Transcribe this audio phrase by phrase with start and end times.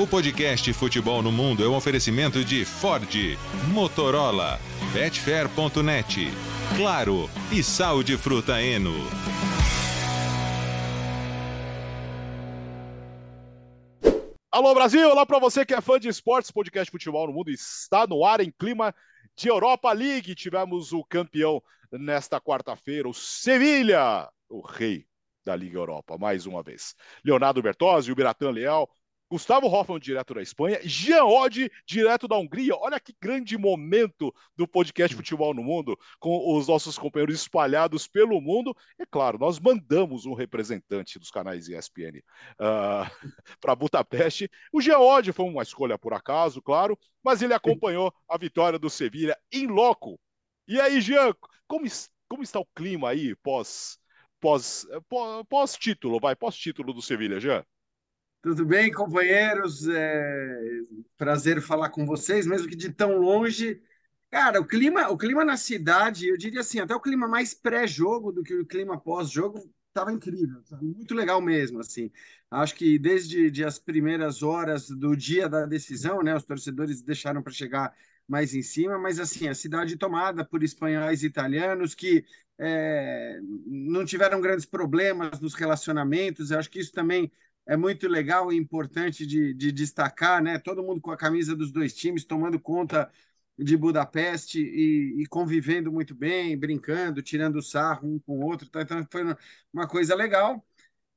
[0.00, 3.12] O podcast Futebol no Mundo é um oferecimento de Ford,
[3.74, 4.60] Motorola,
[4.92, 6.28] Betfair.net,
[6.76, 8.94] Claro e Sal de Fruta Eno.
[14.52, 18.06] Alô Brasil, olá para você que é fã de esportes, podcast Futebol no Mundo está
[18.06, 18.94] no ar em clima
[19.36, 20.36] de Europa League.
[20.36, 21.60] Tivemos o campeão
[21.90, 25.08] nesta quarta-feira, o Sevilha, o rei
[25.44, 26.94] da Liga Europa, mais uma vez.
[27.24, 28.88] Leonardo Bertozzi, o Biratan Leal,
[29.30, 32.74] Gustavo Hoffmann, direto da Espanha, Jean Oddi, direto da Hungria.
[32.76, 38.40] Olha que grande momento do podcast Futebol no Mundo, com os nossos companheiros espalhados pelo
[38.40, 38.74] mundo.
[38.98, 42.18] E claro, nós mandamos um representante dos canais ESPN
[42.58, 43.04] uh,
[43.60, 44.50] para Budapeste.
[44.72, 48.88] O Jean Oddi foi uma escolha por acaso, claro, mas ele acompanhou a vitória do
[48.88, 50.18] Sevilha em loco.
[50.66, 51.34] E aí, Jean,
[51.66, 51.86] como,
[52.28, 53.98] como está o clima aí pós
[54.40, 54.86] pós,
[55.48, 57.64] pós título, vai, pós título do Sevilha, Jean?
[58.48, 59.86] Tudo bem, companheiros?
[59.86, 60.80] É...
[61.18, 63.78] Prazer falar com vocês, mesmo que de tão longe.
[64.30, 68.32] Cara, o clima, o clima na cidade, eu diria assim, até o clima mais pré-jogo
[68.32, 72.10] do que o clima pós-jogo estava incrível, muito legal mesmo, assim.
[72.50, 77.42] Acho que desde de as primeiras horas do dia da decisão, né, os torcedores deixaram
[77.42, 77.94] para chegar
[78.26, 82.24] mais em cima, mas assim, a cidade tomada por espanhóis e italianos que
[82.58, 87.30] é, não tiveram grandes problemas nos relacionamentos, eu acho que isso também
[87.68, 90.58] é muito legal e importante de, de destacar, né?
[90.58, 93.10] Todo mundo com a camisa dos dois times, tomando conta
[93.58, 98.68] de Budapeste e, e, convivendo muito bem, brincando, tirando sarro um com o outro.
[98.70, 98.82] Tá?
[98.82, 99.22] Então foi
[99.72, 100.64] uma coisa legal.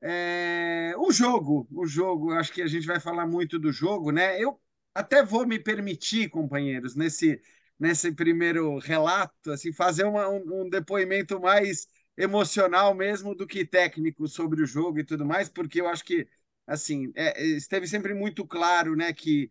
[0.02, 0.94] É...
[0.98, 4.42] o jogo, o jogo, acho que a gente vai falar muito do jogo, né?
[4.42, 4.60] Eu
[4.94, 7.42] até vou me permitir, companheiros, nesse,
[7.80, 14.28] nesse primeiro relato, assim, fazer uma, um, um depoimento mais emocional mesmo do que técnico
[14.28, 16.28] sobre o jogo e tudo mais, porque eu acho que
[16.68, 19.50] assim, é, esteve sempre muito claro, né, que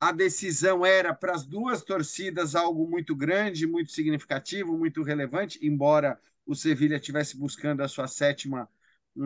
[0.00, 6.20] a decisão era para as duas torcidas algo muito grande, muito significativo, muito relevante, embora
[6.46, 8.68] o Sevilha estivesse buscando a sua sétima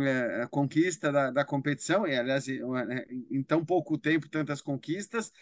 [0.01, 5.33] é, conquista da, da, competição, e aliás, em tão pouco tempo, tantas conquistas.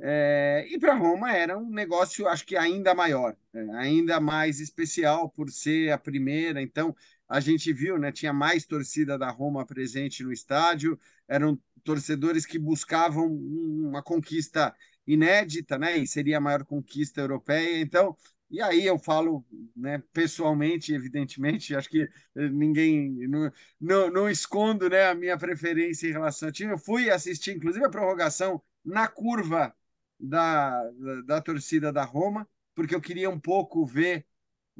[0.00, 5.30] É, e para Roma era um negócio, acho que ainda maior, é, ainda mais especial
[5.30, 6.60] por ser a primeira.
[6.60, 6.94] Então,
[7.28, 12.58] a gente viu, né, tinha mais torcida da Roma presente no estádio, eram torcedores que
[12.58, 14.74] buscavam uma conquista
[15.06, 17.80] inédita, né, e seria a maior conquista europeia.
[17.80, 18.16] Então,
[18.50, 25.06] e aí eu falo, né, pessoalmente, evidentemente, acho que ninguém não, não, não escondo, né,
[25.08, 26.72] a minha preferência em relação ao time.
[26.72, 29.74] Eu fui assistir, inclusive, a prorrogação na curva
[30.20, 34.26] da, da, da torcida da Roma, porque eu queria um pouco ver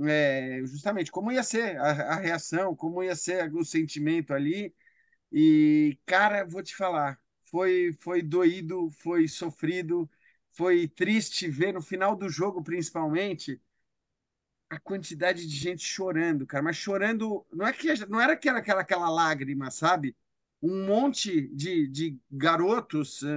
[0.03, 4.75] é, justamente como ia ser a, a, reação, como ia ser o sentimento ali.
[5.32, 7.19] E, cara, vou te falar,
[7.50, 10.10] foi, foi doído, foi sofrido,
[10.53, 13.60] foi triste ver no final do jogo, principalmente,
[14.71, 18.81] a quantidade de gente chorando, cara, mas chorando, não é que não era aquela, aquela,
[18.81, 20.16] aquela lágrima, sabe?
[20.62, 23.28] Um monte de, de garotos, uh,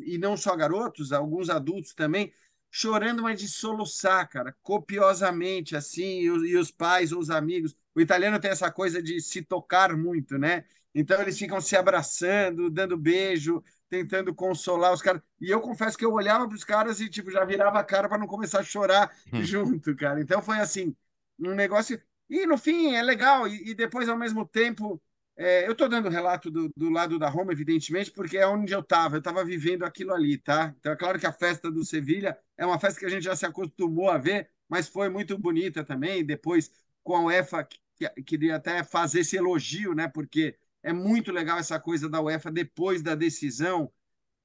[0.00, 2.32] e não só garotos, alguns adultos também,
[2.76, 7.76] chorando, mas de soluçar, cara, copiosamente, assim, e, e os pais ou os amigos.
[7.94, 10.64] O italiano tem essa coisa de se tocar muito, né?
[10.92, 15.22] Então eles ficam se abraçando, dando beijo, tentando consolar os caras.
[15.40, 18.08] E eu confesso que eu olhava para os caras e tipo já virava a cara
[18.08, 19.40] para não começar a chorar hum.
[19.44, 20.20] junto, cara.
[20.20, 20.96] Então foi assim,
[21.38, 22.02] um negócio.
[22.28, 23.46] E no fim é legal.
[23.46, 25.00] E, e depois ao mesmo tempo
[25.36, 28.80] é, eu estou dando relato do, do, lado da Roma, evidentemente, porque é onde eu
[28.80, 29.16] estava.
[29.16, 30.74] Eu estava vivendo aquilo ali, tá?
[30.78, 33.34] Então é claro que a festa do Sevilha é uma festa que a gente já
[33.34, 36.24] se acostumou a ver, mas foi muito bonita também.
[36.24, 36.70] Depois,
[37.02, 40.06] com a UEFA, que, queria até fazer esse elogio, né?
[40.08, 43.90] Porque é muito legal essa coisa da UEFA depois da decisão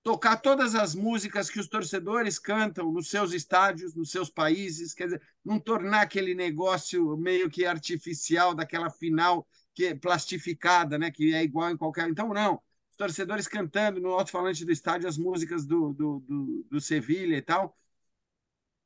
[0.02, 5.06] tocar todas as músicas que os torcedores cantam nos seus estádios, nos seus países, quer
[5.06, 11.34] dizer, não tornar aquele negócio meio que artificial daquela final que é plastificada, né, que
[11.34, 12.10] é igual em qualquer.
[12.10, 12.62] Então, não.
[12.92, 17.42] Os torcedores cantando no alto-falante do estádio as músicas do, do, do, do Sevilha e
[17.42, 17.78] tal.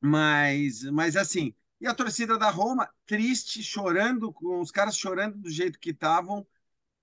[0.02, 5.50] Mas, mas assim, e a torcida da Roma, triste, chorando, com os caras chorando do
[5.50, 6.46] jeito que estavam.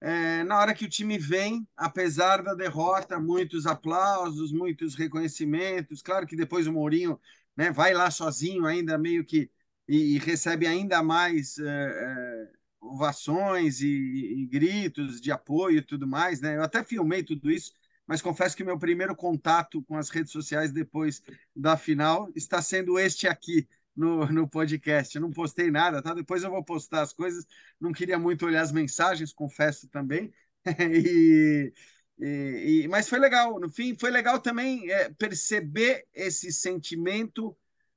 [0.00, 6.02] É, na hora que o time vem, apesar da derrota, muitos aplausos, muitos reconhecimentos.
[6.02, 7.20] Claro que depois o Mourinho
[7.56, 9.50] né, vai lá sozinho, ainda meio que
[9.90, 16.06] e, e recebe ainda mais é, é, ovações e, e, gritos de apoio e tudo
[16.06, 16.56] mais, né?
[16.56, 17.72] Eu até filmei tudo isso,
[18.06, 21.22] mas confesso que meu primeiro contato com as redes sociais depois
[21.54, 25.14] da final está sendo este aqui no, no podcast.
[25.14, 26.14] Eu não postei nada, tá?
[26.14, 27.46] Depois eu vou postar as coisas.
[27.80, 30.32] Não queria muito olhar as mensagens, confesso também.
[30.80, 31.72] e,
[32.18, 37.56] E, e, mas foi legal, no fim, foi legal também é, perceber esse sentimento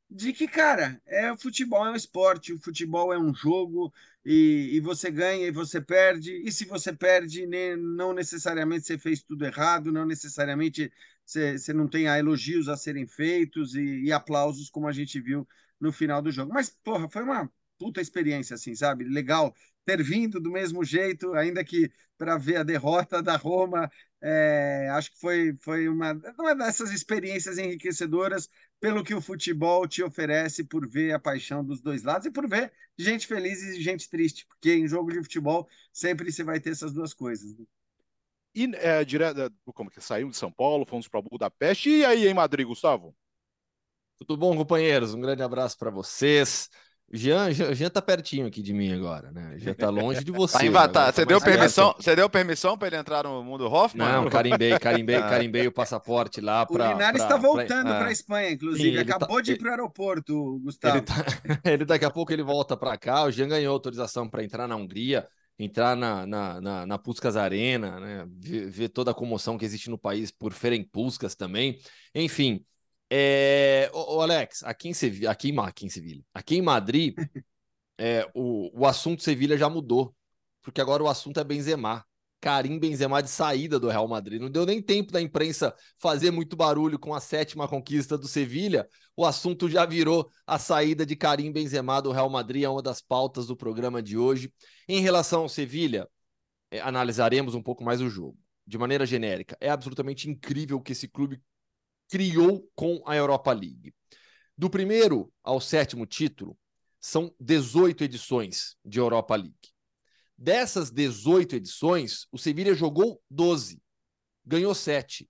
[0.10, 3.94] de que, cara, é o futebol é um esporte, o futebol é um jogo,
[4.26, 8.98] e, e você ganha e você perde, e se você perde, né, não necessariamente você
[8.98, 10.92] fez tudo errado, não necessariamente
[11.26, 15.48] você, você não tem elogios a serem feitos e, e aplausos, como a gente viu
[15.80, 16.54] no final do jogo.
[16.54, 19.04] Mas, porra, foi uma puta experiência, assim, sabe?
[19.04, 19.54] Legal
[19.86, 23.92] ter vindo do mesmo jeito, ainda que para ver a derrota da Roma.
[24.26, 28.50] É, acho que foi, foi uma, uma dessas experiências enriquecedoras
[28.80, 32.48] pelo que o futebol te oferece por ver a paixão dos dois lados e por
[32.48, 36.70] ver gente feliz e gente triste, porque em jogo de futebol sempre você vai ter
[36.70, 37.58] essas duas coisas.
[37.58, 37.66] Né?
[38.56, 42.34] E é, direto, como que saímos de São Paulo, fomos para Budapeste e aí em
[42.34, 43.14] Madrid, Gustavo?
[44.20, 45.14] Tudo bom, companheiros?
[45.14, 46.70] Um grande abraço para vocês.
[47.16, 49.54] Jean, Jean, Jean tá pertinho aqui de mim agora, né?
[49.58, 50.64] Já tá longe de você.
[50.74, 54.08] Tá tá, você, deu permissão, você deu permissão para ele entrar no mundo Hoffman?
[54.08, 55.30] Não, carimbei, carimbei, ah.
[55.30, 56.90] carimbei o passaporte lá para.
[56.90, 58.98] O Linares está voltando para a Espanha, inclusive.
[58.98, 60.98] Sim, Acabou tá, de ir para o aeroporto, Gustavo.
[60.98, 61.14] Ele, tá,
[61.64, 63.24] ele, daqui a pouco ele volta para cá.
[63.24, 65.28] O Jean ganhou autorização para entrar na Hungria,
[65.60, 68.26] entrar na, na, na, na Puskas Arena, né?
[68.40, 71.78] Ver, ver, toda a comoção que existe no país por Ferenc Puskas também.
[72.16, 72.66] Enfim,
[73.16, 77.14] é, o, Alex, aqui em Sevilha, aqui em, aqui em Sevilha, aqui em Madrid,
[77.96, 80.16] é, o, o assunto Sevilha já mudou,
[80.64, 82.04] porque agora o assunto é Benzema.
[82.42, 84.42] Karim Benzema de saída do Real Madrid.
[84.42, 88.90] Não deu nem tempo da imprensa fazer muito barulho com a sétima conquista do Sevilha.
[89.16, 93.00] O assunto já virou a saída de Karim Benzema do Real Madrid, é uma das
[93.00, 94.52] pautas do programa de hoje.
[94.90, 96.10] Em relação ao Sevilha,
[96.72, 98.38] é, analisaremos um pouco mais o jogo.
[98.66, 101.40] De maneira genérica, é absolutamente incrível que esse clube
[102.10, 103.94] criou com a Europa League.
[104.58, 106.58] Do primeiro ao sétimo título,
[107.00, 109.74] são 18 edições de Europa League.
[110.38, 113.82] Dessas 18 edições, o Sevilla jogou 12,
[114.46, 115.30] ganhou 7.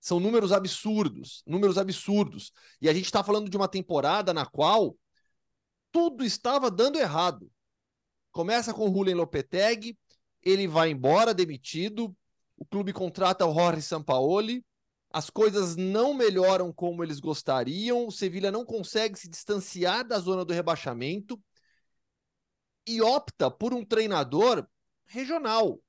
[0.00, 2.52] São números absurdos, números absurdos.
[2.80, 4.96] E a gente está falando de uma temporada na qual
[5.90, 7.50] tudo estava dando errado.
[8.32, 9.96] Começa com o Julen Lopetegui,
[10.42, 12.14] ele vai embora, demitido,
[12.56, 14.64] o clube contrata o Jorge Sampaoli,
[15.14, 20.44] as coisas não melhoram como eles gostariam, o Sevilha não consegue se distanciar da zona
[20.44, 21.40] do rebaixamento
[22.84, 24.66] e opta por um treinador
[25.06, 25.80] regional,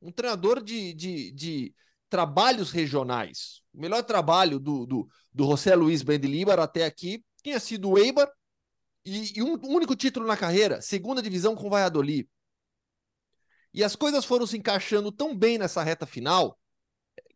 [0.00, 1.74] um treinador de, de, de
[2.08, 3.62] trabalhos regionais.
[3.74, 8.30] O melhor trabalho do, do, do José Luiz Bendilibar até aqui tinha sido o Eibar
[9.04, 12.28] e, e um, um único título na carreira, segunda divisão com o Valladolid.
[13.74, 16.56] E as coisas foram se encaixando tão bem nessa reta final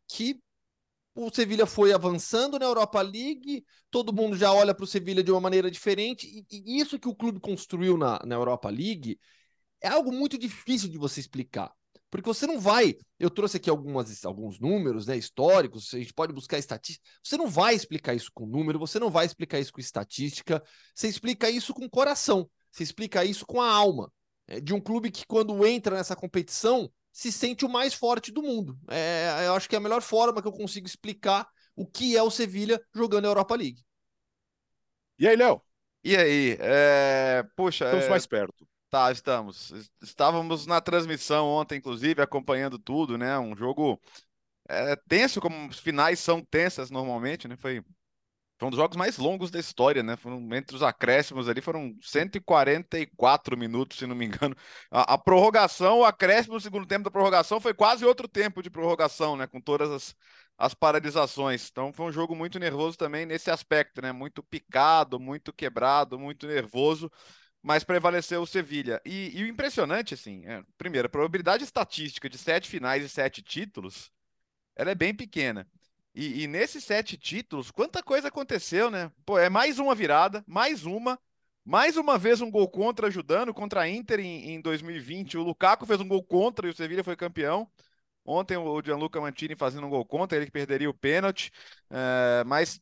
[0.07, 0.41] que
[1.15, 5.31] o Sevilha foi avançando na Europa League, todo mundo já olha para o Sevilha de
[5.31, 9.19] uma maneira diferente, e, e, isso que o clube construiu na, na Europa League
[9.81, 11.73] é algo muito difícil de você explicar.
[12.11, 12.97] Porque você não vai.
[13.19, 17.07] Eu trouxe aqui algumas, alguns números né, históricos, a gente pode buscar estatística.
[17.23, 20.62] Você não vai explicar isso com número, você não vai explicar isso com estatística,
[20.93, 24.12] você explica isso com coração, você explica isso com a alma.
[24.49, 28.43] É, de um clube que, quando entra nessa competição, se sente o mais forte do
[28.43, 28.79] mundo.
[28.89, 32.23] É, eu acho que é a melhor forma que eu consigo explicar o que é
[32.23, 33.85] o Sevilha jogando a Europa League.
[35.19, 35.62] E aí, Léo?
[36.03, 36.57] E aí?
[36.61, 37.45] É...
[37.57, 37.85] Puxa.
[37.85, 38.11] Estamos é...
[38.11, 38.67] mais perto.
[38.89, 39.73] Tá, estamos.
[40.03, 43.39] Estávamos na transmissão ontem, inclusive, acompanhando tudo, né?
[43.39, 44.01] Um jogo
[44.69, 47.57] é, tenso, como os finais são tensas normalmente, né?
[47.57, 47.85] Foi
[48.61, 50.17] foi um dos jogos mais longos da história, né?
[50.19, 54.55] Foram, entre os acréscimos ali foram 144 minutos, se não me engano.
[54.90, 58.69] A, a prorrogação, o acréscimo no segundo tempo da prorrogação foi quase outro tempo de
[58.69, 59.47] prorrogação, né?
[59.47, 60.14] Com todas as,
[60.59, 61.71] as paralisações.
[61.71, 64.12] Então foi um jogo muito nervoso também nesse aspecto, né?
[64.12, 67.11] Muito picado, muito quebrado, muito nervoso,
[67.62, 69.00] mas prevaleceu o Sevilha.
[69.07, 73.43] E, e o impressionante, assim, é, primeiro, a probabilidade estatística de sete finais e sete
[73.43, 74.11] títulos,
[74.76, 75.67] ela é bem pequena.
[76.14, 79.12] E, e, nesses sete títulos, quanta coisa aconteceu, né?
[79.25, 81.19] Pô, é mais uma virada, mais uma.
[81.64, 85.37] Mais uma vez um gol contra ajudando contra a Inter em, em 2020.
[85.38, 87.71] O Lukaku fez um gol contra e o Sevilla foi campeão.
[88.25, 91.52] Ontem o Gianluca Mantini fazendo um gol contra, ele que perderia o pênalti.
[91.90, 92.81] É, mas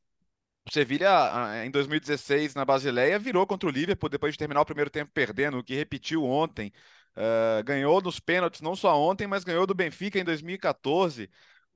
[0.68, 4.90] o Sevilla, em 2016, na Basileia, virou contra o Liverpool depois de terminar o primeiro
[4.90, 6.72] tempo perdendo, o que repetiu ontem.
[7.16, 11.30] É, ganhou nos pênaltis, não só ontem, mas ganhou do Benfica em 2014.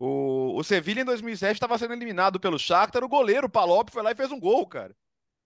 [0.04, 4.10] O, o Sevilha em 2007 estava sendo eliminado pelo Shakhtar, o goleiro Palop foi lá
[4.10, 4.96] e fez um gol, cara.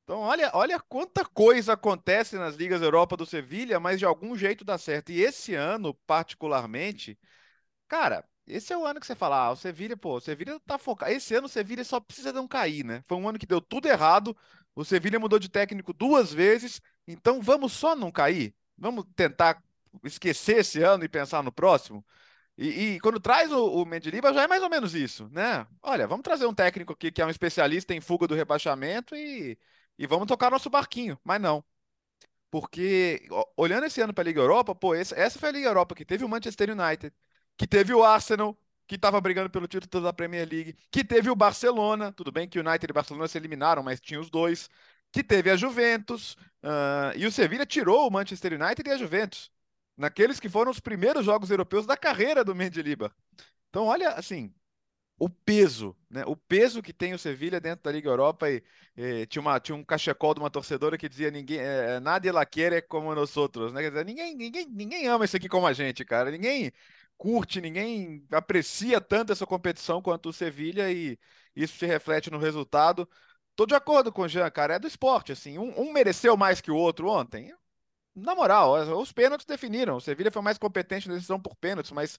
[0.05, 4.65] Então, olha, olha quanta coisa acontece nas ligas Europa do Sevilha, mas de algum jeito
[4.65, 5.13] dá certo.
[5.13, 7.19] E esse ano, particularmente,
[7.89, 10.79] cara, esse é o ano que você fala, ah, o Sevilha, pô, o Sevilha tá
[10.79, 11.13] focado.
[11.13, 13.05] Esse ano o Sevilha só precisa não cair, né?
[13.07, 14.35] Foi um ano que deu tudo errado.
[14.75, 18.55] O Sevilha mudou de técnico duas vezes, então vamos só não cair?
[18.79, 19.63] Vamos tentar
[20.03, 22.03] esquecer esse ano e pensar no próximo?
[22.59, 25.67] E, e quando traz o, o Mendilibar já é mais ou menos isso, né?
[25.83, 29.59] Olha, vamos trazer um técnico aqui que é um especialista em fuga do rebaixamento e,
[29.99, 31.19] e vamos tocar nosso barquinho.
[31.23, 31.65] Mas não.
[32.51, 35.95] Porque, olhando esse ano para a Liga Europa, pô, esse, essa foi a Liga Europa
[35.95, 37.15] que teve o Manchester United,
[37.57, 41.37] que teve o Arsenal, que estava brigando pelo título da Premier League, que teve o
[41.37, 44.71] Barcelona, tudo bem que o United e o Barcelona se eliminaram, mas tinha os dois,
[45.13, 49.51] que teve a Juventus, uh, e o Sevilla tirou o Manchester United e a Juventus
[49.97, 53.13] naqueles que foram os primeiros jogos europeus da carreira do Mendilibar.
[53.71, 54.53] Então, olha, assim,
[55.19, 56.25] o peso, né?
[56.27, 58.63] O peso que tem o Sevilha dentro da Liga Europa e,
[58.97, 62.45] e tinha, uma, tinha um cachecol de uma torcedora que dizia ninguém, é, nada ela
[62.45, 63.83] quer é como nós outros, né?
[63.83, 66.31] Quer dizer, ninguém, ninguém, ninguém ama isso aqui como a gente, cara.
[66.31, 66.73] Ninguém
[67.17, 71.19] curte, ninguém aprecia tanto essa competição quanto o Sevilha e
[71.55, 73.09] isso se reflete no resultado.
[73.55, 76.61] Tô de acordo com o Jean, cara, é do esporte, assim, um, um mereceu mais
[76.61, 77.55] que o outro ontem,
[78.17, 79.97] na moral, os pênaltis definiram.
[79.97, 82.19] O Sevilha foi mais competente na decisão por pênaltis, mas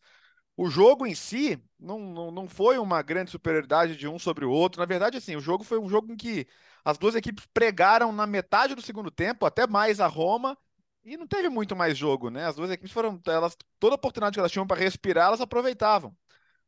[0.56, 4.52] o jogo em si não, não, não foi uma grande superioridade de um sobre o
[4.52, 4.80] outro.
[4.80, 6.48] Na verdade, assim, o jogo foi um jogo em que
[6.86, 10.58] as duas equipes pregaram na metade do segundo tempo, até mais a Roma,
[11.04, 12.46] e não teve muito mais jogo, né?
[12.46, 16.16] As duas equipes foram, elas, toda oportunidade que elas tinham para respirar, elas aproveitavam.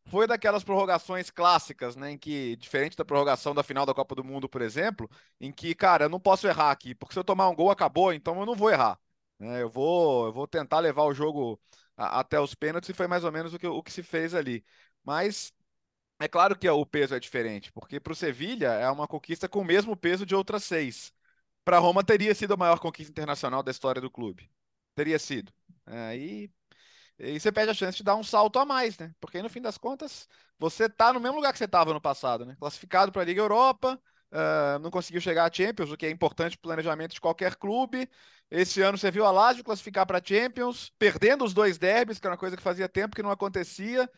[0.06, 2.12] Foi daquelas prorrogações clássicas, né?
[2.12, 5.10] Em que, diferente da prorrogação da final da Copa do Mundo, por exemplo,
[5.40, 8.14] em que, cara, eu não posso errar aqui, porque se eu tomar um gol, acabou,
[8.14, 9.00] então eu não vou errar.
[9.39, 9.62] Né?
[9.62, 11.60] Eu, vou, eu vou tentar levar o jogo
[11.98, 14.34] a, até os pênaltis e foi mais ou menos o que, o que se fez
[14.36, 14.63] ali.
[15.03, 15.53] Mas
[16.19, 19.62] é claro que o peso é diferente, porque para o Sevilha é uma conquista com
[19.62, 21.13] o mesmo peso de outras seis.
[21.65, 24.51] Para Roma teria sido a maior conquista internacional da história do clube.
[24.96, 25.53] Teria sido.
[25.86, 26.51] Aí
[27.19, 29.13] é, e você perde a chance de dar um salto a mais, né?
[29.19, 30.27] Porque no fim das contas,
[30.58, 32.55] você está no mesmo lugar que você estava no passado, né?
[32.60, 34.01] Classificado para a Liga Europa,
[34.32, 37.56] uh, não conseguiu chegar à Champions, o que é importante para o planejamento de qualquer
[37.56, 38.10] clube.
[38.50, 42.26] Esse ano você viu a Lazio classificar para a Champions, perdendo os dois derbys, que
[42.28, 44.10] era uma coisa que fazia tempo que não acontecia,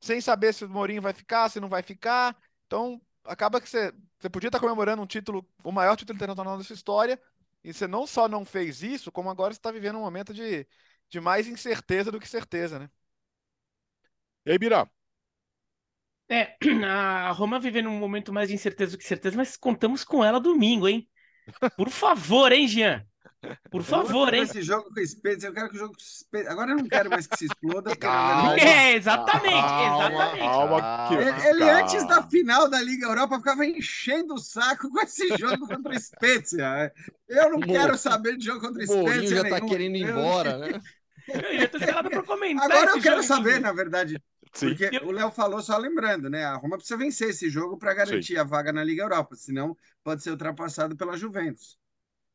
[0.00, 2.36] sem saber se o Mourinho vai ficar, se não vai ficar.
[2.66, 6.64] Então, acaba que você, você podia estar comemorando um título, o maior título internacional da
[6.64, 7.20] sua história,
[7.64, 10.66] e você não só não fez isso, como agora você está vivendo um momento de,
[11.08, 12.90] de mais incerteza do que certeza, né?
[14.44, 14.88] E aí, Bira?
[16.28, 16.56] É,
[16.86, 20.38] a Roma vivendo um momento mais de incerteza do que certeza, mas contamos com ela
[20.38, 21.08] domingo, hein?
[21.76, 23.04] Por favor, hein, Jean?
[23.70, 24.42] Por favor, hein?
[24.42, 25.94] Esse jogo com Spezia, eu quero que o jogo.
[26.48, 27.94] Agora eu não quero mais que se exploda.
[27.94, 30.38] Calma, é, exatamente, calma, exatamente.
[30.40, 35.28] Calma, ele, ele antes da final da Liga Europa ficava enchendo o saco com esse
[35.36, 36.92] jogo contra o Spezia.
[37.28, 39.40] Eu não quero saber de jogo contra o Spezia.
[39.40, 40.80] O já tá querendo ir embora, né?
[41.52, 42.64] Eu tô esperando para comentar.
[42.64, 44.20] Agora eu quero saber, na verdade.
[44.52, 44.68] Sim.
[44.74, 45.06] Porque eu...
[45.06, 46.44] o Léo falou, só lembrando, né?
[46.44, 48.38] A Roma precisa vencer esse jogo para garantir Sim.
[48.38, 51.78] a vaga na Liga Europa, senão pode ser ultrapassado pela Juventus.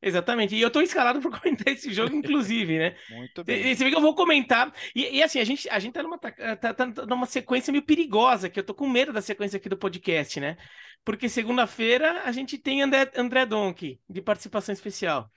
[0.04, 0.54] Exatamente.
[0.54, 2.96] E eu tô escalado para comentar esse jogo, inclusive, né?
[3.10, 3.72] Muito bem.
[3.72, 4.74] E, você vê que eu vou comentar.
[4.94, 7.86] E, e, assim, a gente, a gente tá numa, tá, tá, tá numa sequência meio
[7.86, 10.58] perigosa, que eu tô com medo da sequência aqui do podcast, né?
[11.06, 15.32] Porque segunda-feira a gente tem André, André Donk, de participação especial.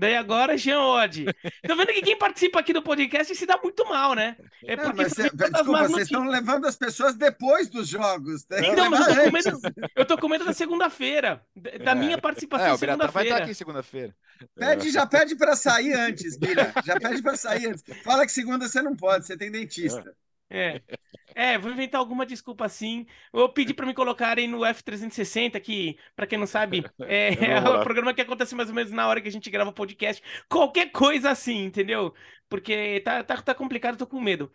[0.00, 1.26] Daí agora, Jean Oddi.
[1.68, 4.34] Tô vendo que quem participa aqui do podcast se dá muito mal, né?
[4.64, 8.46] É porque não, mas, desculpa, vocês estão levando as pessoas depois dos jogos.
[8.48, 8.68] Né?
[8.68, 9.60] Então, mas eu tô, com medo,
[9.96, 11.44] eu tô com medo da segunda-feira,
[11.84, 12.16] da minha é.
[12.16, 13.12] participação é, segunda-feira.
[13.12, 14.16] vai estar aqui segunda-feira.
[14.54, 16.72] Pede, já pede para sair antes, Bira.
[16.82, 17.84] Já pede para sair antes.
[18.02, 20.16] Fala que segunda você não pode, você tem dentista.
[20.50, 20.82] É.
[21.34, 23.06] É, vou inventar alguma desculpa assim.
[23.32, 27.82] Eu pedi para me colocarem no F360, que, para quem não sabe, é, é o
[27.82, 30.22] programa que acontece mais ou menos na hora que a gente grava o podcast.
[30.48, 32.12] Qualquer coisa assim, entendeu?
[32.48, 34.50] Porque tá, tá, tá complicado, tô com medo.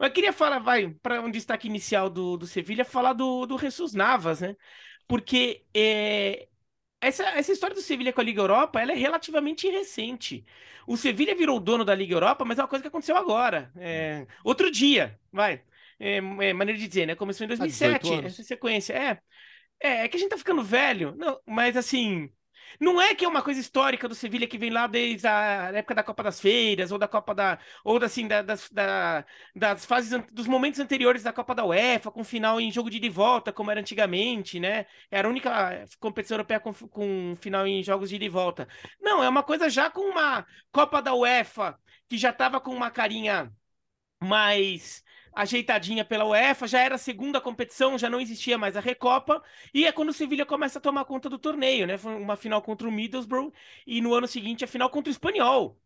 [0.00, 3.94] Eu queria falar, vai, para um destaque inicial do, do Sevilha, falar do, do Jesus
[3.94, 4.56] Navas, né?
[5.06, 6.48] Porque é,
[7.00, 10.44] essa, essa história do Sevilha com a Liga Europa ela é relativamente recente.
[10.86, 13.72] O Sevilha virou dono da Liga Europa, mas é uma coisa que aconteceu agora.
[13.76, 15.62] É, outro dia, vai.
[15.98, 17.14] É, é, maneira de dizer, né?
[17.14, 18.92] Começou em 2007, essa sequência.
[18.92, 19.18] É,
[19.80, 22.30] é, é que a gente tá ficando velho, não, mas assim,
[22.80, 25.94] não é que é uma coisa histórica do Sevilha que vem lá desde a época
[25.94, 27.58] da Copa das Feiras, ou da Copa da.
[27.84, 32.24] ou assim, da, das, da, das fases, dos momentos anteriores da Copa da UEFA, com
[32.24, 34.86] final em jogo de ida e volta, como era antigamente, né?
[35.10, 38.68] Era a única competição europeia com, com final em jogos de ida e volta.
[39.00, 42.90] Não, é uma coisa já com uma Copa da UEFA, que já tava com uma
[42.90, 43.52] carinha
[44.20, 45.04] mais
[45.36, 49.42] ajeitadinha pela UEFA, já era a segunda competição, já não existia mais a Recopa,
[49.74, 51.98] e é quando o Sevilha começa a tomar conta do torneio, né?
[51.98, 53.52] Foi uma final contra o Middlesbrough
[53.86, 55.78] e no ano seguinte a final contra o Espanhol.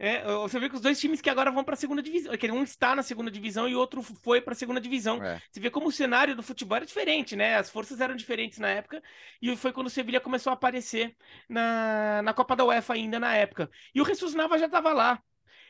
[0.00, 2.50] É, você vê que os dois times que agora vão para a segunda divisão, que
[2.52, 5.22] um está na segunda divisão e o outro foi para a segunda divisão.
[5.22, 5.42] É.
[5.50, 7.56] Você vê como o cenário do futebol era diferente, né?
[7.56, 9.02] As forças eram diferentes na época
[9.42, 11.16] e foi quando o Sevilha começou a aparecer
[11.48, 13.68] na, na Copa da UEFA ainda na época.
[13.92, 15.20] E o Jesus Nava já estava lá.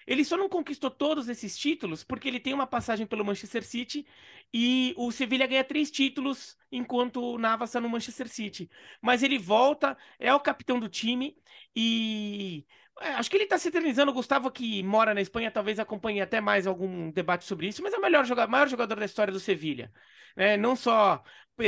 [0.09, 4.07] Ele só não conquistou todos esses títulos porque ele tem uma passagem pelo Manchester City
[4.53, 8.71] e o Sevilha ganha três títulos enquanto o Navas está no Manchester City.
[9.03, 11.37] Mas ele volta, é o capitão do time
[11.77, 12.67] e
[13.01, 14.11] é, acho que ele está se eternizando.
[14.11, 17.93] O Gustavo, que mora na Espanha, talvez acompanhe até mais algum debate sobre isso, mas
[17.93, 19.93] é o melhor jogador, maior jogador da história do Sevilha.
[20.37, 21.23] É, não só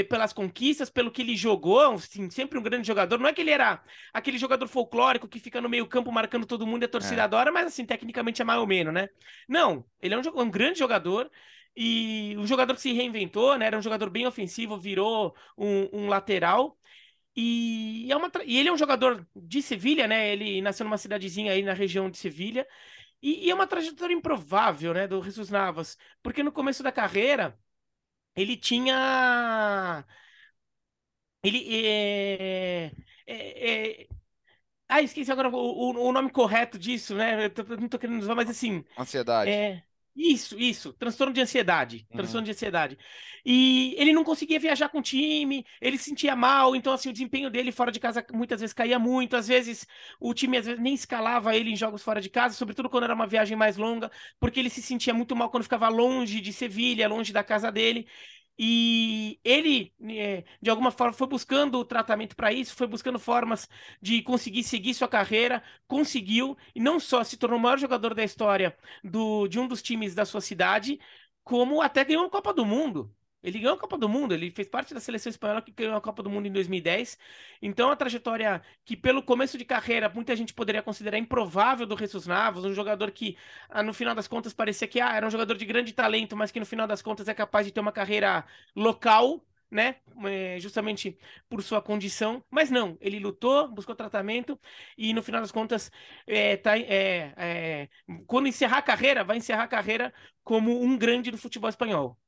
[0.08, 3.18] pelas conquistas, pelo que ele jogou, assim, sempre um grande jogador.
[3.18, 3.82] Não é que ele era
[4.12, 7.24] aquele jogador folclórico que fica no meio campo marcando todo mundo e a torcida é.
[7.24, 9.08] adora, mas assim, tecnicamente é mais ou menos, né?
[9.48, 11.28] Não, ele é um, um grande jogador
[11.76, 13.66] e um jogador que se reinventou, né?
[13.66, 16.76] Era um jogador bem ofensivo, virou um, um lateral.
[17.36, 20.32] E, é uma, e ele é um jogador de Sevilha, né?
[20.32, 22.66] Ele nasceu numa cidadezinha aí na região de Sevilha.
[23.22, 25.06] E, e é uma trajetória improvável, né?
[25.06, 25.96] Do Jesus Navas.
[26.22, 27.58] Porque no começo da carreira
[28.34, 30.04] ele tinha.
[31.42, 31.86] Ele.
[31.86, 32.92] É...
[33.26, 34.08] É, é...
[34.88, 37.46] Ah, esqueci agora o, o, nome correto disso, né?
[37.46, 38.84] Eu tô, não tô querendo usar, mas assim.
[38.98, 39.50] Ansiedade.
[39.50, 39.84] É...
[40.14, 40.92] Isso, isso.
[40.92, 42.06] Transtorno de ansiedade.
[42.10, 42.16] Uhum.
[42.16, 42.98] Transtorno de ansiedade.
[43.44, 47.12] E ele não conseguia viajar com o time, ele se sentia mal, então assim, o
[47.12, 49.86] desempenho dele fora de casa muitas vezes caía muito, às vezes
[50.20, 53.14] o time às vezes nem escalava ele em jogos fora de casa, sobretudo quando era
[53.14, 57.08] uma viagem mais longa, porque ele se sentia muito mal quando ficava longe de Sevilha,
[57.08, 58.06] longe da casa dele.
[58.58, 63.66] E ele, é, de alguma forma, foi buscando o tratamento para isso, foi buscando formas
[64.02, 68.22] de conseguir seguir sua carreira, conseguiu, e não só se tornou o maior jogador da
[68.22, 71.00] história do, de um dos times da sua cidade,
[71.42, 73.14] como até ganhou a Copa do Mundo.
[73.42, 76.00] Ele ganhou a Copa do Mundo, ele fez parte da seleção espanhola que ganhou a
[76.00, 77.18] Copa do Mundo em 2010.
[77.62, 82.26] Então, a trajetória que, pelo começo de carreira, muita gente poderia considerar improvável do Jesus
[82.26, 83.36] Navas, um jogador que,
[83.68, 86.50] ah, no final das contas, parecia que ah, era um jogador de grande talento, mas
[86.50, 88.44] que no final das contas é capaz de ter uma carreira
[88.76, 89.96] local, né?
[90.24, 91.16] É, justamente
[91.48, 92.44] por sua condição.
[92.50, 94.58] Mas não, ele lutou, buscou tratamento
[94.98, 95.90] e, no final das contas,
[96.26, 97.88] é, tá, é, é
[98.26, 102.18] quando encerrar a carreira, vai encerrar a carreira como um grande do futebol espanhol.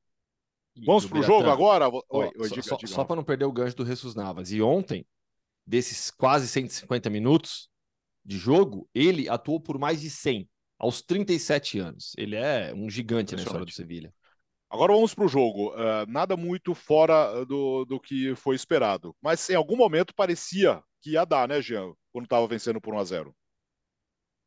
[0.85, 1.87] Vamos para o jogo agora?
[1.87, 2.01] Oi,
[2.35, 4.51] oi, diga, só, só para não perder o gancho do Jesus Navas.
[4.51, 5.05] E ontem,
[5.65, 7.69] desses quase 150 minutos
[8.25, 12.13] de jogo, ele atuou por mais de 100, aos 37 anos.
[12.17, 14.13] Ele é um gigante na história do Sevilha.
[14.69, 15.71] Agora vamos para o jogo.
[15.73, 19.15] Uh, nada muito fora do, do que foi esperado.
[19.21, 21.93] Mas em algum momento parecia que ia dar, né, Jean?
[22.11, 23.35] Quando estava vencendo por 1 a 0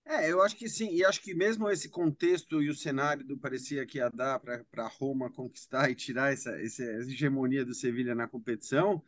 [0.07, 3.37] é, eu acho que sim, e acho que mesmo esse contexto e o cenário do
[3.37, 8.29] parecia que ia dar para Roma conquistar e tirar essa, essa hegemonia do Sevilha na
[8.29, 9.03] competição,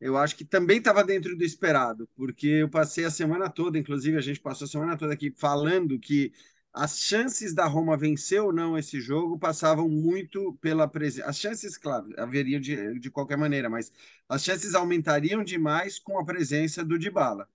[0.00, 4.16] eu acho que também estava dentro do esperado, porque eu passei a semana toda, inclusive
[4.18, 6.32] a gente passou a semana toda aqui falando que
[6.72, 11.28] as chances da Roma vencer ou não esse jogo passavam muito pela presença.
[11.28, 13.92] As chances, claro, haveriam de, de qualquer maneira, mas
[14.28, 17.48] as chances aumentariam demais com a presença do Dybala.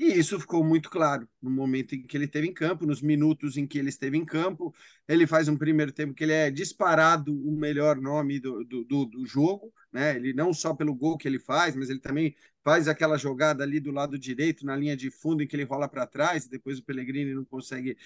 [0.00, 3.56] E isso ficou muito claro no momento em que ele esteve em campo, nos minutos
[3.56, 4.72] em que ele esteve em campo.
[5.08, 9.26] Ele faz um primeiro tempo que ele é disparado o melhor nome do, do, do,
[9.26, 10.14] jogo, né?
[10.14, 13.80] Ele não só pelo gol que ele faz, mas ele também faz aquela jogada ali
[13.80, 16.78] do lado direito, na linha de fundo, em que ele rola para trás, e depois
[16.78, 17.96] o Pellegrini não consegue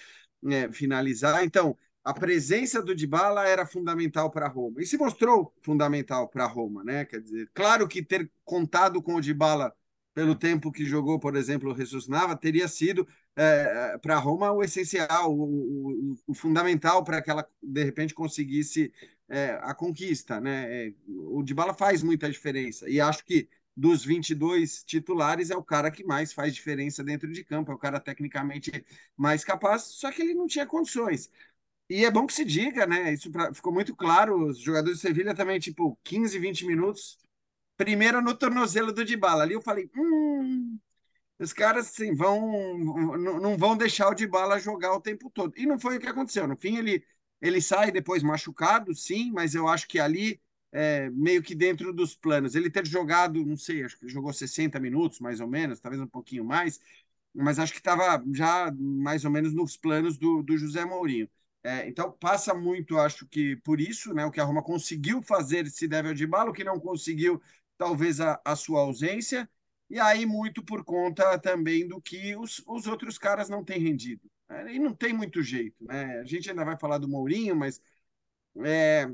[0.47, 1.45] é, finalizar.
[1.45, 6.83] Então, a presença do Dybala era fundamental para Roma e se mostrou fundamental para Roma,
[6.83, 7.05] né?
[7.05, 9.75] Quer dizer, claro que ter contado com o Dybala
[10.15, 15.33] pelo tempo que jogou, por exemplo, Jesus Nava, teria sido é, para Roma o essencial,
[15.33, 18.93] o, o, o fundamental para que ela, de repente, conseguisse
[19.29, 20.41] é, a conquista.
[20.41, 20.89] Né?
[20.89, 25.91] É, o Dybala faz muita diferença e acho que dos 22 titulares é o cara
[25.91, 28.85] que mais faz diferença dentro de campo, é o cara tecnicamente
[29.17, 31.31] mais capaz, só que ele não tinha condições.
[31.89, 33.13] E é bom que se diga, né?
[33.13, 34.47] Isso pra, ficou muito claro.
[34.49, 37.19] Os jogadores de Sevilha também, tipo, 15, 20 minutos
[37.85, 39.43] primeiro no tornozelo do Dybala.
[39.43, 40.79] Ali eu falei, hum,
[41.39, 42.79] os caras assim, vão,
[43.19, 45.53] não vão deixar o Dybala jogar o tempo todo.
[45.57, 46.47] E não foi o que aconteceu.
[46.47, 47.05] No fim, ele,
[47.41, 50.41] ele sai depois machucado, sim, mas eu acho que ali,
[50.71, 54.79] é, meio que dentro dos planos, ele ter jogado, não sei, acho que jogou 60
[54.79, 56.81] minutos, mais ou menos, talvez um pouquinho mais,
[57.35, 61.29] mas acho que estava já mais ou menos nos planos do, do José Mourinho.
[61.65, 65.69] É, então passa muito, acho que por isso, né, o que a Roma conseguiu fazer
[65.69, 67.41] se deve ao Dybala, o que não conseguiu
[67.83, 69.51] talvez a, a sua ausência,
[69.91, 74.23] e aí muito por conta também do que os, os outros caras não têm rendido.
[74.49, 74.75] Né?
[74.75, 75.85] E não tem muito jeito.
[75.85, 76.21] Né?
[76.21, 77.83] A gente ainda vai falar do Mourinho, mas
[78.65, 79.11] é,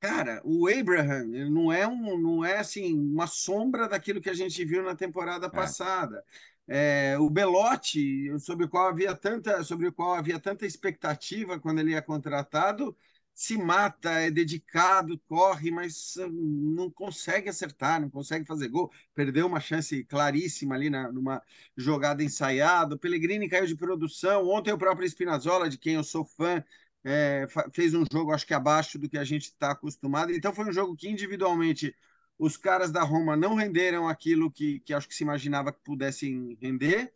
[0.00, 4.64] cara, o Abraham não é um, não é assim uma sombra daquilo que a gente
[4.64, 5.50] viu na temporada é.
[5.50, 6.24] passada.
[6.66, 11.80] É, o Belotti, sobre o qual havia tanta, sobre o qual havia tanta expectativa quando
[11.80, 12.96] ele é contratado,
[13.38, 18.90] se mata, é dedicado, corre, mas ah, não consegue acertar, não consegue fazer gol.
[19.14, 21.40] Perdeu uma chance claríssima ali na, numa
[21.76, 22.96] jogada ensaiada.
[22.96, 24.44] O Pellegrini caiu de produção.
[24.48, 26.64] Ontem o próprio Spinazzola, de quem eu sou fã,
[27.04, 30.32] é, fez um jogo, acho que abaixo do que a gente está acostumado.
[30.32, 31.94] Então foi um jogo que individualmente
[32.36, 36.58] os caras da Roma não renderam aquilo que, que acho que se imaginava que pudessem
[36.60, 37.12] render.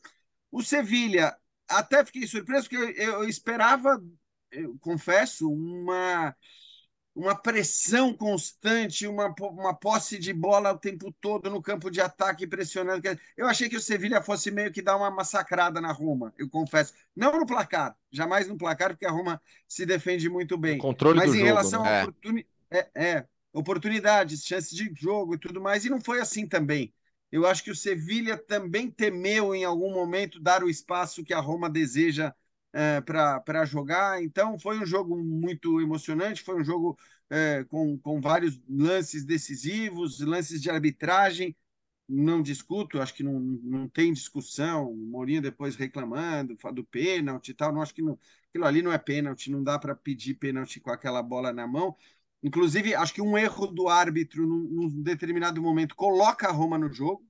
[0.53, 1.37] O Sevilha,
[1.69, 4.01] até fiquei surpreso, porque eu, eu esperava
[4.53, 6.35] eu confesso, uma,
[7.15, 12.47] uma pressão constante, uma, uma posse de bola o tempo todo no campo de ataque
[12.47, 13.03] pressionando.
[13.37, 16.93] Eu achei que o Sevilha fosse meio que dar uma massacrada na Roma, eu confesso.
[17.15, 20.79] Não no placar, jamais no placar, porque a Roma se defende muito bem.
[20.79, 22.01] O controle Mas do em jogo, relação né?
[22.01, 22.47] a oportuni...
[22.71, 26.93] é, é, oportunidades, chances de jogo e tudo mais, e não foi assim também.
[27.31, 31.41] Eu acho que o Sevilha também temeu em algum momento dar o espaço que a
[31.41, 32.35] Roma deseja
[32.73, 34.23] é, para jogar.
[34.23, 36.99] Então, foi um jogo muito emocionante, foi um jogo
[37.31, 41.57] é, com, com vários lances decisivos, lances de arbitragem.
[42.09, 44.91] Não discuto, acho que não, não tem discussão.
[44.91, 47.73] O Mourinho depois reclamando do pênalti e tal.
[47.73, 50.91] Não acho que não, aquilo ali não é pênalti, não dá para pedir pênalti com
[50.91, 51.97] aquela bola na mão.
[52.43, 56.93] Inclusive, acho que um erro do árbitro num, num determinado momento coloca a Roma no
[56.93, 57.25] jogo,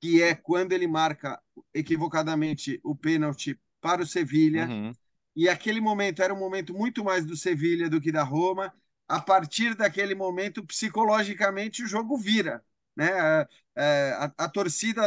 [0.00, 1.40] que é quando ele marca
[1.74, 4.66] equivocadamente o pênalti para o Sevilha.
[4.66, 4.92] Uhum.
[5.34, 8.72] E aquele momento era um momento muito mais do Sevilha do que da Roma.
[9.06, 12.62] A partir daquele momento, psicologicamente, o jogo vira.
[12.96, 13.10] Né?
[13.12, 15.02] A, a, a torcida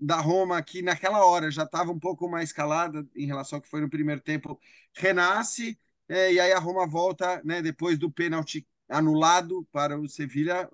[0.00, 3.68] da Roma, que naquela hora já estava um pouco mais calada em relação ao que
[3.68, 4.60] foi no primeiro tempo,
[4.92, 5.78] renasce.
[6.08, 10.68] É, e aí a Roma volta, né, depois do pênalti anulado para o Sevilha,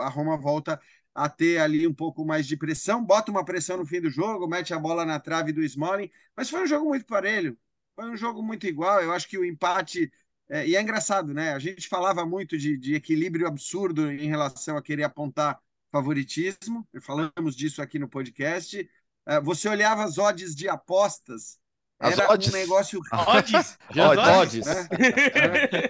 [0.00, 0.80] a Roma volta
[1.14, 4.46] a ter ali um pouco mais de pressão, bota uma pressão no fim do jogo,
[4.48, 7.56] mete a bola na trave do Smalling, mas foi um jogo muito parelho,
[7.94, 9.00] foi um jogo muito igual.
[9.02, 10.10] Eu acho que o empate.
[10.48, 11.52] É, e é engraçado, né?
[11.52, 15.58] A gente falava muito de, de equilíbrio absurdo em relação a querer apontar
[15.90, 18.88] favoritismo, falamos disso aqui no podcast.
[19.26, 21.58] É, você olhava as odds de apostas,
[21.98, 22.48] as era odds.
[22.52, 23.00] um negócio.
[23.12, 23.78] Odds?
[23.96, 24.66] Odds.
[24.66, 24.88] Né?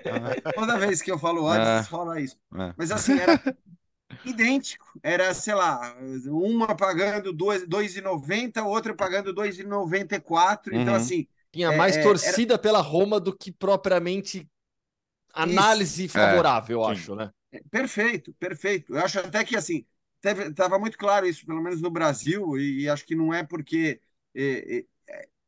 [0.05, 0.41] É.
[0.53, 1.83] Toda vez que eu falo odds, É.
[1.85, 2.37] fala isso.
[2.55, 2.75] É.
[2.77, 3.41] Mas assim, era
[4.25, 4.87] idêntico.
[5.03, 5.97] Era, sei lá,
[6.29, 10.75] uma pagando dois- 2,90, outra pagando 2,94.
[10.75, 10.95] Então, Uhum.
[10.95, 14.49] assim, Tinha É, mais é, torcida pela Roma do que propriamente
[15.35, 16.87] análise favorável, eu sim.
[16.87, 17.31] acho, né?
[17.71, 18.95] perfeito, perfeito.
[18.95, 19.87] Eu acho até que, assim,
[20.25, 24.01] estava muito claro isso, pelo menos no Brasil, e, e acho que não é porque.
[24.35, 24.87] é, é, é,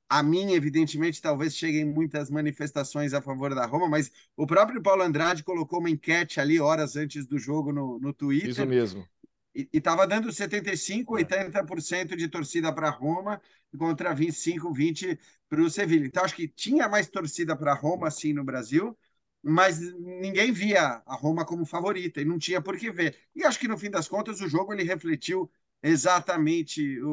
[0.09, 5.03] a mim, evidentemente, talvez cheguem muitas manifestações a favor da Roma, mas o próprio Paulo
[5.03, 8.51] Andrade colocou uma enquete ali horas antes do jogo no, no Twitter.
[8.51, 9.09] Isso mesmo.
[9.55, 13.41] E estava dando 75, 80% de torcida para Roma
[13.79, 16.07] contra 25, 20 para o Sevilha.
[16.07, 18.97] Então, acho que tinha mais torcida para Roma, assim, no Brasil,
[19.43, 23.17] mas ninguém via a Roma como favorita e não tinha por que ver.
[23.35, 25.51] E acho que, no fim das contas, o jogo ele refletiu
[25.91, 27.09] exatamente o,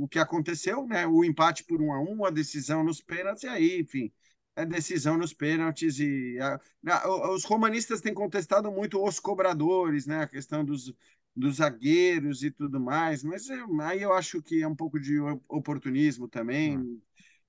[0.00, 1.06] o, o que aconteceu, né?
[1.06, 4.12] O empate por um a um, a decisão nos pênaltis, e aí, enfim,
[4.56, 10.22] a decisão nos pênaltis e a- a- os romanistas têm contestado muito os cobradores, né?
[10.22, 10.94] A questão dos,
[11.36, 15.18] dos zagueiros e tudo mais, mas é, aí eu acho que é um pouco de
[15.48, 16.78] oportunismo também,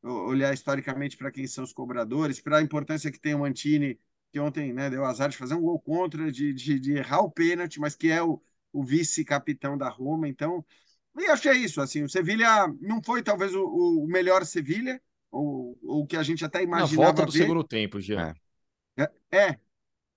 [0.02, 4.00] o- olhar historicamente para quem são os cobradores, para a importância que tem o Mantini,
[4.32, 7.32] que ontem né, deu azar de fazer um gol contra, de, de, de errar o
[7.32, 8.42] pênalti, mas que é o,
[8.74, 10.66] o vice-capitão da Roma, então,
[11.18, 15.02] e acho que é isso, assim, o Sevilha não foi talvez o, o melhor Sevilha,
[15.32, 18.34] ou o que a gente até Na imaginava volta do ver, segundo tempo, Jean.
[18.98, 19.10] É.
[19.32, 19.60] é,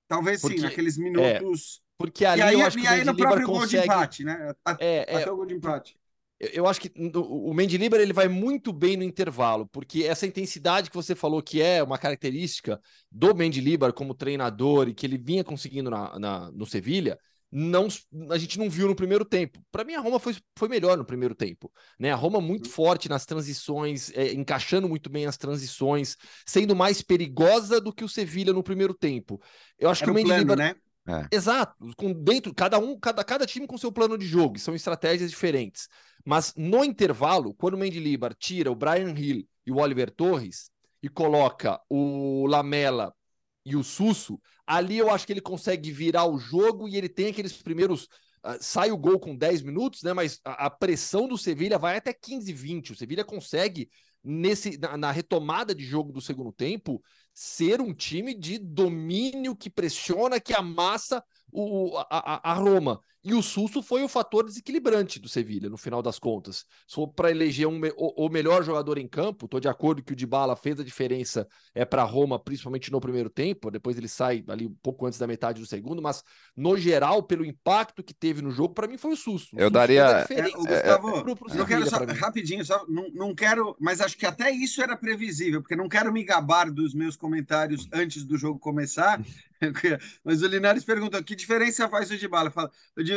[0.08, 1.82] talvez sim, Porque- naqueles minutos...
[1.98, 3.62] Porque E ali aí, eu acho e que o aí no Mendilibar próprio gol de
[3.62, 3.84] consegue...
[3.84, 4.54] empate, né?
[4.78, 5.98] É, é, Até o gol de empate.
[6.38, 10.90] Eu acho que o o Mendilibar ele vai muito bem no intervalo, porque essa intensidade
[10.90, 12.78] que você falou que é uma característica
[13.10, 17.18] do Mendilibar como treinador e que ele vinha conseguindo na, na- no Sevilha,
[17.58, 17.88] não,
[18.30, 19.58] a gente não viu no primeiro tempo.
[19.72, 21.72] Para mim, a Roma foi, foi melhor no primeiro tempo.
[21.98, 22.12] Né?
[22.12, 27.80] A Roma muito forte nas transições, é, encaixando muito bem as transições, sendo mais perigosa
[27.80, 29.40] do que o Sevilha no primeiro tempo.
[29.78, 31.28] Eu acho Era que o plano, Mendilibar né?
[31.32, 35.30] Exato, com dentro, cada um, cada, cada time com seu plano de jogo, são estratégias
[35.30, 35.88] diferentes.
[36.26, 40.70] Mas no intervalo, quando o Mendilibar tira o Brian Hill e o Oliver Torres
[41.02, 43.14] e coloca o Lamela
[43.66, 47.28] e o Susso, ali eu acho que ele consegue virar o jogo e ele tem
[47.28, 48.08] aqueles primeiros.
[48.42, 50.12] ah, sai o gol com 10 minutos, né?
[50.12, 52.92] Mas a, pressão do Sevilha vai até 15, 20.
[52.92, 53.90] O Sevilha consegue,
[54.22, 57.02] nesse, na, na retomada de jogo do segundo tempo,
[57.34, 63.00] ser um time de domínio que pressiona, que amassa o, a- a Roma.
[63.26, 66.64] E o susto foi o fator desequilibrante do Sevilha, no final das contas.
[66.86, 70.12] Se for para eleger um, o, o, melhor jogador em campo, estou de acordo que
[70.12, 74.44] o Dybala fez a diferença é para Roma, principalmente no primeiro tempo, depois ele sai
[74.46, 76.22] ali um pouco antes da metade do segundo, mas
[76.56, 79.56] no geral, pelo impacto que teve no jogo, para mim foi o susto.
[79.56, 80.24] O eu susto daria.
[80.30, 84.16] É, o Gustavo, pro, pro eu quero só, rapidinho, só, não, não quero, mas acho
[84.16, 88.38] que até isso era previsível, porque não quero me gabar dos meus comentários antes do
[88.38, 89.20] jogo começar.
[90.24, 92.50] mas o Linares pergunta: que diferença faz o Dybala?
[92.50, 93.15] Fala, o Dybala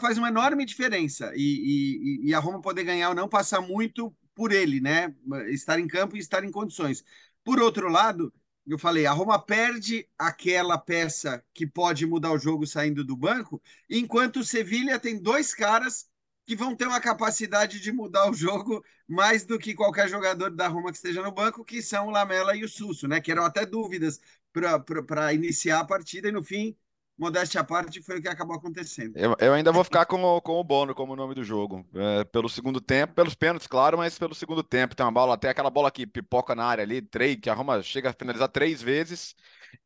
[0.00, 4.14] faz uma enorme diferença e, e, e a Roma poder ganhar ou não passa muito
[4.34, 5.14] por ele, né?
[5.48, 7.04] Estar em campo e estar em condições.
[7.42, 8.32] Por outro lado,
[8.66, 13.62] eu falei, a Roma perde aquela peça que pode mudar o jogo saindo do banco,
[13.88, 16.06] enquanto o Sevilha tem dois caras
[16.44, 20.68] que vão ter uma capacidade de mudar o jogo mais do que qualquer jogador da
[20.68, 23.20] Roma que esteja no banco, que são o Lamela e o Susso, né?
[23.20, 24.20] Que eram até dúvidas
[24.52, 26.76] para iniciar a partida e no fim
[27.18, 29.16] modéstia à parte, foi o que acabou acontecendo.
[29.16, 31.86] Eu, eu ainda vou ficar com o, com o Bono como nome do jogo.
[31.94, 34.94] É, pelo segundo tempo, pelos pênaltis, claro, mas pelo segundo tempo.
[34.94, 37.82] Tem uma bola, até aquela bola que pipoca na área ali, três, que a Roma
[37.82, 39.34] chega a finalizar três vezes.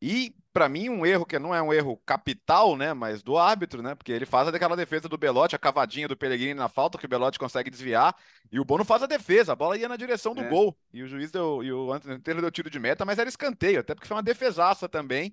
[0.01, 2.93] E, para mim, um erro que não é um erro capital, né?
[2.93, 3.95] Mas do árbitro, né?
[3.95, 7.09] Porque ele faz aquela defesa do Belotti, a cavadinha do Pellegrini na falta, que o
[7.09, 8.15] Belotti consegue desviar.
[8.51, 10.49] E o Bono faz a defesa, a bola ia na direção do é.
[10.49, 10.77] gol.
[10.93, 13.95] E o juiz deu, e o Antônio deu tiro de meta, mas era escanteio, até
[13.95, 15.33] porque foi uma defesaça também.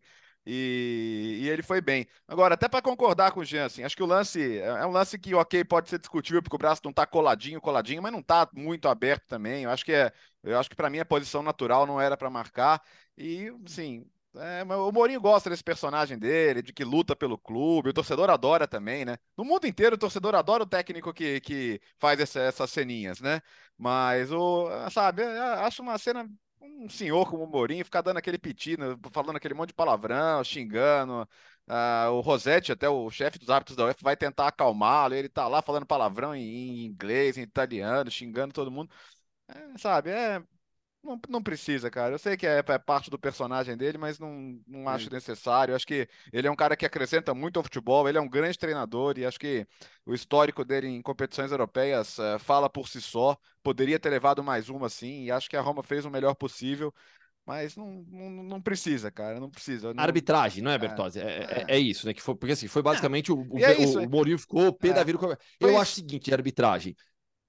[0.50, 2.08] E, e, ele foi bem.
[2.26, 4.92] Agora, até para concordar com o Jean, assim, acho que o lance é, é um
[4.92, 8.22] lance que, ok, pode ser discutível, porque o braço não está coladinho, coladinho, mas não
[8.22, 9.66] está muito aberto também.
[9.66, 10.10] Eu acho que é,
[10.42, 12.82] eu acho que para mim a posição natural não era para marcar.
[13.18, 14.06] E, sim,
[14.38, 18.66] é, o Mourinho gosta desse personagem dele, de que luta pelo clube, o torcedor adora
[18.66, 19.18] também, né?
[19.36, 23.42] No mundo inteiro, o torcedor adora o técnico que, que faz essa, essas ceninhas, né?
[23.78, 26.26] Mas o, sabe, acho uma cena
[26.86, 31.28] um senhor como o Mourinho ficar dando aquele pedido, falando aquele monte de palavrão, xingando.
[31.68, 35.14] Uh, o Rosetti, até o chefe dos árbitros da UEFA, vai tentar acalmá-lo.
[35.16, 38.90] Ele tá lá falando palavrão em, em inglês, em italiano, xingando todo mundo.
[39.48, 40.44] É, sabe, é,
[41.08, 42.14] não, não precisa, cara.
[42.14, 45.74] Eu sei que é, é parte do personagem dele, mas não, não acho necessário.
[45.74, 48.08] acho que ele é um cara que acrescenta muito ao futebol.
[48.08, 49.66] Ele é um grande treinador e acho que
[50.06, 53.38] o histórico dele em competições europeias uh, fala por si só.
[53.64, 56.94] Poderia ter levado mais uma, sim, e acho que a Roma fez o melhor possível.
[57.46, 59.94] Mas não, não, não precisa, cara, não precisa.
[59.94, 60.04] Não...
[60.04, 61.20] Arbitragem, não é, é Bertozzi?
[61.22, 62.14] É, é, é, isso, né?
[62.14, 65.02] Que foi, porque assim, foi basicamente o, o, é isso, o, Mourinho ficou pé da
[65.02, 65.18] vida.
[65.58, 66.94] Eu acho o seguinte, arbitragem.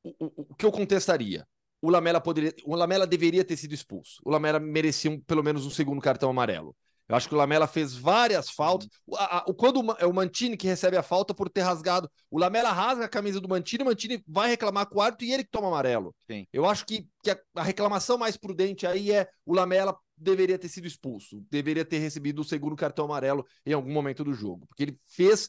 [0.05, 1.45] O, o, o que eu contestaria?
[1.81, 4.21] O Lamela poderia, o Lamela deveria ter sido expulso.
[4.25, 6.75] O Lamela merecia um, pelo menos um segundo cartão amarelo.
[7.09, 8.89] Eu acho que o Lamela fez várias faltas.
[9.07, 12.11] O, a, a, quando o, é o Mantini que recebe a falta por ter rasgado,
[12.31, 15.33] o Lamela rasga a camisa do Mantini, o Mantini vai reclamar com o árbitro e
[15.33, 16.15] ele que toma amarelo.
[16.31, 16.47] Sim.
[16.53, 20.69] Eu acho que, que a, a, reclamação mais prudente aí é o Lamela deveria ter
[20.69, 24.83] sido expulso, deveria ter recebido o segundo cartão amarelo em algum momento do jogo, porque
[24.83, 25.49] ele fez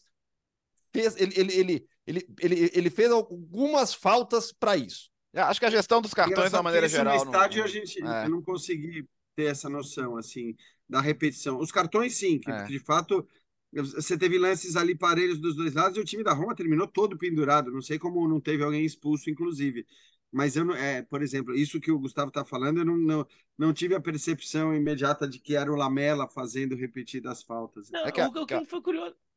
[0.93, 5.09] fez ele ele, ele, ele, ele, ele fez algumas faltas para isso.
[5.33, 7.17] É, acho que a gestão dos cartões, da maneira geral.
[7.17, 7.65] No estádio, não...
[7.65, 8.25] a gente é.
[8.25, 10.55] eu não consegui ter essa noção assim
[10.87, 11.59] da repetição.
[11.59, 12.63] Os cartões, sim, que, é.
[12.63, 13.27] de fato
[13.71, 17.17] você teve lances ali parelhos dos dois lados e o time da Roma terminou todo
[17.17, 17.71] pendurado.
[17.71, 19.85] Não sei como não teve alguém expulso, inclusive.
[20.31, 23.27] Mas eu não, é, por exemplo, isso que o Gustavo está falando, eu não, não,
[23.57, 27.89] não tive a percepção imediata de que era o Lamela fazendo repetidas faltas.
[27.89, 29.28] Não, é que, o, que foi curioso, é,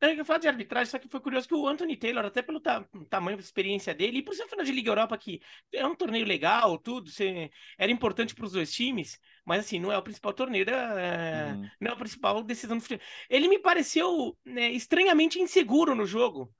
[0.00, 2.84] eu falo de arbitragem, só que foi curioso que o Anthony Taylor, até pelo ta
[3.08, 5.40] tamanho da experiência dele, e por ser final de Liga Europa, que
[5.72, 7.10] é um torneio legal, tudo,
[7.78, 11.70] era importante para os dois times, mas assim, não é o principal torneio, é, uhum.
[11.80, 13.04] não é a principal decisão do futebol.
[13.28, 16.52] Ele me pareceu né, estranhamente inseguro no jogo.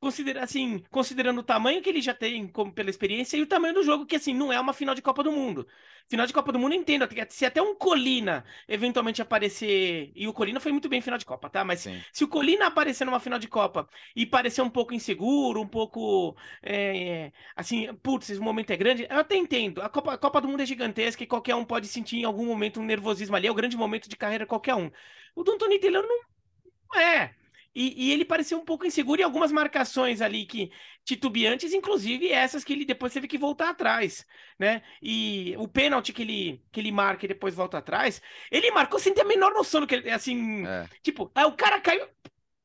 [0.00, 3.74] Considera, assim, considerando o tamanho que ele já tem como, pela experiência e o tamanho
[3.74, 5.66] do jogo, que assim, não é uma final de Copa do Mundo.
[6.08, 7.06] Final de Copa do Mundo, eu entendo.
[7.28, 10.10] Se até um Colina eventualmente aparecer.
[10.14, 11.62] E o Colina foi muito bem em final de Copa, tá?
[11.64, 12.00] Mas Sim.
[12.12, 13.86] se o Colina aparecer numa final de Copa
[14.16, 16.34] e parecer um pouco inseguro, um pouco.
[16.62, 19.82] É, assim, putz, esse momento é grande, eu até entendo.
[19.82, 22.46] A Copa, a Copa do Mundo é gigantesca e qualquer um pode sentir em algum
[22.46, 23.46] momento um nervosismo ali.
[23.46, 24.90] É o grande momento de carreira qualquer um.
[25.34, 27.39] O do Antônio Taylor não é.
[27.74, 30.72] E, e, ele pareceu um pouco inseguro em algumas marcações ali que
[31.04, 34.26] titubeantes, inclusive essas que ele depois teve que voltar atrás,
[34.58, 34.82] né?
[35.00, 39.14] E o pênalti que ele, que ele marca e depois volta atrás, ele marcou sem
[39.14, 40.88] ter a menor noção do que ele, assim, é.
[41.00, 42.08] tipo, aí o cara caiu,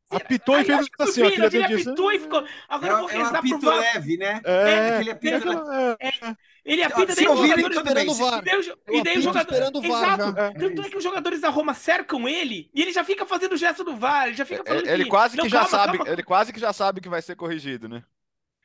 [0.09, 1.27] Apitou e fez assim, ó.
[1.27, 2.45] Ele apitou e ficou.
[2.69, 3.79] Agora eu vou é rezar pro VAR.
[3.79, 4.41] leve, né?
[4.43, 5.49] É, é aquele apito.
[5.49, 8.43] É, é, ele apita daí os jogadores esperando o VAR.
[8.89, 9.53] E daí, o jogador.
[9.53, 10.35] Esperando o VAR Exato.
[10.35, 10.53] Já.
[10.53, 13.57] Tanto é que os jogadores da Roma cercam ele e ele já fica fazendo o
[13.57, 14.27] gesto do VAR.
[14.27, 16.11] Ele já fica falando ele, que, quase que não, já calma, sabe, calma.
[16.11, 18.03] ele quase que já sabe que vai ser corrigido, né?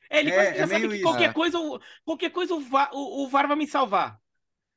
[0.09, 1.59] É, ele quase que já sabe que qualquer coisa,
[2.03, 4.19] qualquer coisa o VAR, o, o VAR vai me salvar.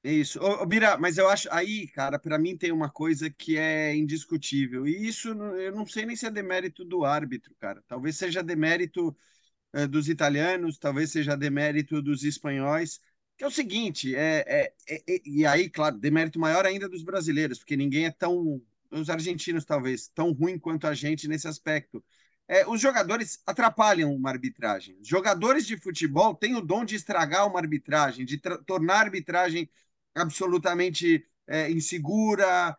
[0.03, 0.37] Isso.
[0.41, 3.95] Ô, ô, Bira, mas eu acho aí, cara, para mim tem uma coisa que é
[3.95, 4.85] indiscutível.
[4.85, 7.81] E isso eu não sei nem se é demérito do árbitro, cara.
[7.87, 9.15] Talvez seja demérito
[9.71, 12.99] eh, dos italianos, talvez seja demérito dos espanhóis,
[13.37, 17.03] que é o seguinte, é, é, é, é e aí, claro, demérito maior ainda dos
[17.03, 22.03] brasileiros, porque ninguém é tão, os argentinos talvez, tão ruim quanto a gente nesse aspecto.
[22.47, 24.97] É, os jogadores atrapalham uma arbitragem.
[24.99, 29.69] Os jogadores de futebol têm o dom de estragar uma arbitragem, de tornar a arbitragem
[30.13, 32.77] absolutamente é, insegura,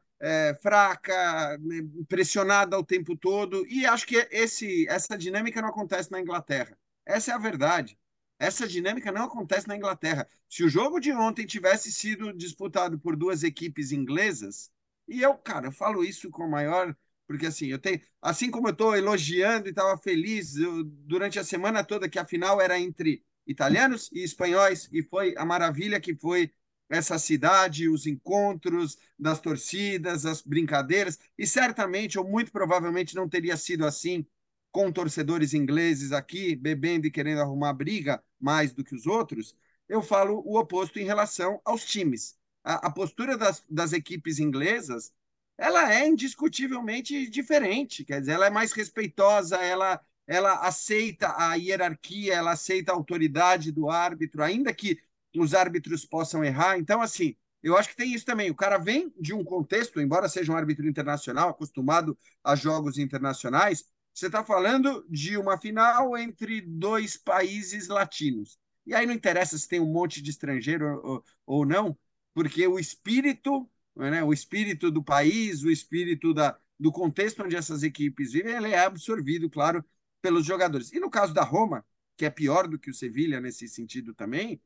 [0.62, 3.66] fraca, né, pressionada o tempo todo.
[3.66, 6.78] E acho que esse, essa dinâmica não acontece na Inglaterra.
[7.04, 7.98] Essa é a verdade.
[8.38, 10.28] Essa dinâmica não acontece na Inglaterra.
[10.48, 14.70] Se o jogo de ontem tivesse sido disputado por duas equipes inglesas,
[15.06, 16.96] e eu, cara, eu falo isso com maior.
[17.26, 18.00] Porque assim, eu tenho.
[18.20, 22.24] Assim como eu estou elogiando e estava feliz eu, durante a semana toda que a
[22.26, 26.50] final era entre italianos e espanhóis, e foi a maravilha que foi
[26.88, 33.56] essa cidade, os encontros das torcidas, as brincadeiras, e certamente, ou muito provavelmente, não teria
[33.56, 34.26] sido assim
[34.74, 39.56] com torcedores ingleses aqui, bebendo e querendo arrumar briga mais do que os outros.
[39.88, 42.36] Eu falo o oposto em relação aos times.
[42.64, 45.12] A, a postura das, das equipes inglesas
[45.56, 52.34] ela é indiscutivelmente diferente, quer dizer, ela é mais respeitosa, ela ela aceita a hierarquia,
[52.34, 54.98] ela aceita a autoridade do árbitro, ainda que
[55.36, 56.78] os árbitros possam errar.
[56.78, 58.50] Então, assim, eu acho que tem isso também.
[58.50, 63.84] O cara vem de um contexto, embora seja um árbitro internacional, acostumado a jogos internacionais,
[64.14, 68.58] você está falando de uma final entre dois países latinos.
[68.86, 71.98] E aí não interessa se tem um monte de estrangeiro ou, ou não,
[72.32, 77.82] porque o espírito, né, o espírito do país, o espírito da, do contexto onde essas
[77.82, 79.84] equipes vivem, ele é absorvido, claro,
[80.22, 80.92] pelos jogadores.
[80.92, 81.84] E no caso da Roma,
[82.16, 84.60] que é pior do que o Sevilha nesse sentido também,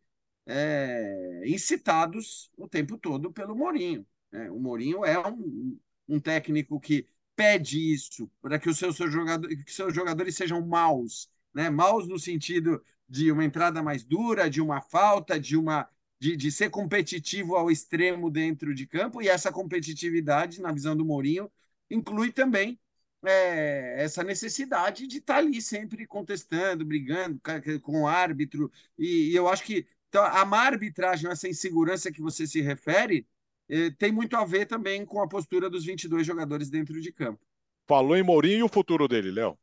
[0.46, 4.06] é, incitados o tempo todo pelo Mourinho.
[4.30, 4.50] Né?
[4.50, 7.06] O Mourinho é um, um técnico que
[7.38, 11.70] pede isso para que os seus, seus, jogadores, que seus jogadores sejam maus, né?
[11.70, 16.50] maus no sentido de uma entrada mais dura, de uma falta, de uma de, de
[16.50, 21.48] ser competitivo ao extremo dentro de campo, e essa competitividade, na visão do Mourinho,
[21.88, 22.76] inclui também
[23.24, 27.40] é, essa necessidade de estar ali sempre contestando, brigando
[27.82, 32.20] com o árbitro, e, e eu acho que então, a má arbitragem, essa insegurança que
[32.20, 33.26] você se refere,
[33.98, 37.40] tem muito a ver também com a postura dos 22 jogadores dentro de campo.
[37.86, 39.58] Falou em Mourinho e o futuro dele, Léo?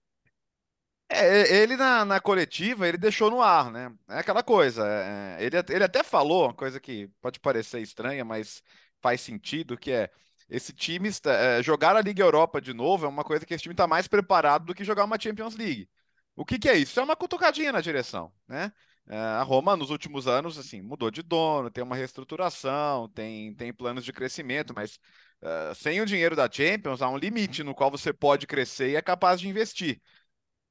[1.08, 3.94] É, ele na, na, coletiva, ele deixou no ar, né?
[4.10, 4.84] É aquela coisa.
[4.88, 8.64] É, ele, ele até falou, uma coisa que pode parecer estranha, mas
[9.02, 10.10] faz sentido, que é
[10.50, 13.74] esse time é, jogar a Liga Europa de novo é uma coisa que esse time
[13.74, 15.90] está mais preparado do que jogar uma Champions League.
[16.36, 17.00] O que, que é isso?
[17.00, 18.72] É uma cutucadinha na direção, né?
[19.08, 23.72] É, a Roma, nos últimos anos, assim, mudou de dono, tem uma reestruturação, tem, tem
[23.74, 24.98] planos de crescimento, mas
[25.42, 28.96] uh, sem o dinheiro da Champions, há um limite no qual você pode crescer e
[28.96, 30.02] é capaz de investir.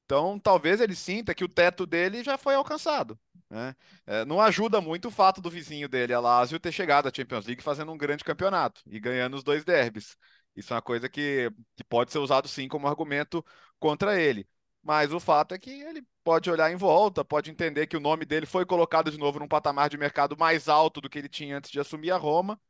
[0.05, 3.18] Então, talvez ele sinta que o teto dele já foi alcançado.
[3.49, 3.75] Né?
[4.07, 7.47] É, não ajuda muito o fato do vizinho dele, a Lazio, ter chegado à Champions
[7.47, 10.16] League fazendo um grande campeonato e ganhando os dois derbys.
[10.57, 13.44] Isso é uma coisa que, que pode ser usado sim como argumento
[13.79, 14.47] contra ele.
[14.85, 18.27] Mas o fato é que ele pode olhar em volta, pode entender que o nome
[18.27, 21.57] dele foi colocado de novo num patamar de mercado mais alto do que ele tinha
[21.59, 22.61] antes de assumir a Roma.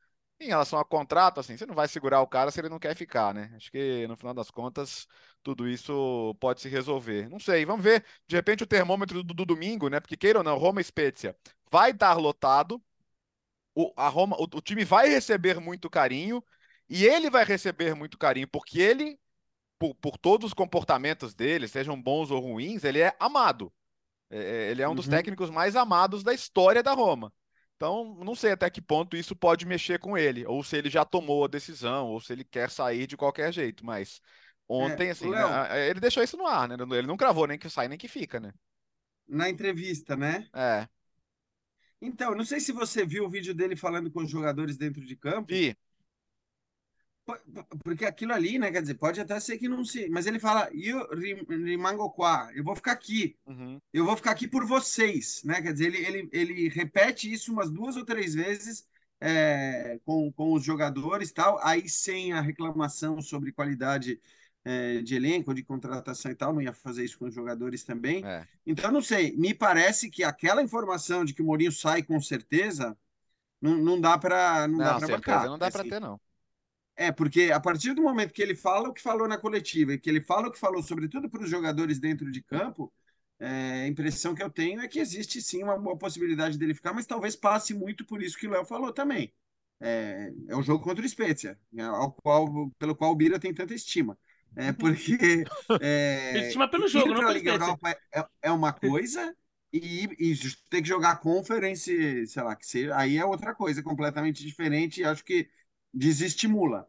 [0.40, 2.94] Em relação a contrato, assim, você não vai segurar o cara se ele não quer
[2.96, 3.52] ficar, né?
[3.56, 5.06] Acho que no final das contas,
[5.42, 7.28] tudo isso pode se resolver.
[7.30, 8.04] Não sei, vamos ver.
[8.26, 10.00] De repente, o termômetro do, do domingo, né?
[10.00, 11.36] Porque queira ou não, Roma Spezia
[11.70, 12.82] vai estar lotado.
[13.74, 16.42] O, a Roma, o, o time vai receber muito carinho
[16.88, 19.18] e ele vai receber muito carinho porque ele
[19.84, 23.72] por, por todos os comportamentos dele, sejam bons ou ruins, ele é amado.
[24.30, 24.96] É, é ele é um uhum.
[24.96, 27.32] dos técnicos mais amados da história da Roma.
[27.76, 31.04] Então, não sei até que ponto isso pode mexer com ele, ou se ele já
[31.04, 33.84] tomou a decisão, ou se ele quer sair de qualquer jeito.
[33.84, 34.20] Mas
[34.66, 35.48] ontem, é, assim, Léo,
[35.90, 36.76] ele deixou isso no ar, né?
[36.78, 38.52] Ele não gravou nem que sai nem que fica, né?
[39.28, 40.48] Na entrevista, né?
[40.54, 40.88] É.
[42.00, 45.16] Então, não sei se você viu o vídeo dele falando com os jogadores dentro de
[45.16, 45.52] campo.
[45.52, 45.76] Vi.
[47.82, 48.70] Porque aquilo ali, né?
[48.70, 50.08] Quer dizer, pode até ser que não se.
[50.10, 51.08] Mas ele fala, eu
[51.48, 53.36] rimango qua, eu vou ficar aqui.
[53.46, 53.80] Uhum.
[53.92, 55.62] Eu vou ficar aqui por vocês, né?
[55.62, 58.86] Quer dizer, ele, ele, ele repete isso umas duas ou três vezes
[59.20, 64.20] é, com, com os jogadores tal, aí sem a reclamação sobre qualidade
[64.64, 68.24] é, de elenco, de contratação e tal, não ia fazer isso com os jogadores também.
[68.24, 68.46] É.
[68.66, 72.96] Então, não sei, me parece que aquela informação de que o Mourinho sai com certeza,
[73.60, 75.46] não, não dá para não, não dá para bancar.
[75.46, 76.20] Não dá assim, para ter, não.
[76.96, 79.98] É, porque a partir do momento que ele fala o que falou na coletiva e
[79.98, 82.92] que ele fala o que falou, sobretudo para os jogadores dentro de campo,
[83.40, 86.92] é, a impressão que eu tenho é que existe sim uma, uma, possibilidade dele ficar,
[86.92, 89.32] mas talvez passe muito por isso que o Léo falou também.
[89.80, 93.52] é, é um jogo contra o Spezia, né, ao qual, pelo qual o Bira tem
[93.52, 94.16] tanta estima.
[94.56, 95.44] É porque.
[95.80, 99.34] É, estima pelo jogo, não pela Liga Europa é, é uma coisa,
[99.72, 100.38] e, e
[100.70, 105.04] ter que jogar conference, sei lá, que seja, aí é outra coisa completamente diferente e
[105.04, 105.48] acho que
[105.94, 106.88] desestimula.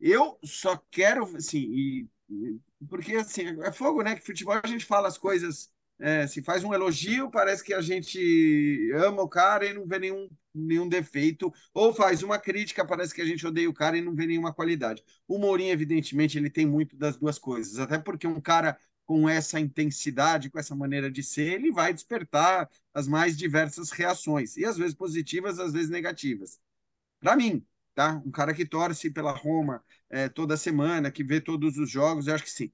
[0.00, 2.08] Eu só quero, assim, e,
[2.88, 4.14] porque assim, é fogo, né?
[4.16, 7.80] Que futebol a gente fala as coisas é, se faz um elogio, parece que a
[7.80, 13.14] gente ama o cara e não vê nenhum, nenhum defeito, ou faz uma crítica, parece
[13.14, 15.02] que a gente odeia o cara e não vê nenhuma qualidade.
[15.26, 19.60] O Mourinho, evidentemente, ele tem muito das duas coisas, até porque um cara com essa
[19.60, 24.76] intensidade, com essa maneira de ser, ele vai despertar as mais diversas reações, e às
[24.76, 26.60] vezes positivas, às vezes negativas.
[27.20, 27.64] Para mim,
[27.96, 28.22] tá?
[28.24, 32.34] Um cara que torce pela Roma é, toda semana, que vê todos os jogos, eu
[32.36, 32.72] acho que sim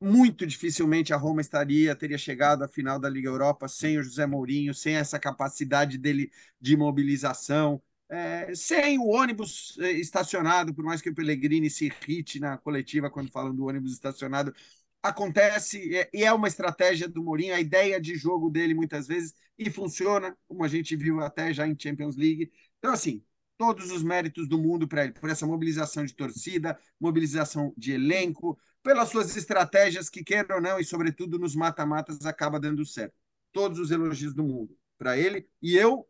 [0.00, 4.26] muito dificilmente a Roma estaria teria chegado à final da Liga Europa sem o José
[4.26, 11.02] Mourinho, sem essa capacidade dele de mobilização, é, sem o ônibus é, estacionado, por mais
[11.02, 14.54] que o Pellegrini se irrite na coletiva quando falam do ônibus estacionado,
[15.02, 19.34] acontece é, e é uma estratégia do Mourinho, a ideia de jogo dele muitas vezes
[19.58, 22.50] e funciona, como a gente viu até já em Champions League.
[22.78, 23.22] Então assim,
[23.60, 28.58] todos os méritos do mundo para ele, por essa mobilização de torcida, mobilização de elenco,
[28.82, 33.12] pelas suas estratégias que, queiram ou não, e sobretudo nos mata-matas, acaba dando certo.
[33.52, 35.46] Todos os elogios do mundo para ele.
[35.60, 36.08] E eu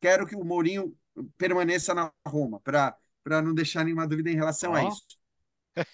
[0.00, 0.92] quero que o Mourinho
[1.36, 2.96] permaneça na Roma, para
[3.44, 4.74] não deixar nenhuma dúvida em relação oh.
[4.74, 5.06] a isso.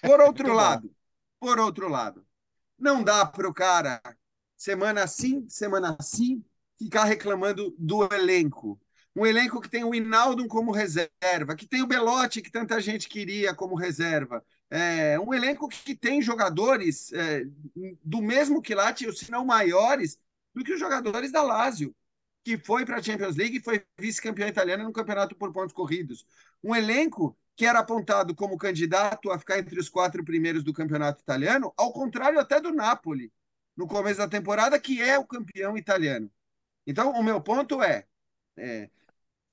[0.01, 0.91] Por outro lado,
[1.39, 2.27] por outro lado,
[2.79, 4.01] não dá para o cara,
[4.57, 6.43] semana sim, semana sim,
[6.79, 8.81] ficar reclamando do elenco.
[9.17, 13.09] Um elenco que tem o Inaldo como reserva, que tem o Belotti, que tanta gente
[13.09, 17.45] queria como reserva, é, um elenco que tem jogadores é,
[18.03, 20.19] do mesmo quilate, se não maiores,
[20.53, 21.95] do que os jogadores da Lazio,
[22.43, 26.27] que foi para a Champions League e foi vice-campeão italiano no campeonato por pontos corridos.
[26.63, 31.23] Um elenco que era apontado como candidato a ficar entre os quatro primeiros do campeonato
[31.23, 33.33] italiano, ao contrário até do Napoli,
[33.77, 36.31] no começo da temporada, que é o campeão italiano.
[36.87, 38.07] Então, o meu ponto é,
[38.57, 38.91] é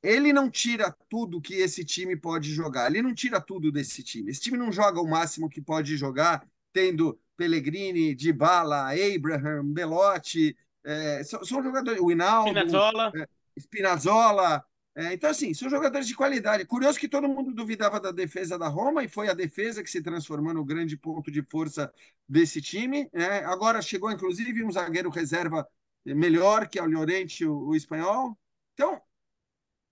[0.04, 2.90] ele não tira tudo que esse time pode jogar.
[2.90, 4.32] Ele não tira tudo desse time.
[4.32, 11.24] Esse time não joga o máximo que pode jogar, tendo Pellegrini, Dybala, Abraham, Belotti, é,
[11.24, 13.12] são, são, jogadores, o Hinaldo, Spinazzola.
[13.16, 13.28] É,
[13.60, 14.66] Spinazzola.
[14.94, 16.66] É, então, assim, são jogadores de qualidade.
[16.66, 20.02] Curioso que todo mundo duvidava da defesa da Roma e foi a defesa que se
[20.02, 21.94] transformou no grande ponto de força
[22.28, 23.10] desse time.
[23.14, 23.46] Né?
[23.46, 25.68] Agora chegou, inclusive, um zagueiro reserva
[26.04, 28.38] melhor, que é o Llorente, o, o espanhol.
[28.74, 29.02] Então,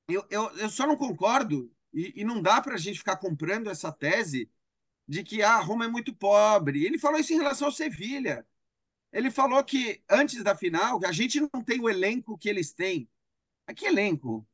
[0.09, 3.69] eu, eu, eu só não concordo, e, e não dá para a gente ficar comprando
[3.69, 4.49] essa tese
[5.07, 6.85] de que ah, Roma é muito pobre.
[6.85, 8.45] Ele falou isso em relação ao Sevilha.
[9.11, 13.09] Ele falou que antes da final, a gente não tem o elenco que eles têm.
[13.67, 14.47] Mas que elenco?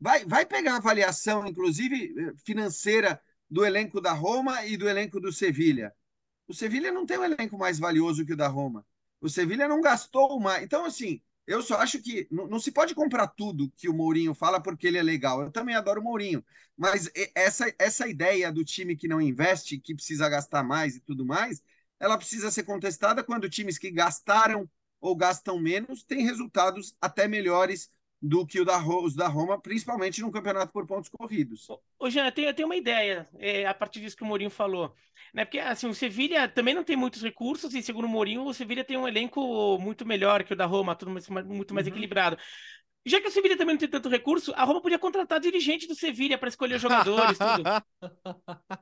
[0.00, 5.20] Vai, vai pegar a avaliação, inclusive eh, financeira, do elenco da Roma e do elenco
[5.20, 5.94] do Sevilha.
[6.48, 8.84] O Sevilha não tem um elenco mais valioso que o da Roma.
[9.20, 10.64] O Sevilha não gastou mais.
[10.64, 14.60] Então, assim, eu só acho que não, se pode comprar tudo que o Mourinho fala
[14.60, 15.42] porque ele é legal.
[15.42, 16.44] Eu também adoro o Mourinho,
[16.76, 21.24] mas essa, essa ideia do time que não investe, que precisa gastar mais e tudo
[21.24, 21.62] mais,
[21.98, 24.68] ela precisa ser contestada quando times que gastaram
[25.00, 27.90] ou gastam menos têm resultados até melhores
[28.22, 31.66] do que o da, os da Roma, principalmente no campeonato por pontos corridos.
[31.98, 34.50] Ô, Jean, eu tenho, eu tenho uma ideia é, a partir disso que o Mourinho
[34.50, 34.94] falou.
[35.34, 35.44] Né?
[35.44, 38.84] Porque assim, o Sevilha também não tem muitos recursos, e segundo o Mourinho, o Sevilha
[38.84, 41.92] tem um elenco muito melhor que o da Roma, tudo mais, muito mais uhum.
[41.92, 42.38] equilibrado.
[43.04, 45.94] Já que o Sevilha também não tem tanto recurso, a Roma podia contratar dirigente do
[45.94, 47.62] Sevilha para escolher os jogadores, tudo.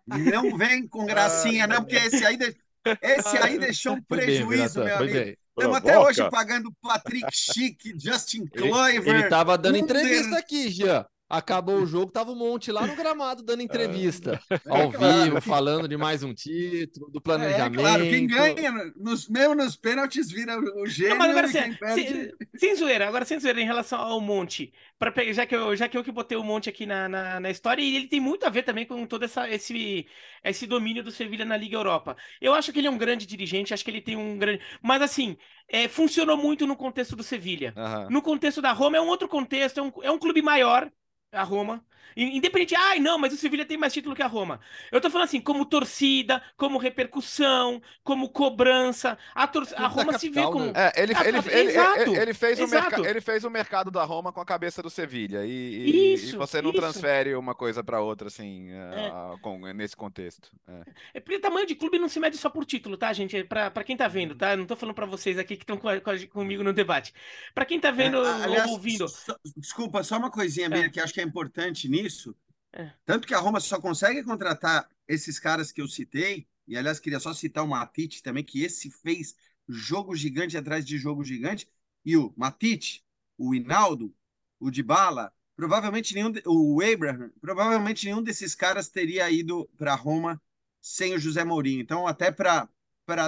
[0.30, 2.54] Não vem com gracinha, não, porque esse aí, de...
[3.00, 5.38] esse aí deixou um prejuízo, bem, meu amigo.
[5.60, 9.06] Estamos até hoje pagando Patrick Schick, Justin Kluivert.
[9.06, 11.04] Ele estava dando entrevista aqui, Jean.
[11.30, 15.22] Acabou o jogo, tava um monte lá no gramado dando entrevista, é, ao claro.
[15.22, 17.78] vivo, falando de mais um título, do planejamento.
[17.78, 21.16] É, claro, quem ganha, nos, mesmo nos pênaltis, vira o gênio.
[21.16, 25.32] Não, agora, sem, sem, sem, zoeira, agora sem zoeira, em relação ao Monte, pra pegar,
[25.32, 27.80] já, que eu, já que eu que botei o Monte aqui na, na, na, história,
[27.80, 30.08] e ele tem muito a ver também com todo essa, esse,
[30.42, 32.16] esse domínio do Sevilha na Liga Europa.
[32.40, 34.60] Eu acho que ele é um grande dirigente, acho que ele tem um grande.
[34.82, 35.36] Mas assim,
[35.68, 37.72] é, funcionou muito no contexto do Sevilha.
[37.76, 38.10] Uhum.
[38.10, 40.90] No contexto da Roma é um outro contexto, é um, é um clube maior
[41.32, 41.84] a Roma.
[42.16, 44.60] Independente, ai não, mas o Sevilha tem mais título que a Roma.
[44.90, 49.16] Eu tô falando assim, como torcida, como repercussão, como cobrança.
[49.34, 50.66] A, tor a Roma se vê como.
[50.66, 50.72] Né?
[50.74, 54.40] É, ele, ele, ele, ele, ele, fez o ele fez o mercado da Roma com
[54.40, 55.44] a cabeça do Sevilha.
[55.44, 56.80] E, e, isso, e você não isso.
[56.80, 59.38] transfere uma coisa para outra, assim, é.
[59.40, 60.50] com, nesse contexto.
[60.66, 60.82] É.
[61.14, 63.36] é porque tamanho de clube não se mede só por título, tá, gente?
[63.36, 64.56] É pra, pra quem tá vendo, tá?
[64.56, 67.14] Não tô falando para vocês aqui que estão com, com, comigo no debate.
[67.54, 69.08] Para quem tá vendo é, aliás, ou ouvindo.
[69.08, 70.88] So, desculpa, só uma coisinha, Bia, é.
[70.88, 72.34] que acho que que é importante nisso,
[72.72, 72.92] É.
[73.04, 77.20] tanto que a Roma só consegue contratar esses caras que eu citei, e aliás, queria
[77.20, 79.36] só citar o Matite também, que esse fez
[79.68, 81.68] jogo gigante atrás de jogo gigante,
[82.04, 83.04] e o Matite,
[83.36, 84.14] o Hinaldo,
[84.58, 90.40] o Dybala, provavelmente nenhum, o Abraham, provavelmente nenhum desses caras teria ido para Roma
[90.80, 91.82] sem o José Mourinho.
[91.82, 92.68] Então, até para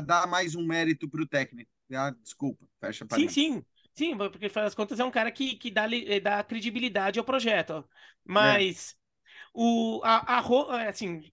[0.00, 1.70] dar mais um mérito para o técnico.
[1.92, 3.34] Ah, desculpa, fecha Sim, parênteses.
[3.34, 3.64] sim.
[3.94, 7.24] Sim, porque afinal das contas é um cara que, que dá, eh, dá credibilidade ao
[7.24, 7.70] projeto.
[7.72, 7.84] ó.
[8.24, 8.96] Mas
[9.54, 11.32] o, a, a, Ro- assim,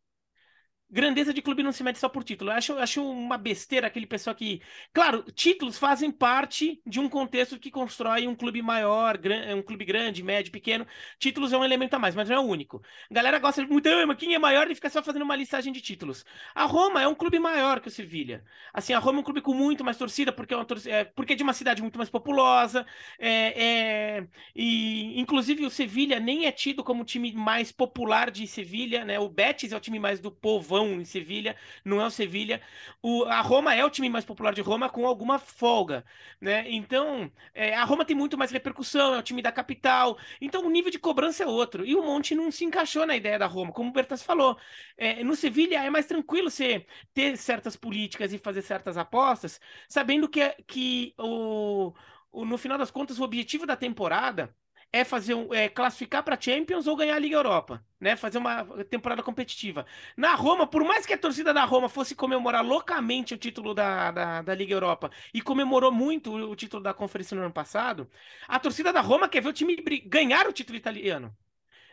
[0.89, 2.51] grandeza de clube não se mede só por título.
[2.51, 4.61] Eu acho, acho uma besteira aquele pessoal que.
[4.93, 9.17] Claro, títulos fazem parte de um contexto que constrói um clube maior,
[9.55, 10.85] um clube grande, médio, pequeno.
[11.19, 12.81] Títulos é um elemento a mais, mas não é o único.
[13.09, 15.81] A galera gosta muito, mas quem é maior e fica só fazendo uma listagem de
[15.81, 16.25] títulos.
[16.53, 18.43] A Roma é um clube maior que o Sevilha.
[18.73, 21.03] Assim, a Roma é um clube com muito mais torcida, porque é, uma torcida, é,
[21.05, 22.85] porque é de uma cidade muito mais populosa.
[23.17, 28.45] É, é- e, inclusive, o Sevilha nem é tido como o time mais popular de
[28.47, 29.19] Sevilha, né?
[29.19, 30.31] O Betis é o time mais do
[30.79, 32.61] povão em Sevilha, não é o Sevilha.
[33.01, 36.05] O, a Roma é o time mais popular de Roma com alguma folga,
[36.41, 36.65] né?
[36.69, 40.17] Então, é, a Roma tem muito mais repercussão, é o time da capital.
[40.41, 41.85] Então, o nível de cobrança é outro.
[41.85, 44.57] E o Monte não se encaixou na ideia da Roma, como o Bertas falou.
[44.97, 50.27] É, no Sevilha é mais tranquilo você ter certas políticas e fazer certas apostas, sabendo
[50.29, 51.93] que, que o,
[52.31, 54.53] o- no final das contas o objetivo da temporada
[54.91, 58.15] é fazer um, é classificar para Champions ou ganhar a Liga Europa, né?
[58.15, 59.85] Fazer uma temporada competitiva.
[60.17, 64.11] Na Roma, por mais que a torcida da Roma fosse comemorar loucamente o título da,
[64.11, 68.09] da, da Liga Europa e comemorou muito o, o título da Conferência no ano passado,
[68.47, 69.75] a torcida da Roma quer ver o time
[70.05, 71.35] ganhar o título italiano.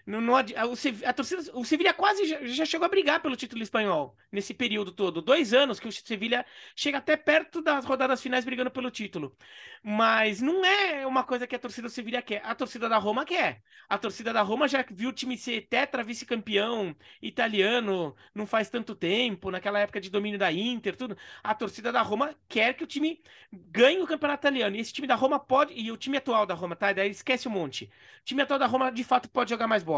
[0.07, 0.41] Não, não a,
[1.05, 4.93] a torcida, o Sevilha quase já, já chegou a brigar pelo título espanhol nesse período
[4.93, 5.21] todo.
[5.21, 6.47] Dois anos que o Sevilha
[6.77, 9.37] chega até perto das rodadas finais brigando pelo título.
[9.83, 12.41] Mas não é uma coisa que a torcida do Sevilha quer.
[12.45, 13.63] A torcida da Roma quer.
[13.89, 18.95] A torcida da Roma já viu o time ser tetra vice-campeão italiano não faz tanto
[18.95, 21.17] tempo, naquela época de domínio da Inter, tudo.
[21.43, 23.21] A torcida da Roma quer que o time
[23.53, 24.77] ganhe o campeonato italiano.
[24.77, 25.73] E esse time da Roma pode.
[25.75, 26.93] E o time atual da Roma, tá?
[26.93, 27.85] Daí esquece um monte.
[28.21, 29.96] O time atual da Roma, de fato, pode jogar mais bola.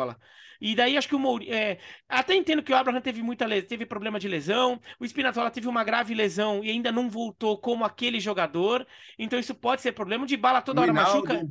[0.60, 1.54] E daí acho que o Mourinho.
[1.54, 1.78] É,
[2.08, 4.80] até entendo que o Abraham teve muita teve problema de lesão.
[4.98, 8.86] O Spinazzola teve uma grave lesão e ainda não voltou como aquele jogador.
[9.18, 10.26] Então isso pode ser problema.
[10.26, 11.28] De bala toda hora Hinaldo.
[11.28, 11.48] machuca.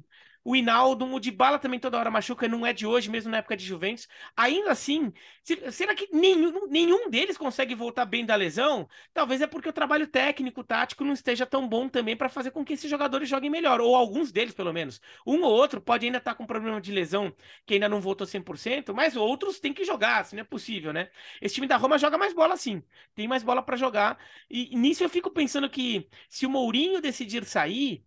[0.49, 3.37] O Hinaldo, o de bala também toda hora machuca, não é de hoje, mesmo na
[3.37, 4.07] época de Juventus.
[4.35, 5.11] Ainda assim,
[5.43, 8.87] se- será que nenhum, nenhum deles consegue voltar bem da lesão?
[9.13, 12.63] Talvez é porque o trabalho técnico, tático, não esteja tão bom também para fazer com
[12.63, 15.01] que esses jogadores joguem melhor, ou alguns deles, pelo menos.
[15.25, 17.33] Um ou outro pode ainda estar com problema de lesão
[17.65, 21.09] que ainda não voltou 100%, mas outros têm que jogar, se não é possível, né?
[21.41, 22.81] Esse time da Roma joga mais bola sim,
[23.15, 24.17] tem mais bola para jogar.
[24.49, 28.03] E nisso eu fico pensando que se o Mourinho decidir sair,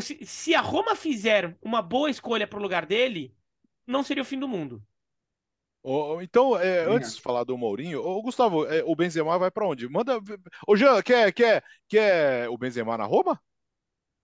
[0.00, 3.34] se a Roma fizer uma boa escolha para o lugar dele,
[3.86, 4.82] não seria o fim do mundo.
[5.82, 9.66] Ô, Então, é, antes de falar do Mourinho, ô, Gustavo, é, o Benzema vai pra
[9.66, 9.88] onde?
[9.88, 10.18] Manda.
[10.66, 13.40] Ô, Jean, quer, quer, quer o Benzema na Roma?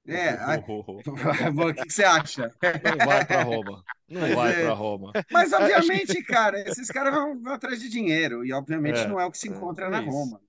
[0.07, 2.51] É, a- o que, que você acha?
[2.63, 3.85] Não vai para Roma.
[4.09, 4.63] Não vai É.
[4.65, 5.13] para Roma.
[5.31, 9.25] Mas, obviamente, cara, esses caras vão, vão atrás de dinheiro, e obviamente É, não é
[9.25, 10.11] o que se encontra na é isso.
[10.11, 10.41] Roma.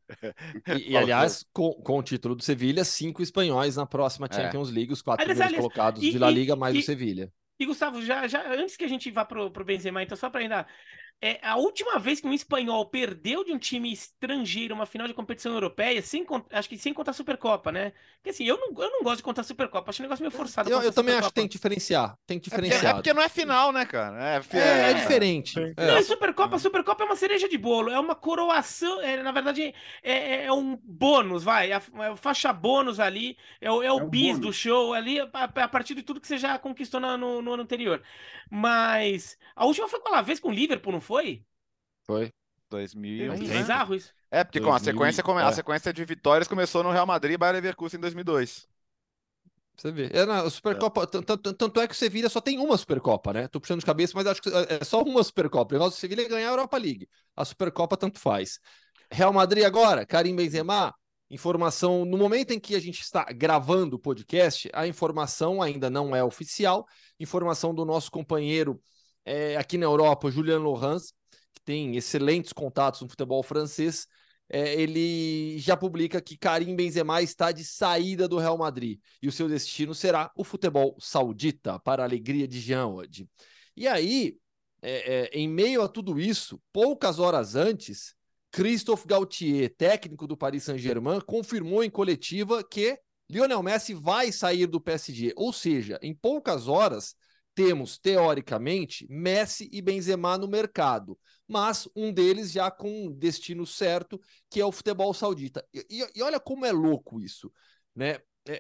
[0.78, 4.34] E, e, aliás, com, com o título do Sevilha, cinco espanhóis na próxima É.
[4.34, 6.84] Champions League, os quatro Aliás, primeiros aliás, colocados e- de La Liga, mais e- o
[6.84, 7.32] Sevilha.
[7.58, 10.42] E Gustavo, já, já antes que a gente vá pro, pro Benzema, então só para
[10.42, 10.68] ainda
[11.22, 15.14] é a última vez que um espanhol perdeu de um time estrangeiro uma final de
[15.14, 17.94] competição europeia, sem, acho que sem contar a Supercopa, né?
[18.18, 20.32] Porque assim, eu não, eu não gosto de contar a Supercopa, acho um negócio meio
[20.32, 20.70] forçado.
[20.70, 21.34] Eu, eu também acho que Supercopa.
[21.34, 22.18] tem que diferenciar.
[22.26, 22.94] Tem que É é diferenciar.
[22.96, 24.24] porque não é final, né, cara?
[24.38, 25.60] É, fi- É, é diferente.
[25.76, 25.76] É.
[25.84, 30.12] Não, Supercopa, Supercopa é uma cereja de bolo, é uma coroação, é, na verdade é,
[30.44, 33.92] é- é um bônus, vai, é a, é a faixa bônus ali, é o, é
[33.92, 34.40] o É um bis bônus.
[34.40, 37.54] do show ali, a, a partir de tudo que você já conquistou na- no, no
[37.54, 38.02] ano anterior.
[38.50, 41.46] Mas a última foi com a vez com o Liverpool, não foi?
[42.06, 42.34] Foi.
[42.70, 43.34] 2000.
[43.34, 43.58] É Tem, né?
[43.60, 44.12] bizarro isso.
[44.32, 45.52] É, porque com a 2000, sequência, come- a é.
[45.52, 48.68] sequência de vitórias começou no Real Madrid e Bayer Leverkusen em 2002.
[49.78, 50.10] Você vê.
[50.14, 53.48] É, na Supercopa, tan- tanto é que o Sevilha só tem uma Supercopa, né?
[53.50, 55.74] Tô puxando de cabeça, mas acho que é só uma Supercopa.
[55.76, 57.10] O negócio do Sevilha é ganhar a Europa League.
[57.36, 58.60] A Supercopa tanto faz.
[59.12, 60.94] Real Madrid agora, Karim Benzema,
[61.30, 66.16] informação no momento em que a gente está gravando o podcast, a informação ainda não
[66.16, 66.88] é oficial.
[67.20, 68.82] Informação do nosso companheiro
[69.26, 71.14] é, aqui na Europa, Julian Laurence,
[71.54, 74.08] que tem excelentes contatos no futebol francês.
[74.50, 79.32] é, ele já publica que Karim Benzema está de saída do Real Madrid e o
[79.32, 83.28] seu destino será o futebol saudita, para a alegria de Jean Oddi.
[83.76, 84.38] E aí,
[84.82, 88.14] é, é, em meio a tudo isso, poucas horas antes,
[88.52, 92.98] Christophe Gaultier, técnico do Paris Saint-Germain, confirmou em coletiva que
[93.30, 95.34] Lionel Messi vai sair do PSG.
[95.36, 97.16] Ou seja, em poucas horas,
[97.56, 104.20] temos, teoricamente, Messi e Benzema no mercado, mas um deles já com um destino certo,
[104.50, 105.66] que é o futebol saudita.
[105.74, 107.52] E, e olha como é louco isso,
[107.96, 108.20] né?
[108.48, 108.60] É,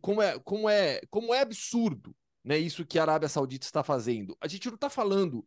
[0.00, 2.16] como, é, como, é, como é absurdo
[2.46, 4.36] né, isso que a Arábia Saudita está fazendo.
[4.40, 5.44] A gente não está falando.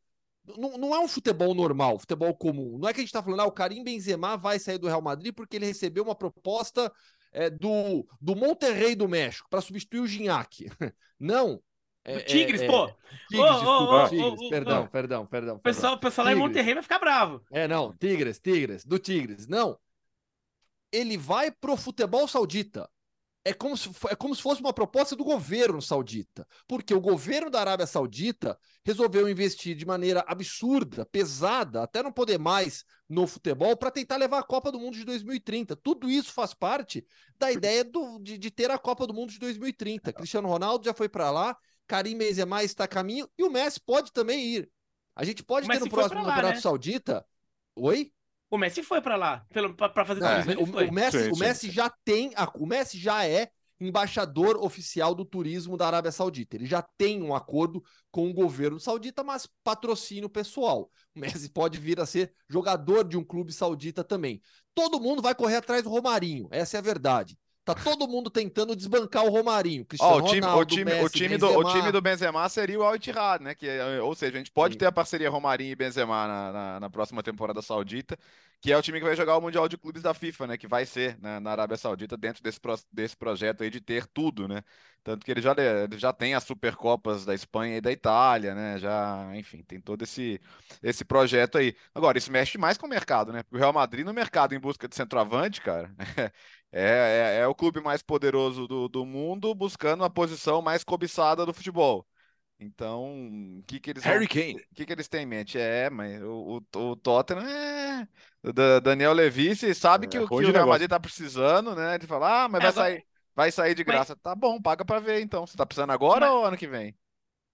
[0.58, 2.78] Não, não é um futebol normal, futebol comum.
[2.78, 5.02] Não é que a gente está falando, ah, o Karim Benzema vai sair do Real
[5.02, 6.92] Madrid porque ele recebeu uma proposta
[7.32, 10.70] é, do, do Monterrey do México para substituir o Gignac.
[11.18, 11.62] Não.
[12.04, 12.88] É, Tigres, é, pô.
[13.30, 15.56] Tigres, oh, desculpa, oh, Tigres, oh, perdão, perdão, perdão.
[15.56, 17.42] O pessoal, pessoal lá em Monterrey vai ficar bravo.
[17.52, 19.48] É, não, Tigres, Tigres, do Tigres.
[19.48, 19.78] Não.
[20.92, 22.90] Ele vai pro futebol saudita
[23.50, 27.50] é como, se, é como se fosse uma proposta do governo saudita, porque o governo
[27.50, 33.76] da Arábia Saudita resolveu investir de maneira absurda, pesada, até não poder mais no futebol,
[33.78, 35.76] para tentar levar a Copa do Mundo de 2030.
[35.78, 37.06] Tudo isso faz parte
[37.40, 40.14] da ideia do, de, de ter a Copa do Mundo de 2030.
[40.14, 41.58] Cristiano Ronaldo já foi para lá,
[41.90, 44.72] Karim Benzema está a caminho e o Messi pode também ir.
[45.16, 46.62] A gente pode ter no próximo lá, Campeonato né?
[46.62, 47.26] Saudita.
[47.76, 48.14] Oi?
[48.48, 50.78] O Messi foi para lá, para fazer é, turismo.
[50.78, 51.74] O, o, Messi, sim, o Messi sim.
[51.74, 56.56] já tem, a, o Messi já é embaixador oficial do turismo da Arábia Saudita.
[56.56, 60.92] Ele já tem um acordo com o governo saudita, mas patrocínio pessoal.
[61.16, 64.42] O Messi pode vir a ser jogador de um clube saudita também.
[64.76, 67.38] Todo mundo vai correr atrás do Romarinho, essa é a verdade.
[67.70, 69.86] Tá todo mundo tentando desbancar o Romarinho.
[69.86, 72.50] Cristiano oh, o time, Ronaldo, o time, Messi, o time do o time do Benzema
[72.50, 72.96] seria o Al
[73.40, 73.54] né?
[73.54, 74.80] Que, é, ou seja, a gente pode Sim.
[74.80, 78.18] ter a parceria Romarinho e Benzema na, na, na, próxima temporada saudita,
[78.60, 80.58] que é o time que vai jogar o Mundial de Clubes da FIFA, né?
[80.58, 82.60] Que vai ser né, na Arábia Saudita dentro desse,
[82.92, 84.64] desse projeto aí de ter tudo, né?
[85.04, 88.78] Tanto que ele já, ele já tem as Supercopas da Espanha e da Itália, né?
[88.78, 90.42] Já, enfim, tem todo esse,
[90.84, 91.76] esse projeto aí.
[91.96, 93.44] Agora, isso mexe mais com o mercado, né?
[93.44, 95.92] Porque o Real Madrid no mercado em busca de centroavante, cara,
[96.72, 101.46] É, é, é, o clube mais poderoso do, do mundo buscando a posição mais cobiçada
[101.46, 102.06] do futebol.
[102.60, 104.62] Então, o que, que eles Harry Kane.
[104.72, 105.58] O que, que eles têm em mente?
[105.58, 108.08] É, mas o, o, o Tottenham é.
[108.44, 108.52] O
[108.82, 111.96] Daniel Levy sabe é, que, que o Real Madrid tá precisando, né?
[111.96, 113.06] Ele fala, ah, mas vai, sair,
[113.36, 114.14] vai sair de graça.
[114.14, 114.22] Mas...
[114.22, 115.48] Tá bom, paga para ver então.
[115.48, 116.36] Você tá precisando agora mas...
[116.36, 116.96] ou ano que vem?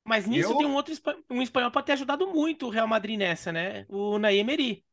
[0.07, 0.57] Mas nisso Eu...
[0.57, 0.93] tem um outro
[1.29, 3.85] um espanhol para ter ajudado muito o Real Madrid nessa, né?
[3.89, 4.84] O Nair Emery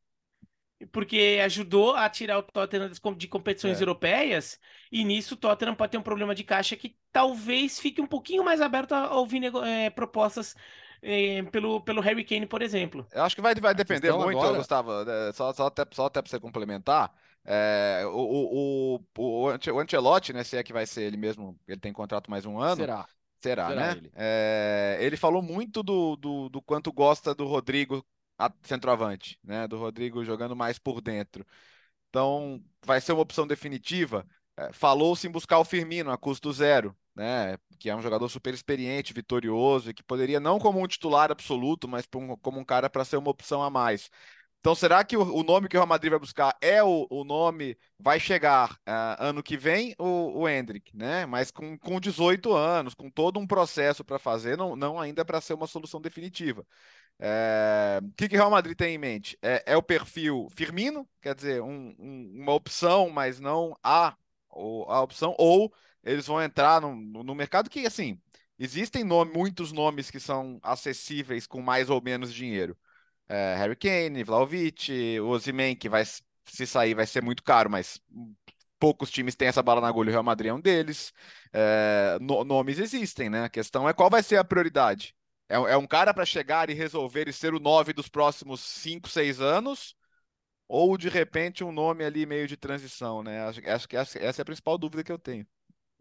[0.91, 3.83] porque ajudou a tirar o Tottenham de competições é.
[3.83, 4.59] europeias,
[4.91, 8.45] e nisso o Tottenham pode ter um problema de caixa que talvez fique um pouquinho
[8.45, 10.57] mais aberto a ouvir é, propostas
[11.03, 13.07] é, pelo, pelo Harry Kane, por exemplo.
[13.13, 14.59] Eu acho que vai, vai depender muito, agora...
[14.59, 17.13] Gustavo, é, só, só, até, só até para você complementar.
[17.45, 21.81] É, o, o, o, o Ancelotti, né, se é que vai ser ele mesmo, ele
[21.81, 22.77] tem contrato mais um ano.
[22.77, 23.07] Será?
[23.41, 23.93] Será, Será né?
[23.93, 24.13] Ele.
[24.15, 28.05] É, ele falou muito do, do, do, quanto gosta do Rodrigo
[28.63, 29.67] centroavante, né?
[29.69, 31.47] Do Rodrigo jogando mais por dentro.
[32.09, 34.27] Então, vai ser uma opção definitiva.
[34.57, 37.57] É, Falou-se em buscar o Firmino a custo zero, né?
[37.79, 41.89] Que é um jogador super experiente, vitorioso e que poderia, não como um titular absoluto,
[41.89, 42.07] mas
[42.43, 44.11] como um cara para ser uma opção a mais.
[44.63, 47.77] Então, será que o, nome que o Real Madrid vai buscar é o, o nome,
[47.99, 51.27] vai chegar uh, ano que vem, o, o Hendrick, né?
[51.27, 55.41] Mas com, com 18 anos, com todo um processo para fazer, não, não ainda para
[55.41, 56.65] ser uma solução definitiva.
[57.19, 57.99] É...
[58.05, 59.37] O que, que o Real Madrid tem em mente?
[59.43, 64.17] É, é o perfil Firmino, quer dizer, um, um, uma opção, mas não a,
[64.89, 68.17] a opção, ou eles vão entrar no, no mercado que, assim,
[68.57, 72.77] existem nome, muitos nomes que são acessíveis com mais ou menos dinheiro.
[73.33, 77.99] É, Harry Kane, Vlaovic, Ozyman, que vai se sair vai ser muito caro, mas
[78.79, 81.15] poucos times têm essa bala na agulha, o Real Madrid é um deles.
[81.51, 83.45] É, no, nomes existem, né?
[83.45, 85.15] A questão é qual vai ser a prioridade.
[85.49, 89.09] É, é um cara para chegar e resolver e ser o 9 dos próximos 5,
[89.09, 89.97] 6 anos?
[90.69, 93.43] Ou de repente um nome ali meio de transição, né?
[93.45, 95.47] Acho, acho que essa, essa é a principal dúvida que eu tenho.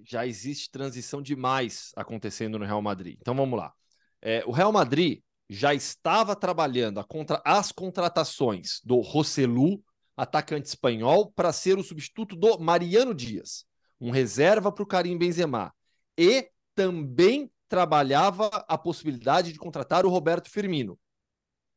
[0.03, 3.17] Já existe transição demais acontecendo no Real Madrid.
[3.21, 3.73] Então vamos lá.
[4.21, 5.21] É, o Real Madrid
[5.53, 9.83] já estava trabalhando contra, as contratações do Rossellu,
[10.15, 13.65] atacante espanhol, para ser o substituto do Mariano Dias,
[13.99, 15.73] um reserva para o Karim Benzema.
[16.17, 20.97] E também trabalhava a possibilidade de contratar o Roberto Firmino.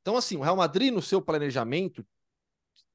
[0.03, 2.07] Então, assim, o Real Madrid, no seu planejamento,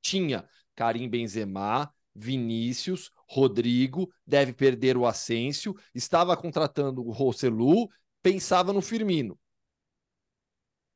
[0.02, 7.90] tinha Karim Benzema, Vinícius, Rodrigo, deve perder o Asensio, estava contratando o Rossellu,
[8.22, 9.38] pensava no Firmino.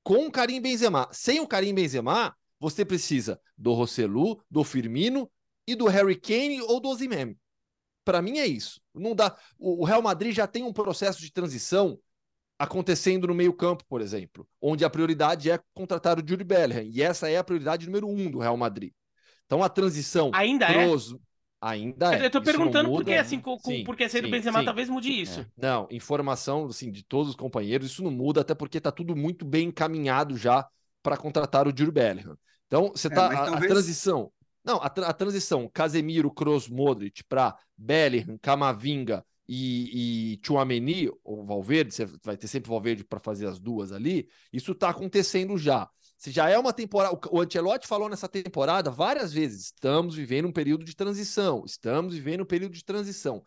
[0.03, 1.07] Com o Karim Benzema.
[1.11, 5.29] Sem o Karim Benzema, você precisa do Rossellu, do Firmino
[5.67, 7.37] e do Harry Kane ou do Osimhen.
[8.03, 8.81] Para mim é isso.
[8.93, 9.35] Não dá.
[9.57, 11.97] O Real Madrid já tem um processo de transição
[12.59, 17.29] acontecendo no meio-campo, por exemplo, onde a prioridade é contratar o Jude Bellingham, e essa
[17.29, 18.93] é a prioridade número um do Real Madrid.
[19.45, 21.13] Então a transição ainda pros...
[21.13, 21.17] é
[21.65, 22.25] Ainda é.
[22.25, 23.21] Eu tô Isso perguntando não porque, muda.
[23.21, 24.65] assim, com, Sim, porque sair do sim, Benzema sim.
[24.65, 25.39] talvez mude isso.
[25.41, 25.47] É.
[25.57, 29.45] Não, informação assim, de todos os companheiros, isso não muda, até porque tá tudo muito
[29.45, 30.67] bem encaminhado já
[31.01, 32.37] para contratar o Jude Bellingham.
[32.67, 33.29] Então, você É, tá.
[33.29, 34.31] mas a, a talvez- transição.
[34.65, 41.45] Não, a, tra- a transição Casemiro, Kroos, Modric para Bellingham, Camavinga e, e Tchouameni, ou
[41.45, 44.27] Valverde, você vai ter sempre Valverde para fazer as duas ali.
[44.51, 45.89] Isso tá acontecendo já.
[46.17, 47.19] Se já é uma temporada.
[47.31, 52.41] O Ancelotti falou nessa temporada várias vezes: estamos vivendo um período de transição, estamos vivendo
[52.41, 53.43] um período de transição.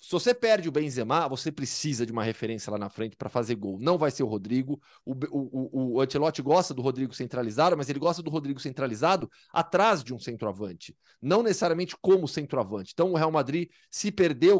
[0.00, 3.56] Se você perde o Benzema, você precisa de uma referência lá na frente para fazer
[3.56, 3.78] gol.
[3.80, 4.80] Não vai ser o Rodrigo.
[5.04, 9.28] O, o, o, o Ancelotti gosta do Rodrigo centralizado, mas ele gosta do Rodrigo centralizado
[9.52, 12.92] atrás de um centroavante, não necessariamente como centroavante.
[12.94, 14.12] Então o Real Madrid, se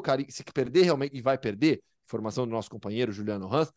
[0.03, 0.27] Cari...
[0.29, 3.73] se perder realmente e vai perder, informação do nosso companheiro Juliano Hans,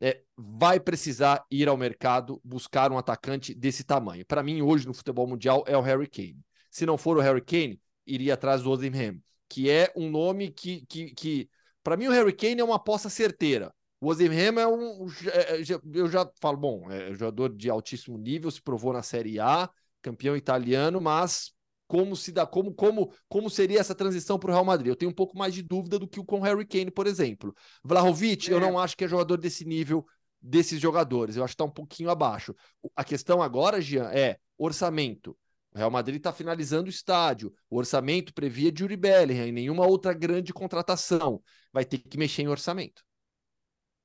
[0.00, 4.24] é, vai precisar ir ao mercado buscar um atacante desse tamanho.
[4.24, 6.40] Para mim, hoje no futebol mundial é o Harry Kane.
[6.70, 9.22] Se não for o Harry Kane, iria atrás do Osimhen,
[9.54, 11.48] que é um nome que, que, que
[11.80, 13.72] para mim o Harry Kane é uma aposta certeira.
[14.00, 18.18] O Osimhen é um, é, é, eu já falo, bom, é um jogador de altíssimo
[18.18, 19.70] nível, se provou na Série A,
[20.02, 21.52] campeão italiano, mas
[21.86, 24.88] como se dá, como, como, como seria essa transição para o Real Madrid?
[24.88, 27.06] Eu tenho um pouco mais de dúvida do que o com o Harry Kane, por
[27.06, 27.54] exemplo.
[27.84, 28.60] Vlahovic, eu É.
[28.60, 30.04] não acho que é jogador desse nível
[30.42, 31.36] desses jogadores.
[31.36, 32.54] Eu acho que está um pouquinho abaixo.
[32.96, 35.38] A questão agora, Jean, é orçamento.
[35.74, 37.52] O Real Madrid está finalizando o estádio.
[37.68, 41.42] O orçamento previa Yuri Bellingham e nenhuma outra grande contratação.
[41.72, 43.02] Vai ter que mexer em orçamento.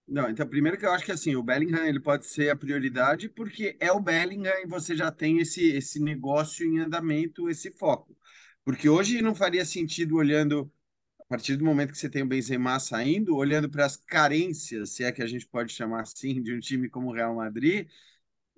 [0.08, 3.30] Não, então, primeiro que eu acho que assim, o Bellingham ele pode ser a prioridade
[3.30, 8.18] porque é o Bellingham e você já tem esse, esse negócio em andamento, esse foco.
[8.66, 10.72] Porque hoje não faria sentido olhando,
[11.20, 15.04] a partir do momento que você tem o Benzema saindo, olhando para as carências, se
[15.04, 17.88] é que a gente pode chamar assim, de um time como o Real Madrid,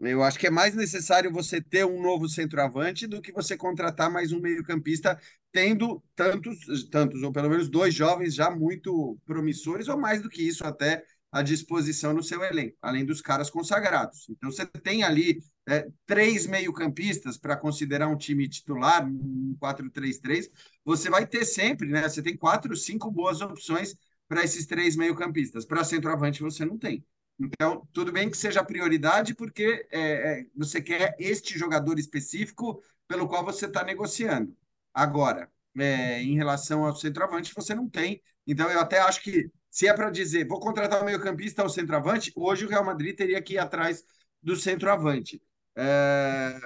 [0.02, 4.12] eu acho que é mais necessário você ter um novo centroavante do que você contratar
[4.12, 5.20] mais um meio-campista,
[5.52, 10.42] tendo tantos, tantos, ou pelo menos dois jovens já muito promissores, ou mais do que
[10.42, 14.28] isso até à disposição no seu elenco, além dos caras consagrados.
[14.30, 20.50] Então você tem ali é, três meio-campistas para considerar um time titular, um 4-3-3,
[20.84, 22.08] você vai ter sempre, né?
[22.10, 23.96] Você tem quatro, cinco boas opções
[24.28, 25.66] para esses três meio-campistas.
[25.66, 27.06] Para centroavante você não tem.
[27.44, 33.28] Então, tudo bem que seja prioridade, porque é, é, você quer este jogador específico pelo
[33.28, 34.56] qual você está negociando.
[34.94, 38.22] Agora, é, em relação ao centroavante, você não tem.
[38.46, 42.32] Então, eu até acho que, se é para dizer, vou contratar o meio-campista ou centroavante,
[42.36, 44.06] hoje o Real Madrid teria que ir atrás
[44.42, 45.42] do centroavante.
[45.76, 46.60] É,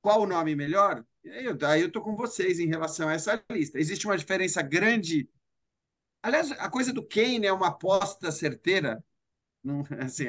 [0.00, 1.04] qual o nome melhor?
[1.24, 3.78] Eu, aí eu estou com vocês em relação a essa lista.
[3.78, 5.28] Existe uma diferença grande.
[6.22, 9.02] Aliás, a coisa do Kane é uma aposta certeira.
[9.64, 10.24] Não, assim,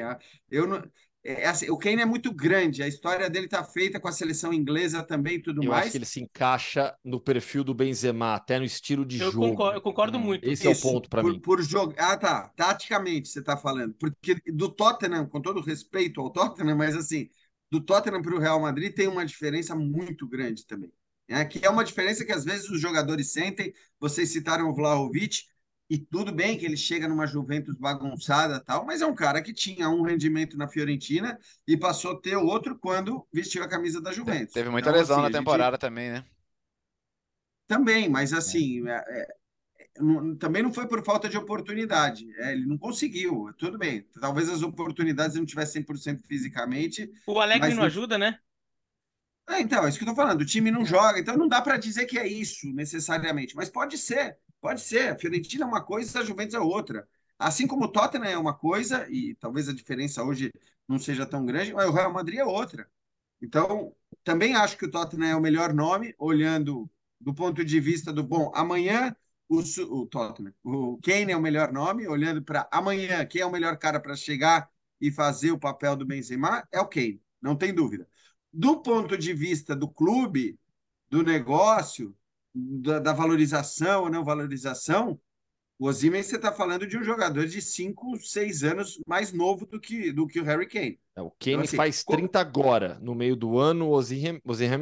[0.50, 0.82] eu não,
[1.26, 4.52] é, assim, o Kane é muito grande, a história dele está feita com a seleção
[4.52, 5.82] inglesa também e tudo eu mais.
[5.82, 9.48] acho que ele se encaixa no perfil do Benzema, até no estilo de Eu jogo.
[9.48, 10.48] concordo, eu concordo muito.
[10.48, 11.40] Esse é Isso, o ponto para mim.
[11.40, 11.94] Por jogo.
[11.98, 12.48] Ah, tá.
[12.56, 13.92] Taticamente você está falando.
[13.94, 17.28] Porque do Tottenham, com todo respeito ao Tottenham, mas assim,
[17.72, 20.92] do Tottenham para o Real Madrid tem uma diferença muito grande também.
[21.28, 21.44] Né?
[21.44, 23.74] Que é uma diferença que às vezes os jogadores sentem.
[23.98, 25.40] Vocês citaram o Vlahovic,
[25.88, 29.52] e tudo bem que ele chega numa Juventus bagunçada tal, mas é um cara que
[29.52, 34.12] tinha um rendimento na Fiorentina e passou a ter outro quando vestiu a camisa da
[34.12, 34.52] Juventus.
[34.52, 36.24] Teve muita Então, lesão assim, na a gente- temporada também, né?
[37.66, 39.26] Também, mas assim, é, é,
[40.00, 42.26] não- também não foi por falta de oportunidade.
[42.40, 43.52] É, ele não conseguiu.
[43.58, 44.02] Tudo bem.
[44.20, 47.10] Talvez as oportunidades não tivessem 100% fisicamente.
[47.26, 48.38] O Alegre não ajuda, né?
[49.48, 50.40] É, então, é isso que eu tô falando.
[50.40, 53.54] O time não joga, então não dá para dizer que é isso necessariamente.
[53.54, 54.36] Mas pode ser,
[54.66, 55.12] pode ser.
[55.12, 57.08] A Fiorentina é uma coisa, a Juventus é outra.
[57.38, 60.52] Assim como o Tottenham é uma coisa, e talvez a diferença hoje
[60.88, 62.90] não seja tão grande, mas o Real Madrid é outra.
[63.40, 63.94] Então,
[64.24, 66.90] também acho que o Tottenham é o melhor nome, olhando
[67.20, 68.50] do ponto de vista do bom.
[68.56, 69.14] Amanhã,
[69.48, 73.52] o, o Tottenham, o Kane é o melhor nome, olhando para amanhã, quem é o
[73.52, 74.68] melhor cara para chegar
[75.00, 78.08] e fazer o papel do Benzema é o Kane, não tem dúvida.
[78.52, 80.58] Do ponto de vista do clube,
[81.08, 82.16] do negócio,
[82.56, 85.20] da, da valorização ou não valorização,
[85.78, 89.78] o Osimhen você está falando de um jogador de 5, 6 anos mais novo do
[89.78, 90.98] que, do que o Harry Kane.
[91.14, 93.86] É, o Kane Então, assim, faz co- 30 agora, no meio do ano.
[93.88, 94.40] O Ozilhem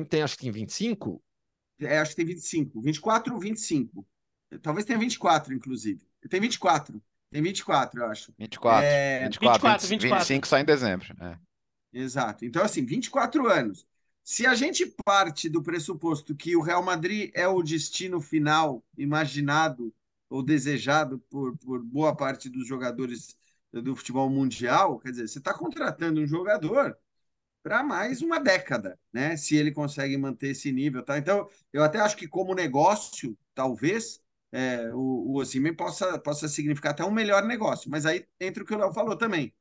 [0.09, 1.21] tem, acho que tem 25.
[1.81, 4.07] É, acho que tem 25, 24 ou 25.
[4.63, 6.07] Talvez tenha 24, inclusive.
[6.31, 7.03] Tem 24.
[7.31, 8.33] Tem 24, eu acho.
[8.39, 8.87] 24.
[8.87, 10.25] É, 24, 24, 20, 24.
[10.25, 11.07] 25 só em dezembro.
[11.21, 11.39] É.
[11.93, 12.45] Exato.
[12.45, 13.85] Então, assim, 24 anos.
[14.25, 19.95] Se a gente parte do pressuposto que o Real Madrid é o destino final imaginado
[20.31, 23.37] ou desejado por, por boa parte dos jogadores
[23.71, 26.97] do futebol mundial, quer dizer, você está contratando um jogador
[27.63, 29.37] para mais uma década, né?
[29.37, 31.19] Se ele consegue manter esse nível, tá?
[31.19, 34.23] Então, eu até acho que como negócio, talvez,
[34.53, 37.91] é, o, o possa, possa significar até um melhor negócio.
[37.91, 39.55] Mas aí entra o que o Léo falou também.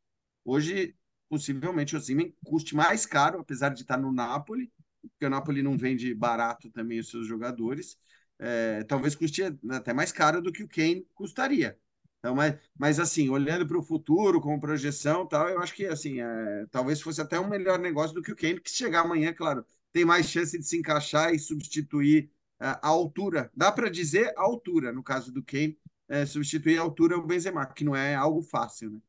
[0.45, 0.95] Hoje,
[1.33, 4.71] possivelmente, o Osimhen custe mais caro, apesar de estar no Napoli,
[5.01, 7.97] porque o Napoli não vende barato também os seus jogadores.
[8.37, 11.75] É, talvez custe até mais caro do que o Kane custaria.
[12.19, 16.21] Então, mas, mas assim, olhando para o futuro, com projeção tal, eu acho que assim,
[16.21, 19.65] é, talvez fosse até um melhor negócio do que o Kane, que chegar amanhã, claro,
[19.91, 22.29] tem mais chance de se encaixar e substituir
[22.59, 23.49] a altura.
[23.55, 27.65] Dá para dizer a altura, no caso do Kane, é, substituir a altura o Benzema,
[27.65, 28.99] que não é algo fácil, né?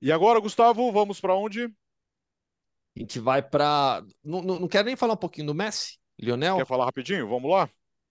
[0.00, 1.64] E agora, Gustavo, vamos para onde?
[1.64, 4.02] A gente vai para.
[4.24, 6.56] Não, não, não quero nem falar um pouquinho do Messi, Lionel?
[6.56, 7.28] Quer falar rapidinho?
[7.28, 7.68] Vamos lá?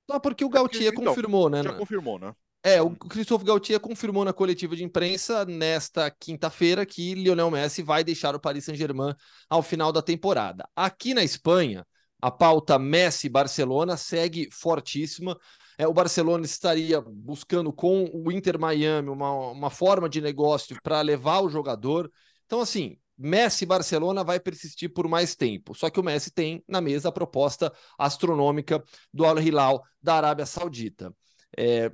[0.09, 1.63] Só porque o Gautier então, confirmou, né?
[1.63, 2.33] Já confirmou, né?
[2.63, 8.03] É, o Christophe Gautier confirmou na coletiva de imprensa nesta quinta-feira que Lionel Messi vai
[8.03, 9.13] deixar o Paris Saint-Germain
[9.47, 10.67] ao final da temporada.
[10.75, 11.85] Aqui na Espanha,
[12.19, 15.37] a pauta Messi-Barcelona segue fortíssima.
[15.77, 21.01] É, o Barcelona estaria buscando com o Inter Miami uma, uma forma de negócio para
[21.01, 22.11] levar o jogador.
[22.45, 25.73] Então, assim, Messi-Barcelona vai persistir por mais tempo.
[25.73, 30.45] Só que o Messi tem na mesa a proposta astronômica do Al Hilal da Arábia
[30.45, 31.15] Saudita.
[31.57, 31.91] É,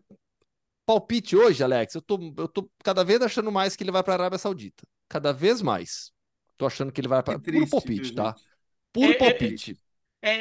[0.85, 4.13] palpite hoje, Alex, eu tô, eu tô cada vez achando mais que ele vai para
[4.13, 4.83] a Arábia Saudita.
[5.07, 6.11] Cada vez mais.
[6.57, 7.39] Tô achando que ele vai para.
[7.39, 8.35] Puro palpite, tá?
[8.91, 9.71] Puro é, palpite.
[9.71, 9.90] É,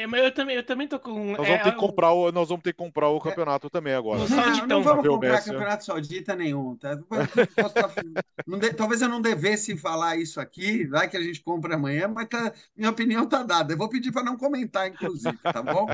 [0.07, 1.31] mas eu também, eu também tô com.
[1.31, 3.69] Nós vamos, é, ter, que comprar o, nós vamos ter que comprar o campeonato é,
[3.71, 4.19] também agora.
[4.19, 6.75] Não, não, não vamos comprar campeonato saudita nenhum.
[6.75, 6.99] Tá?
[8.45, 12.07] não de, talvez eu não devesse falar isso aqui, vai que a gente compra amanhã,
[12.07, 13.73] mas tá, minha opinião tá dada.
[13.73, 15.87] Eu vou pedir para não comentar, inclusive, tá bom?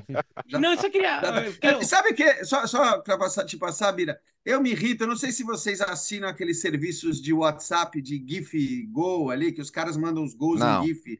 [0.46, 1.22] Já, não, isso queria.
[1.22, 5.16] Já, Sabe que, só, só para passar, te passar, Bira, eu me irrito, eu não
[5.16, 9.96] sei se vocês assinam aqueles serviços de WhatsApp, de GIF Go ali, que os caras
[9.96, 10.84] mandam os gols não.
[10.84, 11.20] em GIF.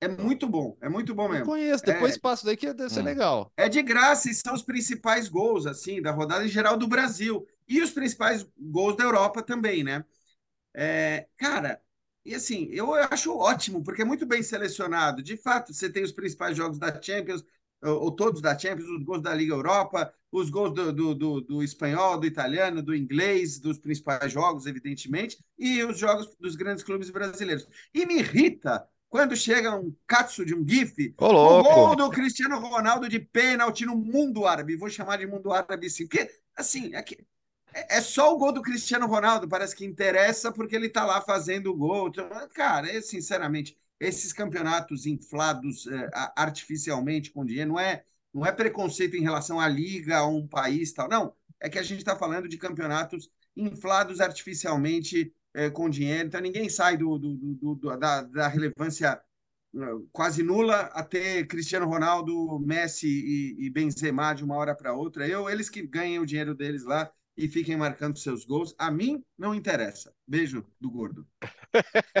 [0.00, 1.44] É muito bom, é muito bom mesmo.
[1.44, 3.04] Eu conheço, depois é, passo daí que deve ser hum.
[3.04, 3.52] legal.
[3.56, 7.46] É de graça e são os principais gols, assim, da rodada em geral do Brasil.
[7.66, 10.04] E os principais gols da Europa também, né?
[10.74, 11.80] É, cara,
[12.24, 15.22] e assim, eu acho ótimo, porque é muito bem selecionado.
[15.22, 17.44] De fato, você tem os principais jogos da Champions,
[17.82, 21.40] ou, ou todos da Champions, os gols da Liga Europa, os gols do, do, do,
[21.40, 26.84] do, espanhol, do italiano, do inglês, dos principais jogos, evidentemente, e os jogos dos grandes
[26.84, 27.66] clubes brasileiros.
[27.94, 32.58] E me irrita quando chega um catso de um GIF, Ô, o gol do Cristiano
[32.58, 34.76] Ronaldo de pênalti no mundo árabe.
[34.76, 37.18] Vou chamar de mundo árabe sim, porque, assim, aqui,
[37.72, 41.20] é, é só o gol do Cristiano Ronaldo, parece que interessa porque ele está lá
[41.20, 42.08] fazendo o gol.
[42.08, 48.52] Então, cara, é, sinceramente, esses campeonatos inflados é, artificialmente com dinheiro não é, não é
[48.52, 51.08] preconceito em relação à liga, a um país tal.
[51.08, 56.38] Não, é que a gente está falando de campeonatos inflados artificialmente é, com dinheiro, então
[56.38, 59.18] ninguém sai do, do, do, do da, da, relevância
[59.74, 59.80] é,
[60.12, 65.26] quase nula até Cristiano Ronaldo, Messi e, e Benzema de uma hora para outra.
[65.26, 68.74] Eu, eles que ganhem o dinheiro deles lá e fiquem marcando seus gols.
[68.78, 70.12] A mim não interessa.
[70.28, 71.26] Beijo do gordo.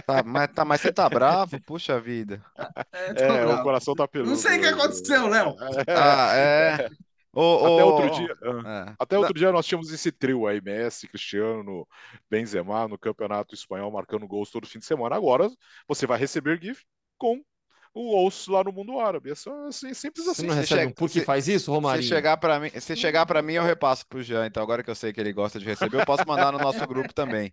[0.06, 1.60] Tá, mas, tá, mas você tá bravo?
[1.62, 2.42] Puxa vida.
[2.92, 4.30] É, é o coração tá peludo.
[4.30, 5.56] Não sei o que aconteceu, Léo.
[5.88, 6.88] Ah, é.
[7.38, 8.94] Oh, até oh, outro dia, é.
[8.98, 11.86] até outro dia nós tínhamos esse trio aí, Messi, Cristiano,
[12.30, 15.16] Benzema no Campeonato Espanhol marcando gols todo fim de semana.
[15.16, 15.50] Agora
[15.86, 16.82] você vai receber GIF
[17.18, 17.44] com
[17.96, 19.30] o osso lá no mundo árabe.
[19.30, 20.42] É só assim, simples assim.
[20.42, 22.02] Você não recebe um por que faz isso, Romário?
[22.02, 24.44] Se chegar para mim, se chegar para mim eu repasso pro Jean.
[24.44, 26.86] Então agora que eu sei que ele gosta de receber, eu posso mandar no nosso
[26.86, 27.52] grupo também.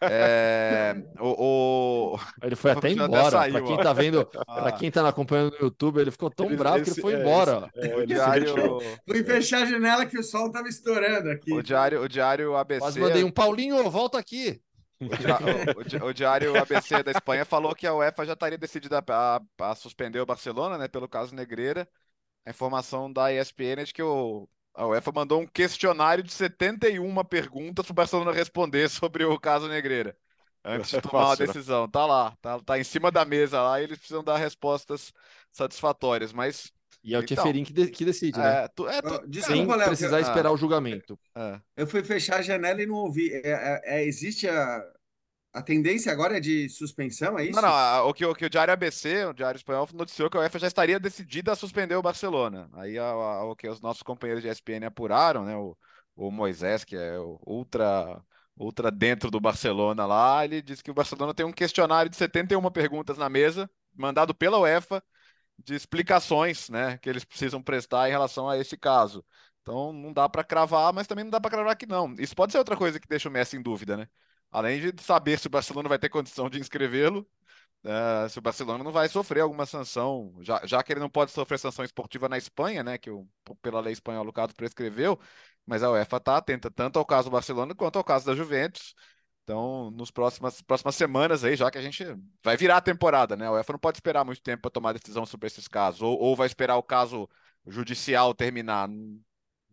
[0.00, 3.50] É, o, o, Ele foi até embora.
[3.50, 4.44] Para quem tá vendo, ah.
[4.44, 7.14] para quem tá acompanhando no YouTube, ele ficou tão ele, bravo esse, que ele foi
[7.14, 7.70] é, embora.
[7.74, 8.78] Esse, é, o diário
[9.08, 11.52] Fui fechar a janela que o sol tava estourando aqui.
[11.52, 12.80] O diário, o diário ABC.
[12.80, 14.60] Quase mandei um Paulinho, volta aqui.
[15.00, 19.40] O, o, o, diário ABC da Espanha falou que a UEFA já estaria decidida a,
[19.60, 21.88] a, suspender o Barcelona, né, pelo caso Negreira.
[22.44, 27.24] A informação da ESPN é de que o, a UEFA mandou um questionário de 71
[27.24, 30.16] perguntas para o Barcelona responder sobre o caso Negreira
[30.64, 31.46] antes de tomar uma né?
[31.46, 31.88] decisão.
[31.88, 35.12] Tá lá, tá, tá em cima da mesa lá e eles precisam dar respostas
[35.50, 36.72] satisfatórias, mas
[37.02, 38.64] e é o então, que, de, que decide, né?
[38.64, 41.18] É, tu, é, tu, Sem precisar esperar o julgamento.
[41.34, 41.60] É.
[41.76, 43.32] Eu fui fechar a janela e não ouvi.
[43.32, 44.82] É, é, é, existe a,
[45.52, 47.60] a tendência agora é de suspensão, é isso?
[47.60, 48.08] Não, não.
[48.08, 50.66] O que o, que o Diário ABC, o Diário Espanhol, noticiou que a UEFA já
[50.66, 52.68] estaria decidida a suspender o Barcelona.
[52.74, 55.56] Aí a, a, o que os nossos companheiros de ESPN apuraram, né?
[55.56, 55.76] O,
[56.16, 58.20] o Moisés, que é o ultra
[58.58, 62.60] ultra dentro do Barcelona lá, ele disse que o Barcelona tem um questionário de 71
[62.72, 65.00] perguntas na mesa, mandado pela UEFA,
[65.58, 69.24] de explicações, né, que eles precisam prestar em relação a esse caso.
[69.62, 72.14] Então não dá para cravar, mas também não dá para cravar que não.
[72.18, 74.08] Isso pode ser outra coisa que deixa o Messi em dúvida, né?
[74.50, 77.28] Além de saber se o Barcelona vai ter condição de inscrevê-lo,
[77.84, 81.32] uh, se o Barcelona não vai sofrer alguma sanção, já, já que ele não pode
[81.32, 83.28] sofrer sanção esportiva na Espanha, né, que o,
[83.60, 85.18] pela lei espanhola o caso prescreveu,
[85.66, 88.94] mas a UEFA está atenta tanto ao caso do Barcelona quanto ao caso da Juventus.
[89.48, 92.04] Então, nos próximas próximas semanas aí, já que a gente
[92.44, 93.46] vai virar a temporada, né?
[93.46, 96.36] A UEFA não pode esperar muito tempo para tomar decisão sobre esses casos, ou, ou
[96.36, 97.26] vai esperar o caso
[97.66, 98.86] judicial terminar.
[98.86, 99.22] Não,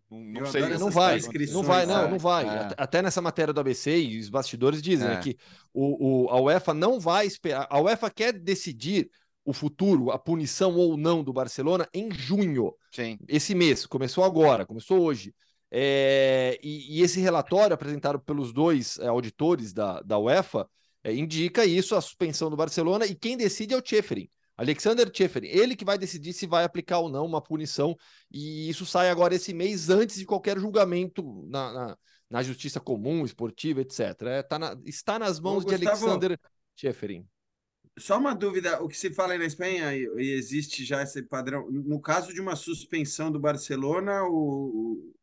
[0.10, 0.62] não sei.
[0.78, 1.20] Não vai,
[1.52, 2.48] não vai, não, não vai.
[2.48, 2.70] É.
[2.78, 5.20] Até nessa matéria do ABC, e os bastidores dizem né, é.
[5.20, 5.38] que
[5.74, 7.68] o, o, a UEFA não vai esperar.
[7.70, 9.10] A UEFA quer decidir
[9.44, 12.74] o futuro, a punição ou não do Barcelona em junho.
[12.94, 13.18] Sim.
[13.28, 15.36] Esse mês, começou agora, começou hoje.
[15.72, 20.70] É, e, e, esse relatório apresentado pelos dois é, auditores da, da UEFA
[21.04, 24.30] é, indica isso, a suspensão do Barcelona, e quem decide é o Tcheferin.
[24.58, 27.96] Alexander Tcheferin, ele que vai decidir se vai aplicar ou não uma punição,
[28.32, 31.98] e isso sai agora esse mês, antes de qualquer julgamento na, na,
[32.30, 34.22] na justiça comum, esportiva, etc.
[34.22, 36.40] É, tá na, está nas mãos Ô, de Gustavo, Alexander
[36.76, 37.28] Tcheferin.
[37.98, 41.70] Só uma dúvida, o que se fala aí na Espanha, e existe já esse padrão,
[41.70, 45.14] no caso de uma suspensão do Barcelona, o,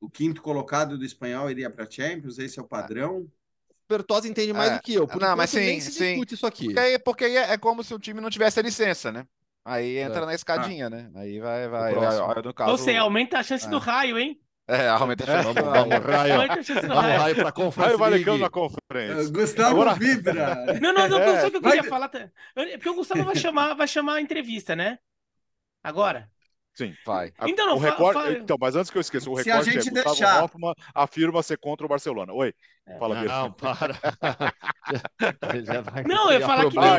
[0.00, 2.38] o quinto colocado do espanhol iria para a Champions?
[2.38, 3.28] Esse é o padrão?
[3.88, 4.76] Bertozzi entende mais é.
[4.76, 5.06] do que eu.
[5.06, 6.12] Por não, mas sim, nem se sim.
[6.12, 6.66] discute isso aqui.
[6.66, 9.26] Porque, aí, porque aí é, é como se o time não tivesse a licença, né?
[9.64, 10.26] Aí entra é.
[10.26, 10.90] na escadinha, ah.
[10.90, 11.10] né?
[11.14, 11.94] Aí vai, vai.
[11.94, 13.80] vai no caso, Ou seja, aumenta a chance do é.
[13.80, 14.40] raio, hein?
[14.68, 15.88] É, aumenta a chance do raio.
[15.88, 16.32] Vamos, raio.
[16.34, 17.20] Aumenta a chance do raio.
[17.20, 17.98] raio pra conferência.
[17.98, 19.28] Raio vai na conferência.
[19.28, 19.94] Uh, Gustavo Agora...
[19.94, 20.64] vibra.
[20.80, 21.46] Não, não, não, é.
[21.46, 21.90] o que eu queria vai...
[21.90, 22.08] falar.
[22.08, 25.00] Porque o Gustavo vai chamar, vai chamar a entrevista, né?
[25.82, 26.30] Agora.
[26.74, 27.32] Sim, vai.
[27.42, 28.32] Então, não, o recorde, fa...
[28.32, 30.44] então, mas antes que eu esqueça, o Se recorde a gente é deixar...
[30.44, 32.32] Hoffman afirma ser contra o Barcelona.
[32.32, 32.54] Oi,
[32.86, 32.98] é.
[32.98, 33.98] fala Não, não para.
[36.06, 36.78] não, eu falo que...
[36.78, 36.98] Ah,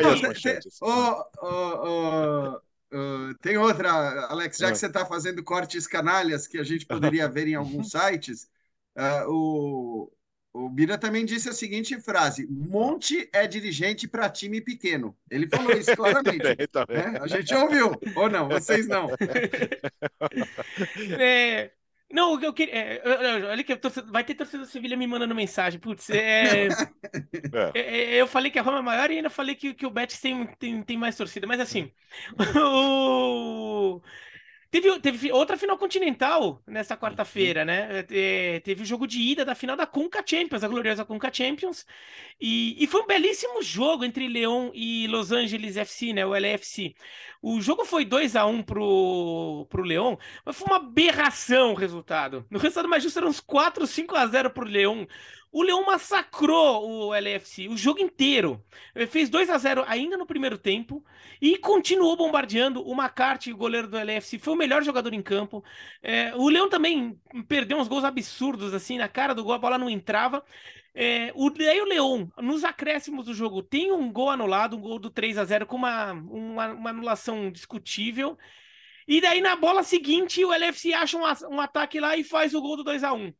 [0.82, 2.61] oh, oh,
[2.93, 3.89] Uh, tem outra,
[4.28, 4.76] Alex, já que é.
[4.76, 8.49] você está fazendo cortes canalhas que a gente poderia ver em alguns sites,
[8.97, 10.11] uh, o,
[10.54, 15.16] o Bira também disse a seguinte frase: Monte é dirigente para time pequeno.
[15.30, 16.39] Ele falou isso claramente.
[16.39, 16.97] também, também.
[16.97, 17.20] Né?
[17.22, 18.49] A gente ouviu, ou não?
[18.49, 19.10] Vocês não.
[21.20, 21.72] É,
[22.12, 22.74] não, eu queria.
[22.74, 23.02] É,
[23.45, 23.78] olha que
[24.12, 25.80] vai ter torcedor da Sevilha me mandando mensagem.
[25.80, 26.68] Putz, é,
[27.74, 27.80] é.
[27.80, 30.20] é, eu falei que a Roma é maior e ainda falei que, que o Betis
[30.20, 31.47] tem, tem, tem mais torcida.
[31.47, 31.91] Mas assim,
[32.58, 34.02] o,
[34.72, 38.05] Teve, teve outra final continental nessa quarta-feira, né?
[38.09, 41.86] É, teve o jogo de ida da final da Conca Champions, a gloriosa Conca Champions.
[42.39, 46.26] E, e foi um belíssimo jogo entre Leão e Los Angeles FC, né?
[46.26, 46.95] O LFC.
[47.41, 52.45] O jogo foi 2 a 1 pro, pro Leão, mas foi uma aberração o resultado.
[52.49, 55.05] No resultado mais justo eram uns 4, 5 a 0 pro Leão.
[55.52, 58.64] O Leão massacrou o LFC o jogo inteiro.
[59.10, 61.04] Fez 2 a 0 ainda no primeiro tempo
[61.41, 62.82] e continuou bombardeando.
[62.88, 65.62] O McCarthy, o goleiro do LFC, foi o melhor jogador em campo.
[66.02, 69.78] É, o Leão também perdeu uns gols absurdos, assim, na cara do gol, a bola
[69.78, 70.41] não entrava.
[70.93, 74.99] É, o, aí o Leão, nos acréscimos do jogo, tem um gol anulado, um gol
[74.99, 78.38] do 3 a 0 com uma, uma, uma anulação discutível.
[79.08, 82.62] E daí na bola seguinte, o LFC acha um, um ataque lá e faz o
[82.62, 83.34] gol do 2 a 1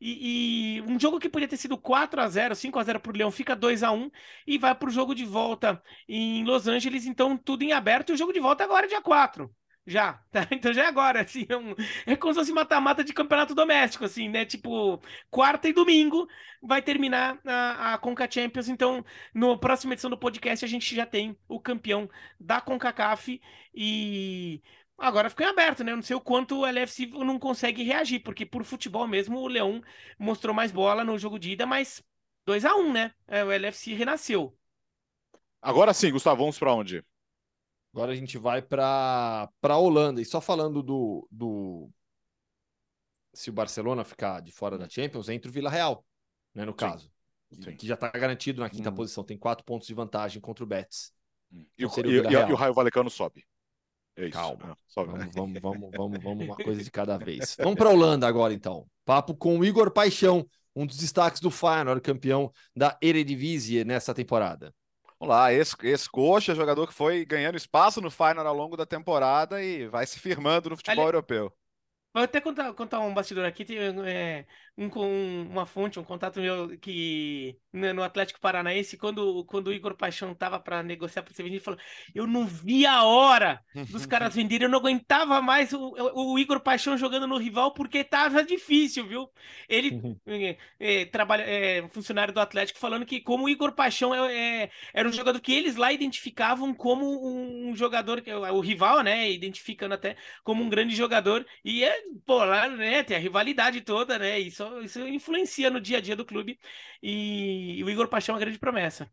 [0.00, 3.12] e, e, um jogo que podia ter sido 4 a 0 5 a 0 para
[3.12, 4.10] o Leão, fica 2 a 1
[4.46, 8.10] e vai para o jogo de volta em Los Angeles, então tudo em aberto.
[8.10, 9.50] E o jogo de volta agora é dia 4.
[9.86, 10.46] Já, tá?
[10.50, 11.74] Então já é agora, assim, é, um,
[12.06, 14.44] é como se fosse mata-mata de campeonato doméstico, assim, né?
[14.44, 16.28] Tipo, quarta e domingo
[16.60, 18.68] vai terminar a, a Conca Champions.
[18.68, 22.08] Então, no próxima edição do podcast, a gente já tem o campeão
[22.40, 23.40] da CONCACAF
[23.74, 24.60] e
[24.98, 25.92] Agora ficou em aberto, né?
[25.92, 29.46] Eu não sei o quanto o LFC não consegue reagir, porque por futebol mesmo o
[29.46, 29.82] Leão
[30.18, 32.02] mostrou mais bola no jogo de ida, mas
[32.46, 33.12] 2 a 1 né?
[33.28, 34.56] É, o LFC renasceu.
[35.60, 37.04] Agora sim, Gustavo, vamos para onde?
[37.96, 40.20] Agora a gente vai para a Holanda.
[40.20, 41.88] E só falando do, do.
[43.32, 46.04] Se o Barcelona ficar de fora da Champions, entra o Vila Real,
[46.54, 46.66] né?
[46.66, 47.10] No caso.
[47.50, 47.74] Sim.
[47.74, 48.94] Que já está garantido na quinta hum.
[48.94, 51.10] posição, tem quatro pontos de vantagem contra o Betis.
[51.50, 51.64] Hum.
[51.78, 53.46] E, então o, e, e, o Raio Valecano sobe.
[54.14, 54.76] É Calma.
[54.76, 57.56] É, vamos, vamos, vamos, vamos, vamos, uma coisa de cada vez.
[57.58, 58.86] Vamos para a Holanda agora, então.
[59.06, 64.74] Papo com o Igor Paixão, um dos destaques do Feyenoord, campeão da Eredivisie nessa temporada.
[65.18, 69.86] Vamos lá, ex-coxa, jogador que foi ganhando espaço no Feyenoord ao longo da temporada e
[69.86, 71.08] vai se firmando no futebol Ali...
[71.16, 71.52] europeu.
[72.12, 73.64] Vou até contar, contar um bastidor aqui.
[73.64, 74.46] Tem é,
[74.76, 79.72] um, um, uma fonte, um contato meu que né, no Atlético Paranaense, quando, quando o
[79.72, 81.80] Igor Paixão tava para negociar para ser vendido, ele falou:
[82.14, 83.60] Eu não vi a hora
[83.90, 88.04] dos caras venderem, eu não aguentava mais o, o, Igor Paixão jogando no rival porque
[88.04, 89.28] tava difícil, viu?
[89.68, 94.62] Ele é, é, trabalha, é funcionário do Atlético falando que, como o Igor Paixão é,
[94.62, 97.06] é era um jogador que eles lá identificavam como
[97.68, 98.22] um jogador,
[98.52, 99.30] o rival, né?
[99.30, 104.18] Identificando até como um grande jogador, e é, pô, lá, né, tem a rivalidade toda,
[104.18, 104.40] né?
[104.66, 106.58] Isso, isso influencia no dia a dia do clube.
[107.02, 109.10] E, e o Igor Paixão é uma grande promessa.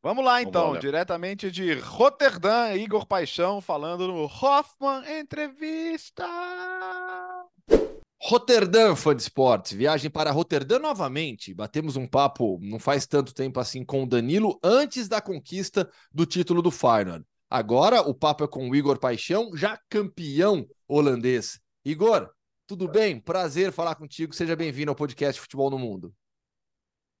[0.00, 6.24] Vamos lá então, Vamos diretamente de Roterdã, Igor Paixão falando no Hoffman Entrevista.
[8.20, 11.52] Roterdã, fã de esportes, viagem para Roterdã novamente.
[11.52, 16.24] Batemos um papo não faz tanto tempo assim com o Danilo antes da conquista do
[16.24, 17.24] título do Feyenoord.
[17.50, 21.60] Agora o papo é com o Igor Paixão, já campeão holandês.
[21.84, 22.28] Igor,
[22.68, 23.18] tudo bem?
[23.18, 24.34] Prazer falar contigo.
[24.34, 26.14] Seja bem-vindo ao podcast Futebol no Mundo.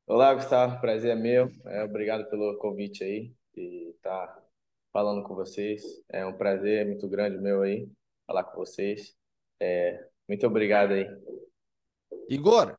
[0.06, 0.78] Olá, Gustavo.
[0.78, 1.50] Prazer é meu.
[1.64, 4.42] É, obrigado pelo convite aí e estar tá
[4.92, 5.82] falando com vocês.
[6.10, 7.90] É um prazer muito grande meu aí
[8.26, 9.16] falar com vocês.
[9.58, 11.06] É, muito obrigado aí.
[12.28, 12.76] Igor,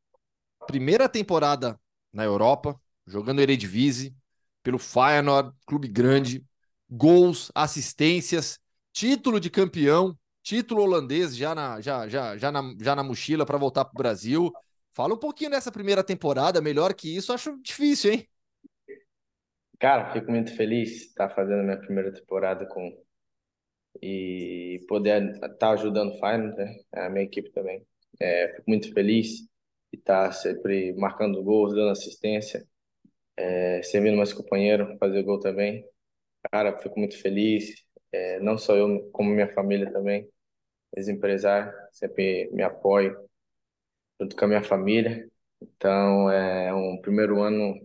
[0.68, 1.76] primeira temporada
[2.14, 4.16] na Europa, jogando Eredivisie,
[4.62, 6.46] pelo Feyenoord, clube grande,
[6.88, 8.60] gols, assistências,
[8.94, 10.16] título de campeão,
[10.50, 13.98] título holandês já na, já, já, já na, já na mochila para voltar para o
[13.98, 14.52] Brasil.
[14.92, 18.28] Fala um pouquinho dessa primeira temporada, melhor que isso, acho difícil, hein?
[19.80, 22.92] Cara, fico muito feliz de estar fazendo minha primeira temporada com
[24.02, 26.76] e poder estar ajudando o Feyenoord, né?
[26.94, 27.86] a minha equipe também.
[28.20, 29.42] É, fico muito feliz
[29.94, 32.68] de estar sempre marcando gols, dando assistência,
[33.38, 35.86] é, servindo meus companheiros, fazer gol também.
[36.52, 40.28] Cara, fico muito feliz, é, não só eu, como minha família também.
[40.98, 43.16] Os empresários sempre me apoiam,
[44.20, 45.28] junto com a minha família.
[45.62, 47.76] Então, é um primeiro ano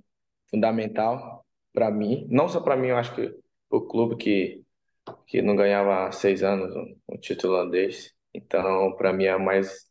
[0.50, 3.34] fundamental para mim, não só para mim, eu acho que
[3.70, 4.62] o clube que
[5.26, 8.14] que não ganhava há seis anos um, um título holandês.
[8.32, 9.86] Então, para mim é mais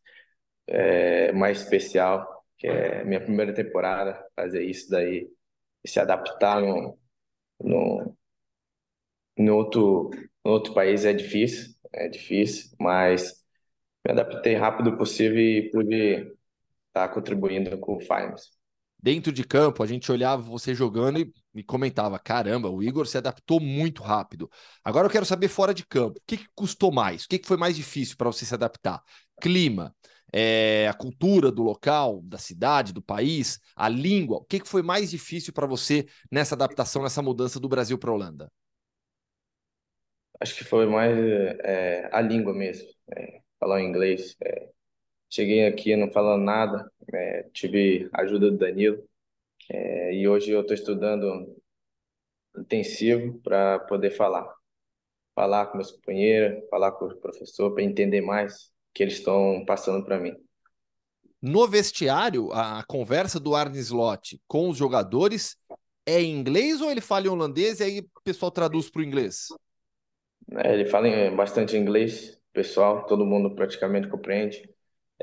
[0.66, 5.28] é, mais especial, que é minha primeira temporada, fazer isso daí,
[5.86, 6.98] se adaptar no,
[7.62, 8.16] no,
[9.38, 10.10] no outro,
[10.44, 13.44] no outro país é difícil, é difícil, mas
[14.06, 16.34] me adaptei rápido possível e pude estar
[16.94, 18.50] tá contribuindo com o Finance
[19.04, 23.18] dentro de campo, a gente olhava você jogando e, e comentava: caramba, o Igor se
[23.18, 24.50] adaptou muito rápido.
[24.82, 27.24] Agora eu quero saber fora de campo, o que, que custou mais?
[27.24, 29.02] O que, que foi mais difícil para você se adaptar?
[29.42, 29.94] Clima,
[30.32, 34.38] é, a cultura do local, da cidade, do país, a língua.
[34.38, 38.10] O que, que foi mais difícil para você nessa adaptação, nessa mudança do Brasil para
[38.10, 38.50] a Holanda?
[40.40, 44.36] Acho que foi mais é, a língua mesmo, é, falar inglês.
[44.42, 44.68] É,
[45.30, 49.02] cheguei aqui não falando nada, é, tive ajuda do Danilo
[49.70, 51.56] é, e hoje eu estou estudando
[52.56, 54.52] intensivo para poder falar.
[55.34, 59.64] Falar com meus companheiros, falar com o professor para entender mais o que eles estão
[59.66, 60.34] passando para mim.
[61.42, 65.56] No vestiário, a conversa do Arne Slot com os jogadores
[66.06, 69.04] é em inglês ou ele fala em holandês e aí o pessoal traduz para o
[69.04, 69.48] inglês?
[70.52, 74.68] É, ele fala bastante inglês, pessoal, todo mundo praticamente compreende.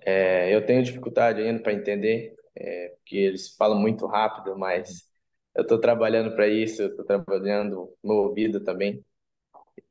[0.04, 5.10] É, eu tenho dificuldade ainda para entender, é, porque eles falam muito rápido, mas
[5.56, 9.04] eu estou trabalhando para isso, estou trabalhando no ouvido também.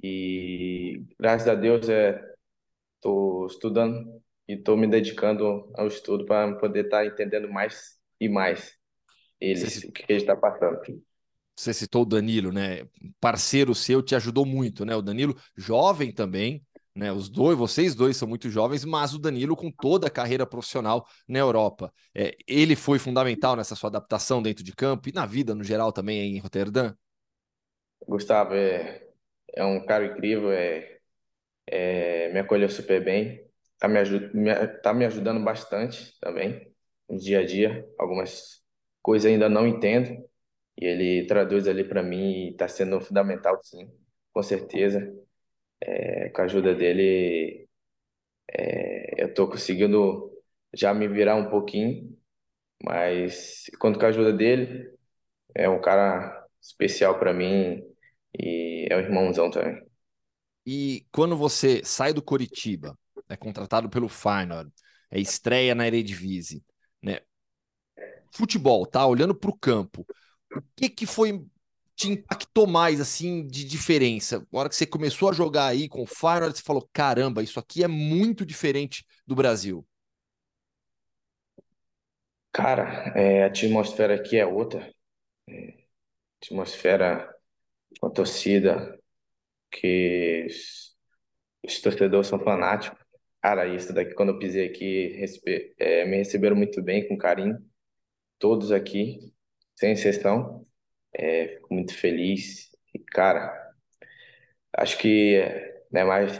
[0.02, 1.86] E graças a Deus
[2.96, 7.98] estou é, estudando e estou me dedicando ao estudo para poder estar tá entendendo mais
[8.18, 8.76] e mais
[9.40, 10.80] eles, o que eles estão tá passando.
[11.60, 12.86] Você citou o Danilo, né?
[13.20, 14.96] Parceiro seu te ajudou muito, né?
[14.96, 17.12] O Danilo, jovem também, né?
[17.12, 21.06] Os dois, vocês dois são muito jovens, mas o Danilo com toda a carreira profissional
[21.28, 21.92] na Europa.
[22.14, 25.92] É, ele foi fundamental nessa sua adaptação dentro de campo e na vida no geral
[25.92, 26.94] também em Roterdã?
[28.08, 29.06] Gustavo é,
[29.54, 30.98] é um cara incrível, é,
[31.66, 33.46] é, me acolheu super bem,
[33.78, 34.00] tá me,
[34.32, 36.72] me, tá me ajudando bastante também
[37.06, 37.86] no dia a dia.
[37.98, 38.62] Algumas
[39.02, 40.29] coisas ainda não entendo
[40.76, 43.90] e ele traduz ali para mim e está sendo fundamental, sim,
[44.32, 45.12] com certeza
[45.80, 47.68] é, com a ajuda dele,
[48.48, 50.30] é, eu estou conseguindo
[50.74, 52.16] já me virar um pouquinho,
[52.84, 54.90] mas quando com a ajuda dele,
[55.54, 57.82] é um cara especial para mim
[58.38, 59.82] e é um irmãozão também.
[60.66, 62.96] E quando você sai do Coritiba,
[63.28, 64.70] é contratado pelo Feyenoord,
[65.10, 66.62] é estreia na Eredivisie,
[67.02, 67.20] né?
[68.32, 69.06] Futebol, tá?
[69.06, 70.06] Olhando para o campo,
[70.56, 71.44] o que que foi
[71.94, 74.46] te impactou mais, assim, de diferença?
[74.52, 77.60] Na hora que você começou a jogar aí com o Feyenoord, você falou, caramba, isso
[77.60, 79.86] aqui é muito diferente do Brasil.
[82.52, 84.92] Cara, é, a atmosfera aqui é outra.
[85.48, 85.74] É,
[86.42, 87.32] atmosfera
[88.00, 88.98] com a torcida,
[89.70, 90.96] que os,
[91.64, 92.98] os torcedores são fanáticos.
[93.42, 95.18] Cara, isso daqui, quando eu pisei aqui,
[95.78, 97.58] é, me receberam muito bem, com carinho.
[98.38, 99.32] Todos aqui,
[99.80, 100.66] sem exceção.
[101.14, 102.70] É, fico muito feliz.
[102.94, 103.52] E, cara,
[104.76, 105.38] acho que
[105.90, 106.32] né, mais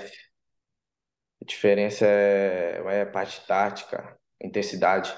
[1.43, 5.15] a diferença é, a parte tática, a intensidade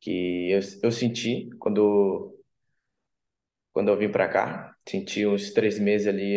[0.00, 2.32] que eu, eu senti quando
[3.72, 4.74] quando eu vim para cá.
[4.88, 6.36] Senti uns três meses ali,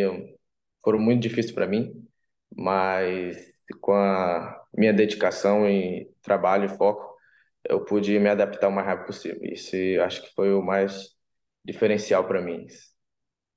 [0.84, 1.94] foram muito difíceis para mim,
[2.56, 3.38] mas
[3.82, 7.09] com a minha dedicação e trabalho e foco,
[7.70, 9.40] eu pude me adaptar o mais rápido possível.
[9.44, 11.10] Isso acho que foi o mais
[11.64, 12.66] diferencial para mim.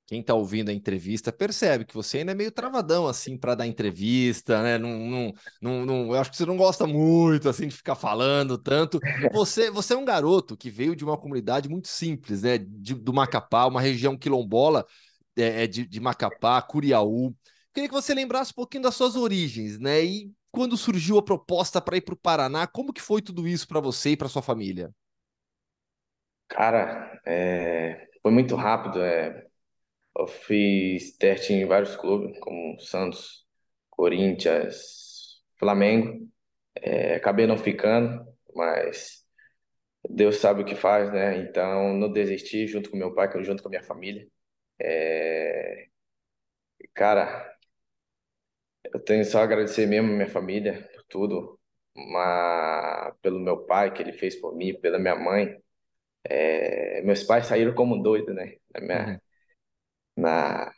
[0.05, 3.65] Quem está ouvindo a entrevista percebe que você ainda é meio travadão assim para dar
[3.65, 4.77] entrevista, né?
[4.77, 8.57] Não, não, não, não, eu acho que você não gosta muito assim de ficar falando
[8.57, 8.99] tanto.
[9.31, 12.57] Você, você é um garoto que veio de uma comunidade muito simples, né?
[12.59, 14.85] De, do Macapá, uma região quilombola
[15.35, 17.33] é, é de, de Macapá, Curiaú.
[17.73, 20.03] Queria que você lembrasse um pouquinho das suas origens, né?
[20.05, 23.67] E quando surgiu a proposta para ir para o Paraná, como que foi tudo isso
[23.67, 24.93] para você e para sua família?
[26.47, 29.01] Cara, é, foi muito rápido.
[29.03, 29.47] É,
[30.17, 33.45] eu fiz teste em vários clubes, como Santos,
[33.89, 36.29] Corinthians, Flamengo.
[36.75, 38.25] É, acabei não ficando,
[38.55, 39.25] mas
[40.09, 41.37] Deus sabe o que faz, né?
[41.39, 44.27] Então não desisti junto com meu pai, junto com a minha família.
[44.79, 45.87] É...
[46.93, 47.52] Cara,
[48.93, 51.59] eu tenho só a agradecer mesmo a minha família por tudo,
[51.95, 55.57] mas pelo meu pai que ele fez por mim, pela minha mãe.
[56.23, 57.01] É...
[57.03, 58.57] Meus pais saíram como doidos, né?
[58.73, 60.23] Na minha, uhum.
[60.23, 60.73] na,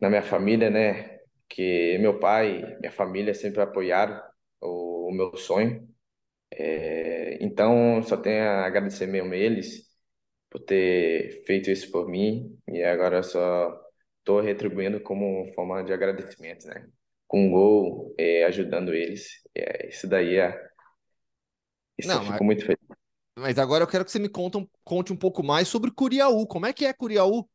[0.00, 1.20] na minha família, né?
[1.48, 4.20] Que meu pai, minha família sempre apoiaram
[4.60, 5.88] o, o meu sonho.
[6.52, 7.38] É...
[7.44, 9.88] Então, só tenho a agradecer mesmo a eles
[10.50, 13.80] por ter feito isso por mim e agora eu só
[14.18, 16.88] estou retribuindo como forma de agradecimento, né?
[17.30, 19.40] Com um gol, é, ajudando eles.
[19.54, 20.68] É, isso daí é.
[21.96, 22.42] Isso Não, eu fico mas...
[22.42, 22.80] muito feliz.
[23.38, 26.44] Mas agora eu quero que você me conte um, conte um pouco mais sobre Curiaú.
[26.48, 27.48] Como é que é Curiaú?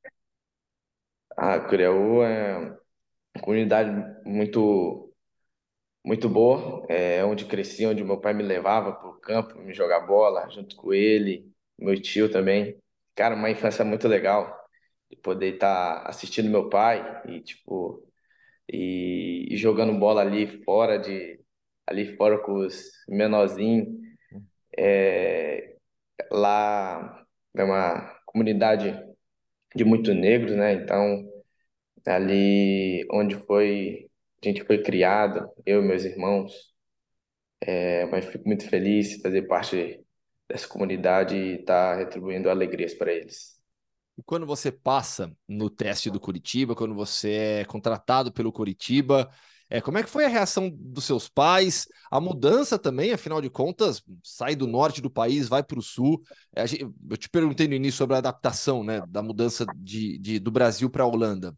[1.35, 2.57] Ah, Curiaú é
[3.35, 3.91] uma comunidade
[4.25, 5.11] muito
[6.05, 10.01] muito boa, é onde cresci, onde meu pai me levava para o campo, me jogar
[10.01, 12.79] bola junto com ele, meu tio também.
[13.13, 14.55] Cara, uma infância muito legal
[15.09, 18.07] de poder estar tá assistindo meu pai e tipo
[18.69, 21.39] e, jogando bola ali fora de
[21.87, 23.87] ali fora com os menorzinhos.
[24.77, 25.75] É,
[26.31, 27.25] lá
[27.55, 28.93] é uma comunidade
[29.75, 30.73] de muito negros, né?
[30.73, 31.25] Então
[32.05, 34.09] ali onde foi
[34.43, 36.53] a gente foi criado, eu e meus irmãos.
[37.61, 39.99] É, mas fico muito feliz de fazer parte
[40.47, 43.54] dessa comunidade e estar tá retribuindo alegrias para eles.
[44.17, 49.29] E quando você passa no teste do Curitiba, quando você é contratado pelo Curitiba,
[49.69, 51.87] é, como é que foi a reação dos seus pais?
[52.09, 56.21] A mudança também, afinal de contas, sai do norte do país, vai para o sul.
[56.55, 56.63] É,
[57.09, 60.89] eu te perguntei no início sobre a adaptação né, da mudança de, de do Brasil
[60.89, 61.57] para a Holanda.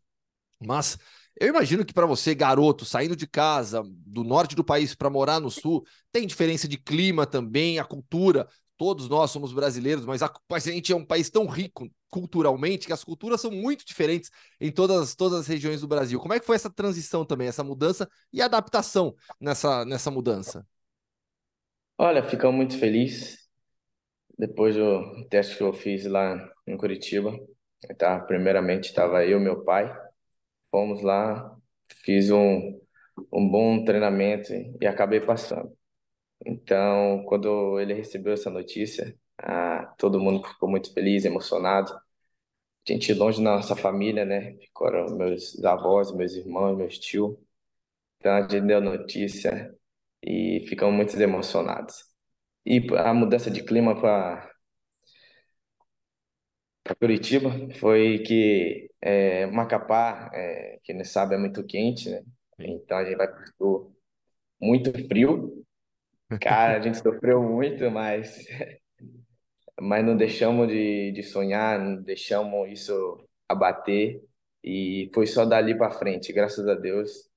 [0.66, 0.98] Mas
[1.40, 5.40] eu imagino que para você, garoto, saindo de casa, do norte do país para morar
[5.40, 8.48] no sul, tem diferença de clima também, a cultura
[8.78, 12.94] todos nós somos brasileiros, mas a, a, gente é um país tão rico culturalmente que
[12.94, 16.20] as culturas são muito diferentes em todas, todas as regiões do Brasil.
[16.20, 20.66] Como é que foi essa transição também, essa mudança e adaptação nessa, nessa mudança?
[21.98, 23.48] Olha, ficamos muito felizes
[24.38, 27.38] depois do teste que eu fiz lá em Curitiba.
[27.98, 28.20] Tá?
[28.20, 29.92] Primeiramente estava eu e meu pai,
[30.72, 31.56] fomos lá,
[32.04, 32.80] fiz um,
[33.32, 34.52] um bom treinamento
[34.82, 35.76] e acabei passando.
[36.46, 41.94] Então, quando ele recebeu essa notícia, ah, todo mundo ficou muito feliz, emocionado.
[41.94, 44.56] A gente longe da nossa família, né?
[44.58, 47.36] Ficaram meus avós, meus irmãos, meus tios.
[48.20, 49.74] Então, a gente deu notícia
[50.24, 52.06] e ficamos muito emocionados.
[52.66, 54.52] E a mudança de clima para
[57.00, 57.50] Curitiba
[57.80, 62.24] foi que é, Macapá, é, quem não sabe, é muito quente, né?
[62.60, 63.44] Então a gente vai para
[64.60, 65.66] muito frio
[66.42, 68.46] Cara, a gente sofreu muito, mas,
[69.80, 74.22] mas não deixamos de, de sonhar, não deixamos isso abater
[74.64, 77.30] e foi só dali para frente, graças a Deus,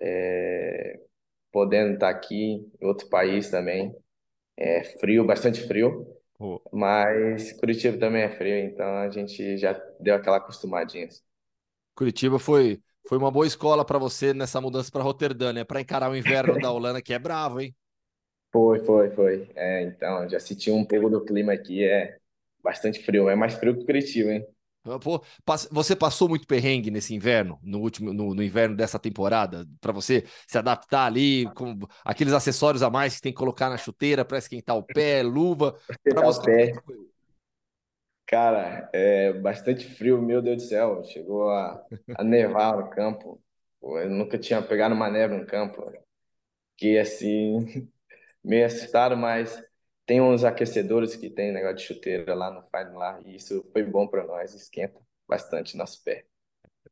[0.00, 1.00] é,
[1.52, 3.94] podendo estar tá aqui em outro país também.
[4.56, 6.04] É frio, bastante frio,
[6.38, 6.60] oh.
[6.72, 11.08] mas Curitiba também é frio, então a gente já deu aquela acostumadinha.
[11.94, 15.64] Curitiba foi, foi uma boa escola para você nessa mudança para Roterdã, né?
[15.64, 17.74] Para encarar o inverno da Holanda, que é bravo, hein?
[18.50, 19.50] Foi, foi, foi.
[19.54, 22.16] É, então, já senti um pouco do clima aqui, é
[22.62, 24.46] bastante frio, é mais frio que Curitiba, hein?
[24.84, 25.22] Ah, pô,
[25.70, 30.24] você passou muito perrengue nesse inverno, no último, no, no inverno dessa temporada, para você
[30.46, 34.38] se adaptar ali com aqueles acessórios a mais que tem que colocar na chuteira para
[34.38, 36.72] esquentar o pé, luva, para você.
[36.72, 36.72] Pé.
[38.26, 41.02] Cara, é bastante frio, meu Deus do céu.
[41.04, 41.82] Chegou a,
[42.14, 43.42] a nevar no campo.
[43.82, 45.90] Eu nunca tinha pegado uma neve no campo.
[46.76, 47.88] Que assim,
[48.44, 49.62] meio assustado, mas
[50.06, 53.82] tem uns aquecedores que tem negócio de chuteira lá no Fine lá, e isso foi
[53.82, 54.98] bom para nós, esquenta.
[55.28, 56.24] bastante nosso pé.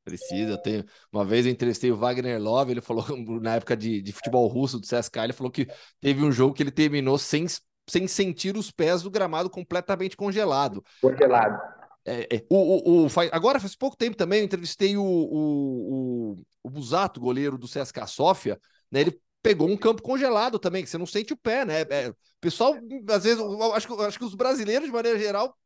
[0.05, 0.85] Precisa, eu tenho.
[1.10, 3.05] Uma vez eu entrevistei o Wagner Love, ele falou,
[3.40, 5.66] na época de, de futebol russo do CSK, ele falou que
[6.01, 7.47] teve um jogo que ele terminou sem,
[7.89, 10.85] sem sentir os pés do gramado completamente congelado.
[11.01, 11.59] Congelado.
[12.05, 16.36] É, é, o, o, o, agora, faz pouco tempo também, eu entrevistei o, o, o,
[16.62, 18.60] o Busato, goleiro do CSK Sofia,
[18.90, 19.01] né?
[19.01, 21.82] Ele pegou um campo congelado também, que você não sente o pé, né?
[21.82, 22.74] É, pessoal,
[23.09, 25.56] às vezes, eu acho, eu acho que os brasileiros, de maneira geral,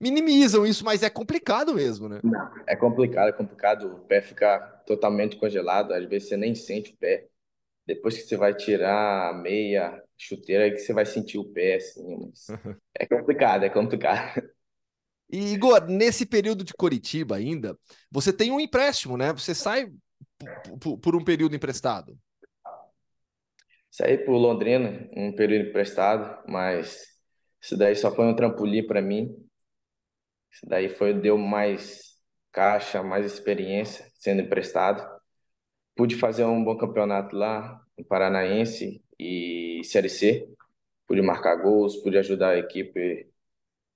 [0.00, 2.18] minimizam isso, mas é complicado mesmo, né?
[2.24, 3.86] Não, é complicado, é complicado.
[3.86, 7.28] O pé ficar totalmente congelado, às vezes você nem sente o pé.
[7.86, 11.76] Depois que você vai tirar a meia, chuteira, é que você vai sentir o pé,
[11.76, 12.18] assim.
[12.18, 12.48] Mas
[12.98, 14.42] é complicado, é complicado.
[15.30, 17.78] E, Igor, nesse período de Coritiba ainda,
[18.10, 19.32] você tem um empréstimo, né?
[19.34, 19.88] Você sai
[21.00, 22.18] por um período emprestado.
[23.98, 27.04] Saí por Londrina, um período emprestado, mas
[27.60, 29.34] isso daí só foi um trampolim para mim.
[30.52, 32.16] Isso daí foi deu mais
[32.52, 35.04] caixa, mais experiência sendo emprestado.
[35.96, 40.48] Pude fazer um bom campeonato lá, em Paranaense e Série C.
[41.04, 43.28] Pude marcar gols, pude ajudar a equipe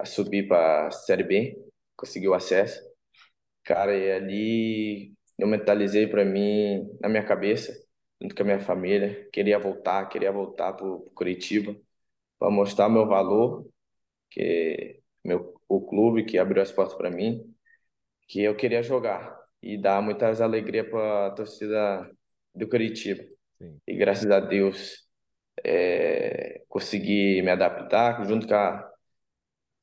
[0.00, 1.56] a subir para a Série B,
[1.96, 2.82] conseguiu acesso.
[3.62, 7.72] Cara, e ali eu mentalizei para mim, na minha cabeça,
[8.22, 11.76] junto com a minha família, queria voltar, queria voltar para Curitiba
[12.38, 13.66] para mostrar meu valor,
[14.30, 17.42] que meu o clube que abriu as portas para mim,
[18.28, 22.10] que eu queria jogar e dar muitas alegrias para a torcida
[22.54, 23.22] do Curitiba.
[23.58, 23.78] Sim.
[23.86, 25.08] E graças a Deus
[25.64, 28.92] é, consegui me adaptar junto com a,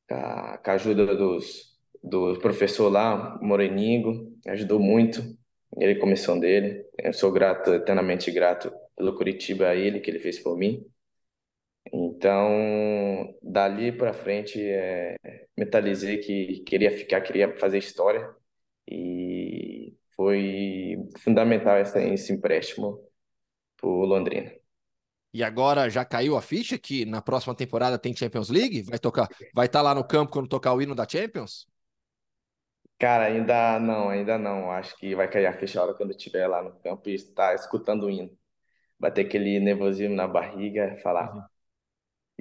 [0.08, 1.70] com a, com a ajuda dos
[2.02, 5.22] do professor lá, Moreningo, ajudou muito,
[5.78, 6.86] ele comissão dele.
[7.04, 10.86] Eu sou grato, eternamente grato pelo Curitiba a ele que ele fez por mim.
[11.92, 15.16] Então, dali para frente, é,
[15.58, 18.30] mentalizei que queria ficar, queria fazer história
[18.90, 23.00] e foi fundamental essa, esse empréstimo
[23.78, 24.52] para o Londrina.
[25.34, 28.82] E agora já caiu a ficha que na próxima temporada tem Champions League?
[28.82, 31.68] Vai tocar, vai estar tá lá no campo quando tocar o hino da Champions?
[33.00, 34.72] Cara, ainda não, ainda não.
[34.72, 37.56] Acho que vai cair a ficha a hora quando estiver lá no campo e estar
[37.56, 38.38] escutando o hino.
[39.00, 41.44] Vai ter aquele nervosismo na barriga, falar, uhum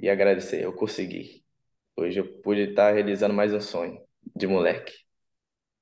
[0.01, 0.63] e agradecer.
[0.63, 1.43] Eu consegui.
[1.95, 4.01] Hoje eu pude estar realizando mais um sonho
[4.35, 4.93] de moleque.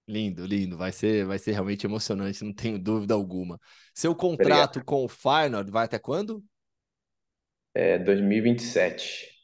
[0.07, 0.77] Lindo, lindo.
[0.77, 3.59] Vai ser, vai ser realmente emocionante, não tenho dúvida alguma.
[3.93, 6.43] Seu contrato com o Feyenoord vai até quando?
[7.73, 9.36] É 2027.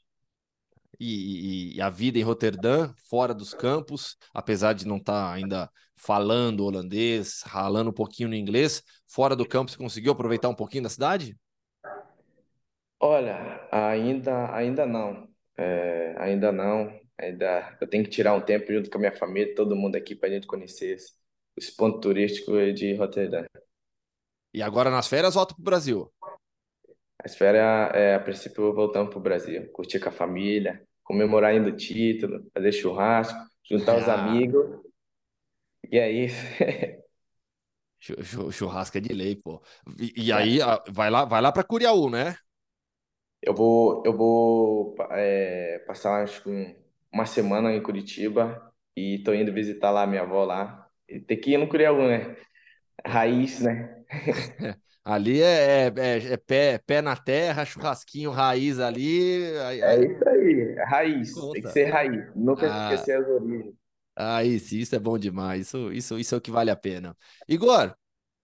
[1.03, 5.33] E, e, e, a vida em Roterdã, fora dos campos, apesar de não estar tá
[5.33, 10.55] ainda falando holandês, ralando um pouquinho no inglês, fora do campo, você conseguiu aproveitar um
[10.55, 11.37] pouquinho da cidade?
[13.01, 15.27] Olha, ainda, ainda não.
[15.57, 16.97] É, ainda não.
[17.17, 20.15] Ainda eu tenho que tirar um tempo junto com a minha família, todo mundo aqui
[20.15, 21.11] para a gente conhecer esse-
[21.57, 23.43] os pontos turísticos de Roterdã.
[24.53, 26.13] E agora nas férias volta para o Brasil.
[27.21, 31.69] As férias, é, a princípio, voltamos para o Brasil, curtir com a família, comemorar ainda
[31.69, 34.81] o título, fazer churrasco, juntar os Ah, amigos,
[35.91, 36.43] e é isso.
[38.51, 39.61] churrasco é de lei, pô.
[39.99, 40.59] E, e aí,
[40.91, 42.35] vai lá, vai lá para Curiaú, né?
[43.41, 46.77] Eu vou, eu vou é, passar acho que
[47.11, 50.89] uma semana em Curitiba e tô indo visitar lá minha avó lá.
[51.07, 52.35] E tem que ir no Curiaú, né?
[53.05, 54.05] Raiz, né?
[55.05, 59.43] Ali é, é, é, é pé, pé na terra, churrasquinho raiz ali.
[59.43, 61.33] É isso aí, raiz.
[61.33, 62.25] Tem que ser raiz.
[62.35, 63.73] Nunca ah, esquecer as origens.
[64.15, 65.67] Ah, isso, isso é bom demais.
[65.67, 67.17] Isso, isso, isso é o que vale a pena.
[67.47, 67.93] Igor,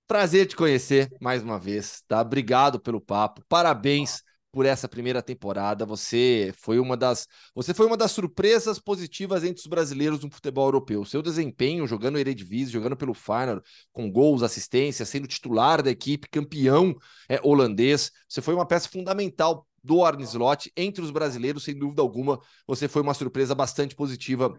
[0.07, 2.21] prazer te conhecer mais uma vez, tá?
[2.21, 3.41] Obrigado pelo papo.
[3.47, 5.85] Parabéns por essa primeira temporada.
[5.85, 10.65] Você foi uma das, você foi uma das surpresas positivas entre os brasileiros no futebol
[10.65, 11.05] europeu.
[11.05, 13.61] Seu desempenho jogando Eredivisie, jogando pelo Feyenoord,
[13.91, 16.95] com gols, assistência, sendo titular da equipe, campeão
[17.27, 18.11] é, holandês.
[18.27, 22.39] Você foi uma peça fundamental do Arne Slot entre os brasileiros, sem dúvida alguma.
[22.67, 24.53] Você foi uma surpresa bastante positiva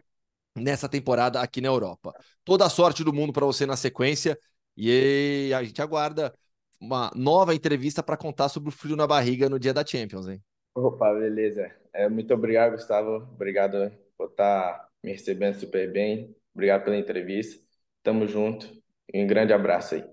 [0.55, 2.13] nessa temporada aqui na Europa.
[2.45, 4.39] Toda a sorte do mundo para você na sequência
[4.77, 6.35] e a gente aguarda
[6.81, 10.43] uma nova entrevista para contar sobre o frio na barriga no dia da Champions, hein?
[10.75, 11.71] Opa, beleza.
[11.93, 13.17] É, muito obrigado, Gustavo.
[13.35, 16.35] Obrigado por estar tá me recebendo super bem.
[16.55, 17.63] Obrigado pela entrevista.
[18.03, 18.81] Tamo junto.
[19.13, 20.05] E um grande abraço aí.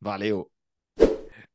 [0.00, 0.50] Valeu.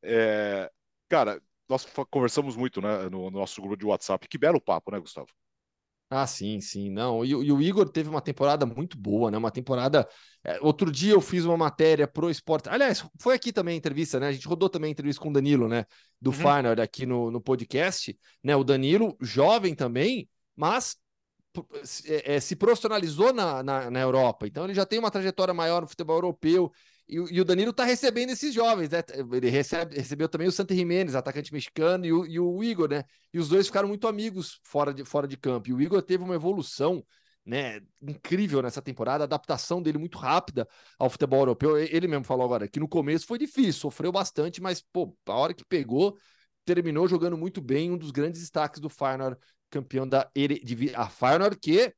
[0.04, 0.70] É,
[1.08, 4.28] cara, nós conversamos muito né, no nosso grupo de WhatsApp.
[4.28, 5.30] Que belo papo, né, Gustavo?
[6.10, 6.90] Ah, sim, sim.
[6.90, 9.38] Não, e, e, o Igor teve uma temporada muito boa, né?
[9.38, 10.08] Uma temporada.
[10.44, 12.68] É, outro dia eu fiz uma matéria pro esporte.
[12.68, 14.30] Aliás, foi aqui também a entrevista, né?
[14.30, 15.86] A gente rodou também a entrevista com o Danilo, né?
[16.20, 16.36] Do uhum.
[16.36, 18.56] Final aqui no, no podcast, né?
[18.56, 20.98] O Danilo, jovem também, mas
[22.06, 25.82] é, é, se profissionalizou na, na, na, Europa, então ele já tem uma trajetória maior
[25.82, 26.72] no futebol europeu.
[27.10, 29.02] E, e o Danilo está recebendo esses jovens, né?
[29.34, 33.04] Ele recebe, recebeu também o Santo Jimenez, atacante mexicano, e o, e o Igor, né?
[33.34, 35.70] E os dois ficaram muito amigos fora de, fora de campo.
[35.70, 37.04] E o Igor teve uma evolução
[37.44, 40.68] né, incrível nessa temporada, a adaptação dele muito rápida
[41.00, 41.78] ao futebol europeu.
[41.80, 45.54] Ele mesmo falou agora que no começo foi difícil, sofreu bastante, mas pô, a hora
[45.54, 46.16] que pegou,
[46.64, 49.36] terminou jogando muito bem, um dos grandes destaques do Feyenoord,
[49.72, 50.30] campeão da
[50.96, 51.92] a Feyenoord que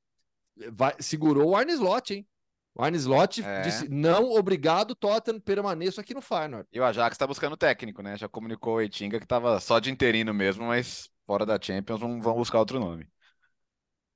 [0.72, 2.28] vai, segurou o Arne Slot, hein?
[2.74, 3.62] O Arne Slot é.
[3.62, 6.68] disse: não, obrigado, Tottenham, permaneço aqui no Feyenoord.
[6.72, 8.18] E o Ajax está buscando técnico, né?
[8.18, 12.22] Já comunicou o Eitinga que estava só de interino mesmo, mas fora da Champions vão,
[12.22, 13.08] vão buscar outro nome.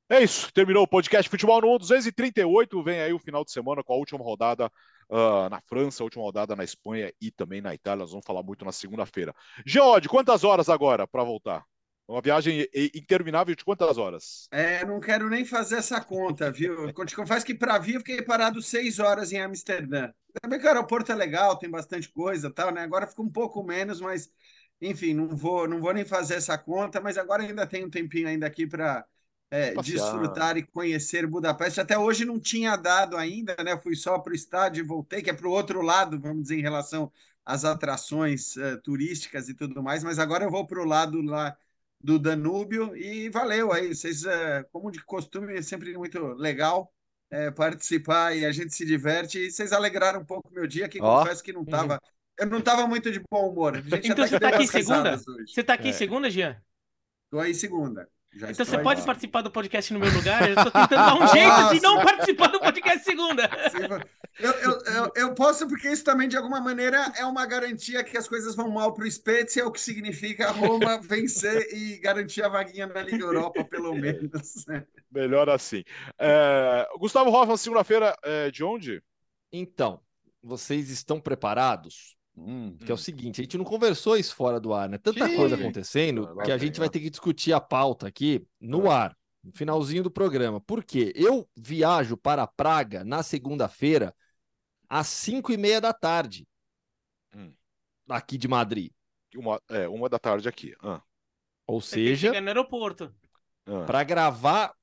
[0.07, 2.83] É isso, terminou o podcast Futebol no 1 238.
[2.83, 4.71] Vem aí o final de semana com a última rodada
[5.09, 8.01] uh, na França, a última rodada na Espanha e também na Itália.
[8.01, 9.33] Nós vamos falar muito na segunda-feira.
[9.65, 11.65] Geode, quantas horas agora para voltar?
[12.07, 14.47] Uma viagem interminável de quantas horas?
[14.51, 16.93] É, não quero nem fazer essa conta, viu?
[16.93, 20.11] Confesso que para vir eu fiquei parado seis horas em Amsterdã.
[20.39, 22.81] Também que o aeroporto é legal, tem bastante coisa tal, né?
[22.81, 24.31] Agora fica um pouco menos, mas
[24.79, 28.27] enfim, não vou, não vou nem fazer essa conta, mas agora ainda tem um tempinho
[28.27, 29.05] ainda aqui para
[29.49, 31.81] é, desfrutar e conhecer Budapeste.
[31.81, 33.77] Até hoje não tinha dado ainda, né?
[33.77, 36.59] Fui só para o estádio e voltei, que é para o outro lado, vamos dizer,
[36.59, 37.11] em relação
[37.43, 41.55] às atrações uh, turísticas e tudo mais, mas agora eu vou para o lado lá
[42.05, 43.95] do Danúbio e valeu aí.
[43.95, 46.93] Vocês, uh, como de costume, é sempre muito legal
[47.33, 49.39] uh, participar e a gente se diverte.
[49.39, 51.01] E vocês alegraram um pouco meu dia, que oh.
[51.01, 51.93] confesso que não estava.
[51.93, 51.99] Uhum.
[52.37, 53.77] Eu não estava muito de bom humor.
[54.03, 55.17] então você está aqui segunda?
[55.17, 55.93] Você está aqui é.
[55.93, 56.61] segunda, Jean?
[57.25, 58.07] Estou aí segunda.
[58.35, 60.41] Já então você pode participar do podcast no meu lugar?
[60.49, 63.49] Eu estou tentando dar um jeito de não participar do podcast segunda.
[64.37, 68.17] Eu, eu, eu, eu, posso, porque isso também, de alguma maneira, é uma garantia que
[68.17, 72.49] as coisas vão mal para o Spezia, o que significa Roma vencer e garantir a
[72.49, 74.65] vaguinha na Liga Europa, pelo menos.
[75.09, 75.85] Melhor assim.
[76.19, 79.01] É, Gustavo Hoffman, segunda-feira, é, de onde?
[79.49, 80.01] Então,
[80.43, 84.73] vocês estão preparados Hum, que é o seguinte, a gente não conversou isso fora do
[84.73, 84.97] ar, né?
[84.97, 85.37] Tanta Sim.
[85.37, 89.53] coisa acontecendo que a gente vai ter que discutir a pauta aqui no ar, no
[89.53, 90.59] finalzinho do programa.
[90.59, 91.13] Por quê?
[91.15, 94.13] Eu viajo para Praga na segunda-feira
[94.89, 96.45] às 5 e meia da tarde,
[97.33, 97.53] hum.
[98.09, 98.91] aqui de Madrid.
[99.35, 100.75] Uma, é, uma da tarde aqui.
[100.81, 101.01] Ah.
[101.65, 103.13] Ou seja, no aeroporto.
[103.65, 103.85] Ah.
[103.85, 104.73] Para gravar.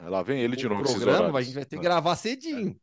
[0.00, 0.82] Lá vem ele de novo.
[0.82, 1.90] Programa, a gente vai ter que ah.
[1.90, 2.78] gravar cedinho.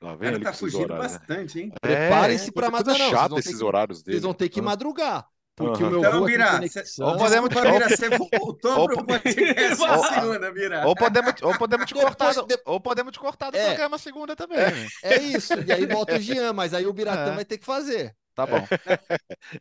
[0.00, 1.18] Lá vem ele tá fugindo horários, né?
[1.18, 1.62] bastante, né?
[1.64, 1.72] hein?
[1.80, 3.10] Preparem-se é, para madrugar.
[3.10, 4.14] chato esses que, horários dele.
[4.14, 5.26] Vocês vão ter que madrugar.
[5.56, 5.88] Porque uhum.
[5.88, 6.60] o meu então, voo Bira,
[7.00, 7.60] ou podemos te...
[7.60, 10.86] Bira, você voltou pro podcast na segunda, Bira.
[10.86, 12.32] Ou podemos, ou podemos te cortar,
[12.64, 14.60] ou podemos te cortar do é, programa segunda também.
[15.02, 15.54] É, é isso.
[15.66, 17.34] E aí volta o Jean, mas aí o Biratã é.
[17.34, 18.14] vai ter que fazer.
[18.36, 18.64] Tá bom.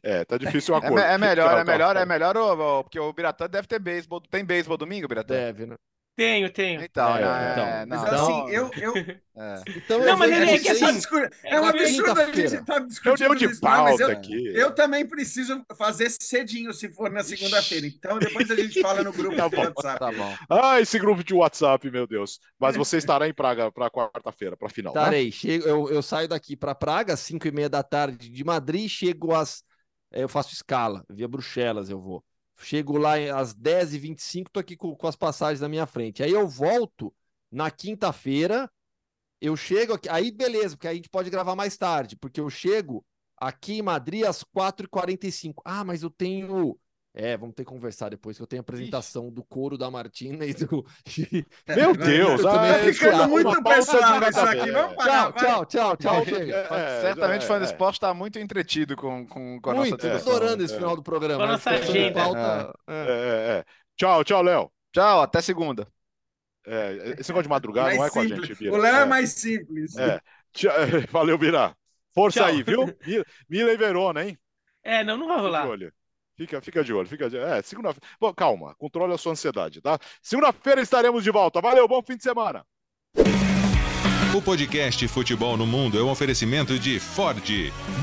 [0.04, 1.00] É, tá difícil o acordo.
[1.00, 2.36] É, é melhor, é melhor, é melhor,
[2.84, 4.22] porque o Biratã deve ter beisebol.
[4.22, 5.34] Tem beisebol domingo, Biratã?
[5.34, 5.76] Deve, né?
[6.18, 6.84] Tenho, tenho.
[6.84, 7.52] Então, é, né?
[7.52, 8.72] então, não, mas então, assim, eu.
[8.82, 8.94] eu...
[9.36, 9.62] É.
[9.76, 10.84] Então, não, mas ele é que assim.
[11.44, 13.36] É um absurdo a gente estar tá discutindo.
[13.36, 14.48] de isso, mas eu, aqui.
[14.48, 17.86] eu também preciso fazer cedinho se for na segunda-feira.
[17.86, 20.00] Então, depois a gente fala no grupo tá do WhatsApp.
[20.00, 20.36] Tá bom.
[20.50, 22.40] Ah, esse grupo de WhatsApp, meu Deus.
[22.60, 24.96] Mas você estará em Praga para quarta-feira, para final.
[24.96, 25.00] Né?
[25.00, 25.26] Estarei.
[25.26, 25.32] Né?
[25.32, 28.90] Chego, eu, eu saio daqui para Praga às 5 e meia da tarde de Madrid,
[28.90, 29.64] chego às.
[30.12, 32.24] Eu faço escala, via Bruxelas eu vou.
[32.60, 36.24] Chego lá às 10h25, tô aqui com, com as passagens na minha frente.
[36.24, 37.14] Aí eu volto
[37.52, 38.70] na quinta-feira,
[39.42, 42.50] eu chego aqui, aí beleza, porque aí a gente pode gravar mais tarde, porque eu
[42.50, 43.06] chego
[43.38, 45.62] aqui em Madrid às 4h45.
[45.66, 46.80] Ah, mas eu tenho
[47.20, 49.34] é, vamos ter que conversar depois, que eu tenho a apresentação Ixi.
[49.34, 50.86] do coro da Martina e do.
[51.76, 52.46] Meu Deus!
[52.46, 54.72] Ah, tá ficando muito pesado isso aqui.
[54.72, 56.38] Vamos parar, tchau, tchau, tchau, tchau.
[56.78, 60.10] É, Certamente o fã do esporte está muito entretido com, com, com a muito, nossa
[60.10, 61.38] Muito, adorando esse final do programa.
[61.38, 62.22] Com a nossa agenda.
[62.88, 63.66] É,
[63.96, 64.72] tchau, tchau, Léo.
[64.94, 65.88] Tchau, até segunda.
[66.68, 68.74] É, esse negócio de madrugada não é com a gente, Bira.
[68.74, 69.98] O Léo é mais simples.
[69.98, 70.22] É.
[71.10, 71.76] Valeu, Bira.
[72.14, 72.50] Força tchau.
[72.50, 72.96] aí, viu?
[73.50, 74.38] Mila e Verona, hein?
[74.84, 75.68] É, não, não vai rolar.
[76.38, 78.06] Fica, fica de olho, fica de É, segunda-feira.
[78.22, 79.98] Bom, calma, controle a sua ansiedade, tá?
[80.22, 81.60] Segunda-feira estaremos de volta.
[81.60, 82.64] Valeu, bom fim de semana.
[84.36, 87.44] O podcast Futebol no Mundo é um oferecimento de Ford,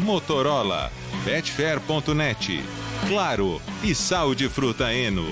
[0.04, 0.90] Motorola,
[1.24, 2.60] Betfair.net,
[3.06, 5.26] Claro e Sal de Fruta Eno.